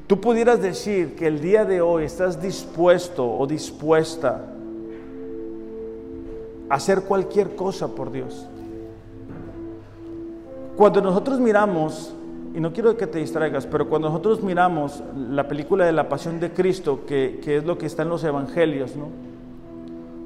Tú 0.06 0.22
pudieras 0.22 0.62
decir 0.62 1.16
que 1.16 1.26
el 1.26 1.42
día 1.42 1.66
de 1.66 1.82
hoy 1.82 2.04
estás 2.04 2.40
dispuesto 2.40 3.28
o 3.28 3.48
dispuesta 3.48 4.46
hacer 6.70 7.02
cualquier 7.02 7.56
cosa 7.56 7.88
por 7.88 8.12
Dios. 8.12 8.48
Cuando 10.78 11.02
nosotros 11.02 11.40
miramos, 11.40 12.14
y 12.54 12.60
no 12.60 12.74
quiero 12.74 12.98
que 12.98 13.08
te 13.08 13.20
distraigas, 13.20 13.66
pero 13.66 13.88
cuando 13.88 14.10
nosotros 14.10 14.44
miramos 14.44 15.02
la 15.16 15.48
película 15.48 15.86
de 15.86 15.94
la 15.94 16.10
Pasión 16.10 16.40
de 16.40 16.52
Cristo, 16.52 17.06
que, 17.06 17.40
es 17.46 17.64
lo 17.64 17.78
que 17.78 17.86
está 17.86 18.04
en 18.04 18.10
los 18.10 18.24
Evangelios, 18.24 18.96
¿no? 18.96 19.08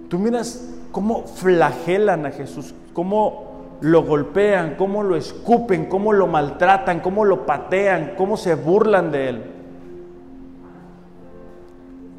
Tú 0.10 0.18
miras 0.18 0.74
cómo 0.92 1.24
flagelan 1.24 2.26
a 2.26 2.32
Jesús, 2.32 2.74
cómo 2.94 3.78
lo 3.82 4.04
golpean, 4.04 4.76
cómo 4.76 5.04
lo 5.04 5.16
escupen, 5.16 5.86
cómo 5.86 6.14
lo 6.14 6.26
maltratan, 6.26 7.00
cómo 7.00 7.26
lo 7.26 7.46
patean, 7.46 8.14
cómo 8.18 8.38
se 8.38 8.56
burlan 8.56 9.12
de 9.12 9.30
él, 9.30 9.44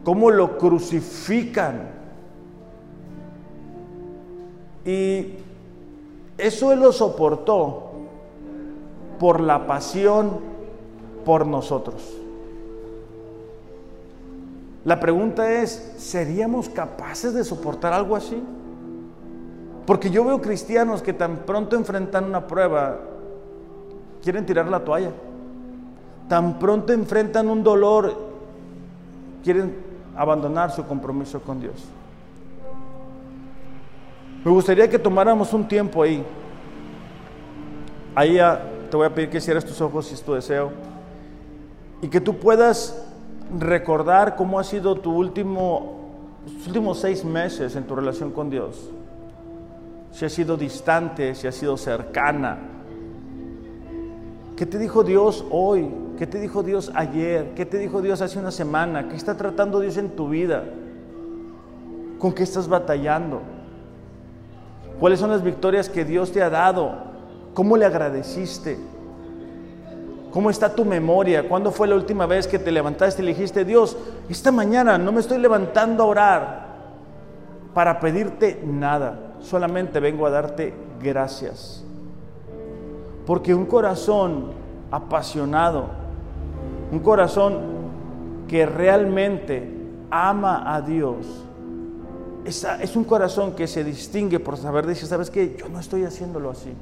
cómo 0.05 0.31
lo 0.31 0.57
crucifican. 0.59 1.97
Y 4.85 5.33
eso 6.39 6.73
Él 6.73 6.81
lo 6.81 6.93
soportó 6.93 7.86
por 9.19 9.41
la 9.41 9.67
pasión 9.67 10.41
por 11.25 11.47
nosotros. 11.47 12.17
La 14.85 15.01
pregunta 15.01 15.51
es, 15.51 15.95
¿seríamos 15.99 16.69
capaces 16.69 17.35
de 17.35 17.43
soportar 17.43 17.93
algo 17.93 18.15
así? 18.15 18.41
Porque 19.85 20.11
yo 20.11 20.25
veo 20.25 20.41
cristianos 20.41 21.03
que 21.03 21.13
tan 21.13 21.39
pronto 21.39 21.75
enfrentan 21.75 22.25
una 22.25 22.47
prueba, 22.47 23.01
quieren 24.23 24.47
tirar 24.47 24.69
la 24.69 24.85
toalla. 24.85 25.11
Tan 26.29 26.59
pronto 26.59 26.93
enfrentan 26.93 27.49
un 27.49 27.65
dolor, 27.65 28.17
quieren 29.43 29.77
abandonar 30.17 30.71
su 30.71 30.85
compromiso 30.87 31.41
con 31.41 31.61
Dios. 31.61 31.85
Me 34.45 34.51
gustaría 34.53 34.89
que 34.89 34.99
tomáramos 35.01 35.53
un 35.53 35.67
tiempo 35.67 36.03
ahí. 36.03 36.25
Ahí 38.15 38.39
te 38.87 38.97
voy 38.97 39.07
a 39.07 39.15
pedir 39.15 39.31
que 39.31 39.41
cierres 39.41 39.65
tus 39.65 39.81
ojos 39.81 40.07
si 40.07 40.15
es 40.15 40.23
tu 40.23 40.35
deseo. 40.35 40.71
Y 42.03 42.09
que 42.09 42.21
tú 42.21 42.39
puedas 42.39 43.03
recordar 43.59 44.37
cómo 44.37 44.59
ha 44.59 44.65
sido 44.65 44.97
tu 44.97 45.13
último, 45.13 46.11
tus 46.47 46.67
últimos 46.67 46.99
seis 46.99 47.25
meses 47.25 47.77
en 47.77 47.85
tu 47.85 47.95
relación 47.95 48.31
con 48.31 48.51
Dios. 48.51 48.91
Si 50.13 50.25
ha 50.25 50.29
sido 50.29 50.57
distante, 50.57 51.35
si 51.35 51.47
ha 51.47 51.53
sido 51.53 51.77
cercana. 51.77 52.59
¿Qué 54.57 54.65
te 54.65 54.79
dijo 54.79 55.05
Dios 55.05 55.45
hoy? 55.51 55.91
¿Qué 56.19 56.27
te 56.27 56.41
dijo 56.41 56.63
Dios 56.63 56.91
ayer? 56.95 57.53
¿Qué 57.55 57.67
te 57.67 57.79
dijo 57.79 58.01
Dios 58.01 58.23
hace 58.23 58.39
una 58.39 58.51
semana? 58.51 59.09
¿Qué 59.09 59.17
está 59.17 59.37
tratando 59.37 59.81
Dios 59.81 59.99
en 59.99 60.11
tu 60.11 60.31
vida? 60.31 60.65
¿Con 62.19 62.33
qué 62.33 62.43
estás 62.43 62.67
batallando? 62.67 63.43
¿Cuáles 64.99 65.21
son 65.21 65.31
las 65.31 65.43
victorias 65.43 65.91
que 65.91 66.07
Dios 66.07 66.33
te 66.33 66.43
ha 66.43 66.49
dado? 66.49 67.16
¿Cómo 67.57 67.79
le 67.79 67.87
agradeciste? 67.87 68.77
¿Cómo 70.31 70.51
está 70.51 70.75
tu 70.75 70.85
memoria? 70.85 71.49
¿Cuándo 71.49 71.71
fue 71.71 71.89
la 71.89 71.95
última 71.95 72.27
vez 72.27 72.47
que 72.47 72.59
te 72.59 72.71
levantaste 72.71 73.23
y 73.23 73.25
le 73.25 73.33
dijiste, 73.33 73.65
Dios, 73.65 73.97
esta 74.29 74.53
mañana 74.53 74.99
no 74.99 75.11
me 75.11 75.21
estoy 75.21 75.39
levantando 75.39 76.03
a 76.03 76.07
orar 76.07 76.67
para 77.73 77.99
pedirte 77.99 78.61
nada, 78.63 79.37
solamente 79.41 80.01
vengo 80.01 80.27
a 80.27 80.31
darte 80.31 80.75
gracias? 81.03 81.83
Porque 83.25 83.55
un 83.55 83.65
corazón 83.65 84.51
apasionado, 84.91 85.87
un 86.93 86.99
corazón 86.99 87.59
que 88.49 88.67
realmente 88.67 89.67
ama 90.11 90.75
a 90.75 90.83
Dios, 90.83 91.25
es, 92.45 92.95
un 92.97 93.05
corazón 93.05 93.53
que 93.53 93.67
se 93.67 93.83
distingue 93.83 94.41
por 94.41 94.59
saber 94.59 94.85
decir, 94.87 95.09
¿sabes 95.09 95.31
qué? 95.31 95.57
Yo 95.59 95.71
no 95.71 95.81
estoy 95.81 96.05
haciéndolo 96.05 96.51
así. 96.51 96.75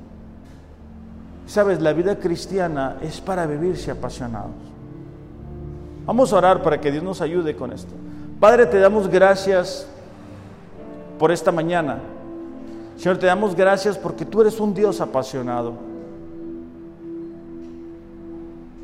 Sabes, 1.46 1.80
la 1.80 1.92
vida 1.92 2.18
cristiana 2.18 2.96
es 3.02 3.20
para 3.20 3.46
vivirse 3.46 3.90
apasionados. 3.90 4.50
Vamos 6.06 6.32
a 6.32 6.36
orar 6.36 6.62
para 6.62 6.80
que 6.80 6.90
Dios 6.90 7.02
nos 7.02 7.20
ayude 7.20 7.56
con 7.56 7.72
esto. 7.72 7.92
Padre, 8.40 8.66
te 8.66 8.78
damos 8.78 9.08
gracias 9.08 9.86
por 11.18 11.32
esta 11.32 11.52
mañana. 11.52 11.98
Señor, 12.96 13.18
te 13.18 13.26
damos 13.26 13.54
gracias 13.54 13.98
porque 13.98 14.24
tú 14.24 14.40
eres 14.40 14.60
un 14.60 14.74
Dios 14.74 15.00
apasionado. 15.00 15.74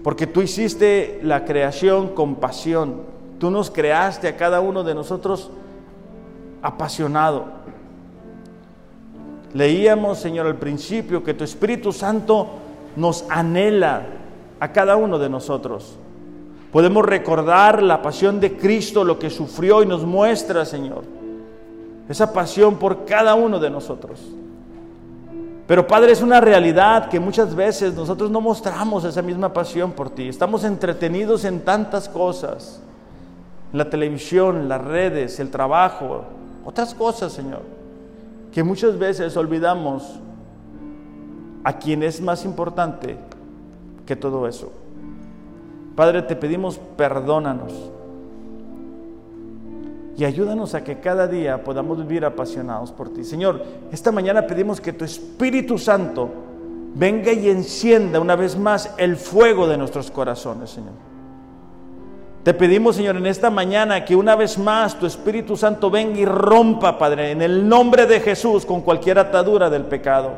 Porque 0.03 0.27
tú 0.27 0.41
hiciste 0.41 1.21
la 1.23 1.45
creación 1.45 2.09
con 2.09 2.37
pasión. 2.37 3.03
Tú 3.39 3.51
nos 3.51 3.71
creaste 3.71 4.29
a 4.29 4.37
cada 4.37 4.61
uno 4.61 4.83
de 4.83 4.95
nosotros 4.95 5.51
apasionado. 6.63 7.60
Leíamos, 9.55 10.19
Señor, 10.19 10.47
al 10.47 10.57
principio 10.57 11.25
que 11.25 11.35
tu 11.35 11.45
Espíritu 11.45 11.93
Santo 11.93 12.49
nos 12.97 13.25
anhela 13.29 14.03
a 14.61 14.73
cada 14.73 14.97
uno 14.97 15.19
de 15.19 15.29
nosotros. 15.29 15.97
Podemos 16.73 17.05
recordar 17.05 17.83
la 17.83 18.01
pasión 18.01 18.39
de 18.39 18.57
Cristo, 18.57 19.03
lo 19.03 19.19
que 19.19 19.31
sufrió 19.31 19.83
y 19.83 19.87
nos 19.87 20.05
muestra, 20.05 20.65
Señor, 20.65 21.03
esa 22.09 22.33
pasión 22.33 22.77
por 22.77 23.05
cada 23.05 23.35
uno 23.35 23.59
de 23.59 23.71
nosotros. 23.71 24.21
Pero 25.67 25.87
Padre, 25.87 26.13
es 26.13 26.23
una 26.23 26.41
realidad 26.41 27.09
que 27.09 27.21
muchas 27.21 27.55
veces 27.55 27.95
nosotros 27.95 28.31
no 28.31 28.41
mostramos 28.41 29.05
esa 29.05 29.23
misma 29.23 29.53
pasión 29.53 29.93
por 29.93 30.11
ti. 30.11 30.29
Estamos 30.29 30.65
entretenidos 30.65 31.45
en 31.45 31.61
tantas 31.61 32.09
cosas, 32.09 32.81
la 33.73 33.89
televisión, 33.89 34.69
las 34.69 34.83
redes, 34.83 35.39
el 35.41 35.51
trabajo, 35.51 36.25
otras 36.65 36.95
cosas, 36.95 37.33
Señor, 37.33 37.63
que 38.53 38.63
muchas 38.63 38.99
veces 38.99 39.37
olvidamos 39.37 40.21
a 41.65 41.79
quien 41.79 42.03
es 42.03 42.21
más 42.21 42.45
importante 42.45 43.17
que 44.07 44.17
todo 44.17 44.47
eso. 44.47 44.73
Padre, 45.95 46.23
te 46.23 46.37
pedimos 46.37 46.79
perdónanos 46.97 47.73
y 50.17 50.25
ayúdanos 50.25 50.75
a 50.75 50.85
que 50.85 51.01
cada 51.01 51.27
día 51.27 51.63
podamos 51.65 51.99
vivir 51.99 52.25
apasionados 52.25 52.93
por 52.93 53.11
ti. 53.11 53.25
Señor, 53.25 53.65
esta 53.93 54.13
mañana 54.13 54.47
pedimos 54.47 54.81
que 54.81 54.93
tu 54.93 55.05
Espíritu 55.05 55.79
Santo 55.79 56.29
venga 56.95 57.33
y 57.33 57.49
encienda 57.49 58.21
una 58.21 58.37
vez 58.37 58.59
más 58.59 58.95
el 58.99 59.17
fuego 59.17 59.67
de 59.67 59.79
nuestros 59.79 60.11
corazones, 60.11 60.71
Señor. 60.71 61.10
Te 62.43 62.55
pedimos, 62.55 62.97
Señor, 62.97 63.17
en 63.17 63.27
esta 63.27 63.51
mañana 63.51 64.03
que 64.03 64.17
una 64.17 64.35
vez 64.35 64.57
más 64.57 64.99
tu 64.99 65.05
Espíritu 65.05 65.59
Santo 65.59 65.91
venga 65.91 66.19
y 66.19 66.25
rompa, 66.25 66.97
Padre, 66.97 67.33
en 67.33 67.43
el 67.43 67.69
nombre 67.69 68.07
de 68.07 68.19
Jesús 68.21 68.65
con 68.65 68.81
cualquier 68.81 69.19
atadura 69.19 69.69
del 69.69 69.85
pecado. 69.85 70.31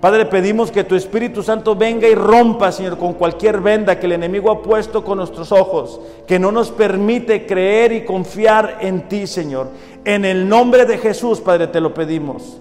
Padre, 0.00 0.24
pedimos 0.24 0.70
que 0.70 0.84
tu 0.84 0.94
Espíritu 0.94 1.42
Santo 1.42 1.76
venga 1.76 2.08
y 2.08 2.14
rompa, 2.14 2.72
Señor, 2.72 2.96
con 2.96 3.12
cualquier 3.14 3.60
venda 3.60 3.98
que 3.98 4.06
el 4.06 4.12
enemigo 4.12 4.50
ha 4.50 4.62
puesto 4.62 5.04
con 5.04 5.18
nuestros 5.18 5.52
ojos, 5.52 6.00
que 6.26 6.38
no 6.38 6.50
nos 6.50 6.70
permite 6.70 7.44
creer 7.44 7.92
y 7.92 8.04
confiar 8.04 8.78
en 8.80 9.06
ti, 9.06 9.26
Señor. 9.26 9.68
En 10.06 10.24
el 10.24 10.48
nombre 10.48 10.86
de 10.86 10.96
Jesús, 10.96 11.38
Padre, 11.40 11.66
te 11.66 11.82
lo 11.82 11.92
pedimos. 11.92 12.58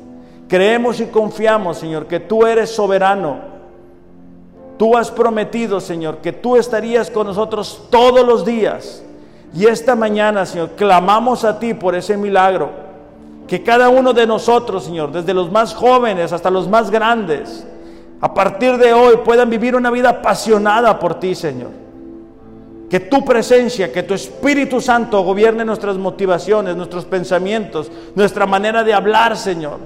Creemos 0.50 1.00
y 1.00 1.06
confiamos, 1.06 1.78
Señor, 1.78 2.08
que 2.08 2.20
tú 2.20 2.46
eres 2.46 2.70
soberano. 2.72 3.53
Tú 4.78 4.98
has 4.98 5.12
prometido, 5.12 5.80
Señor, 5.80 6.18
que 6.18 6.32
tú 6.34 6.56
estarías 6.56 7.10
con 7.12 7.28
nosotros 7.28 7.84
todos 7.90 8.26
los 8.26 8.44
días. 8.46 9.04
Y 9.56 9.68
esta 9.68 9.96
mañana, 9.96 10.46
Señor, 10.46 10.72
clamamos 10.72 11.44
a 11.44 11.60
ti 11.60 11.74
por 11.74 11.96
ese 11.96 12.18
milagro. 12.18 12.72
Que 13.48 13.62
cada 13.62 13.90
uno 13.90 14.14
de 14.14 14.26
nosotros, 14.26 14.86
Señor, 14.86 15.12
desde 15.12 15.34
los 15.34 15.52
más 15.52 15.76
jóvenes 15.76 16.34
hasta 16.34 16.50
los 16.50 16.68
más 16.68 16.90
grandes, 16.90 17.66
a 18.20 18.34
partir 18.34 18.78
de 18.78 18.94
hoy 18.94 19.18
puedan 19.18 19.50
vivir 19.50 19.76
una 19.76 19.92
vida 19.92 20.10
apasionada 20.10 20.98
por 20.98 21.20
ti, 21.20 21.36
Señor. 21.36 21.70
Que 22.90 23.00
tu 23.00 23.24
presencia, 23.26 23.92
que 23.92 24.04
tu 24.04 24.14
Espíritu 24.14 24.80
Santo 24.80 25.22
gobierne 25.24 25.66
nuestras 25.66 25.98
motivaciones, 25.98 26.76
nuestros 26.76 27.06
pensamientos, 27.06 27.92
nuestra 28.16 28.46
manera 28.46 28.84
de 28.84 28.94
hablar, 28.94 29.38
Señor. 29.38 29.78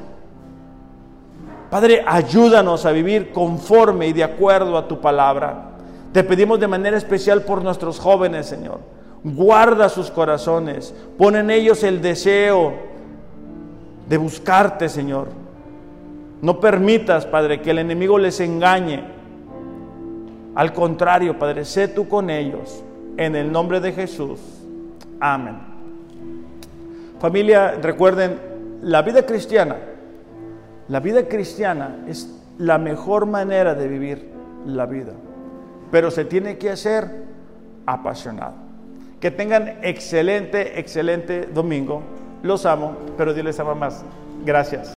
Padre, 1.70 2.04
ayúdanos 2.08 2.86
a 2.86 2.92
vivir 2.92 3.32
conforme 3.32 4.08
y 4.08 4.14
de 4.14 4.24
acuerdo 4.24 4.78
a 4.78 4.88
tu 4.88 5.02
palabra. 5.02 5.72
Te 6.14 6.24
pedimos 6.24 6.60
de 6.60 6.68
manera 6.68 6.98
especial 6.98 7.42
por 7.42 7.62
nuestros 7.62 8.00
jóvenes, 8.00 8.46
Señor. 8.46 8.80
Guarda 9.24 9.90
sus 9.90 10.10
corazones, 10.10 10.96
pon 11.18 11.36
en 11.36 11.50
ellos 11.50 11.84
el 11.84 12.02
deseo 12.02 12.74
de 14.08 14.18
buscarte, 14.18 14.88
Señor. 14.88 15.28
No 16.42 16.60
permitas, 16.60 17.26
Padre, 17.26 17.62
que 17.62 17.72
el 17.72 17.80
enemigo 17.80 18.18
les 18.18 18.40
engañe. 18.40 19.04
Al 20.56 20.72
contrario, 20.72 21.38
Padre, 21.38 21.66
sé 21.66 21.88
tú 21.88 22.08
con 22.08 22.30
ellos. 22.30 22.84
En 23.18 23.36
el 23.36 23.52
nombre 23.52 23.80
de 23.80 23.92
Jesús. 23.92 24.40
Amén. 25.20 25.58
Familia, 27.20 27.72
recuerden, 27.82 28.40
la 28.82 29.02
vida 29.02 29.26
cristiana, 29.26 29.76
la 30.88 31.00
vida 31.00 31.28
cristiana 31.28 32.04
es 32.08 32.34
la 32.58 32.78
mejor 32.78 33.26
manera 33.26 33.76
de 33.76 33.88
vivir 33.88 34.30
la 34.66 34.86
vida, 34.86 35.14
pero 35.92 36.12
se 36.12 36.26
tiene 36.26 36.58
que 36.58 36.70
hacer 36.70 37.26
apasionado. 37.86 38.54
Que 39.20 39.32
tengan 39.32 39.80
excelente, 39.82 40.80
excelente 40.80 41.48
domingo. 41.48 42.04
Los 42.44 42.66
amo, 42.66 42.96
pero 43.18 43.34
Dios 43.34 43.46
les 43.46 43.60
ama 43.60 43.74
más. 43.74 44.04
Gracias. 44.46 44.94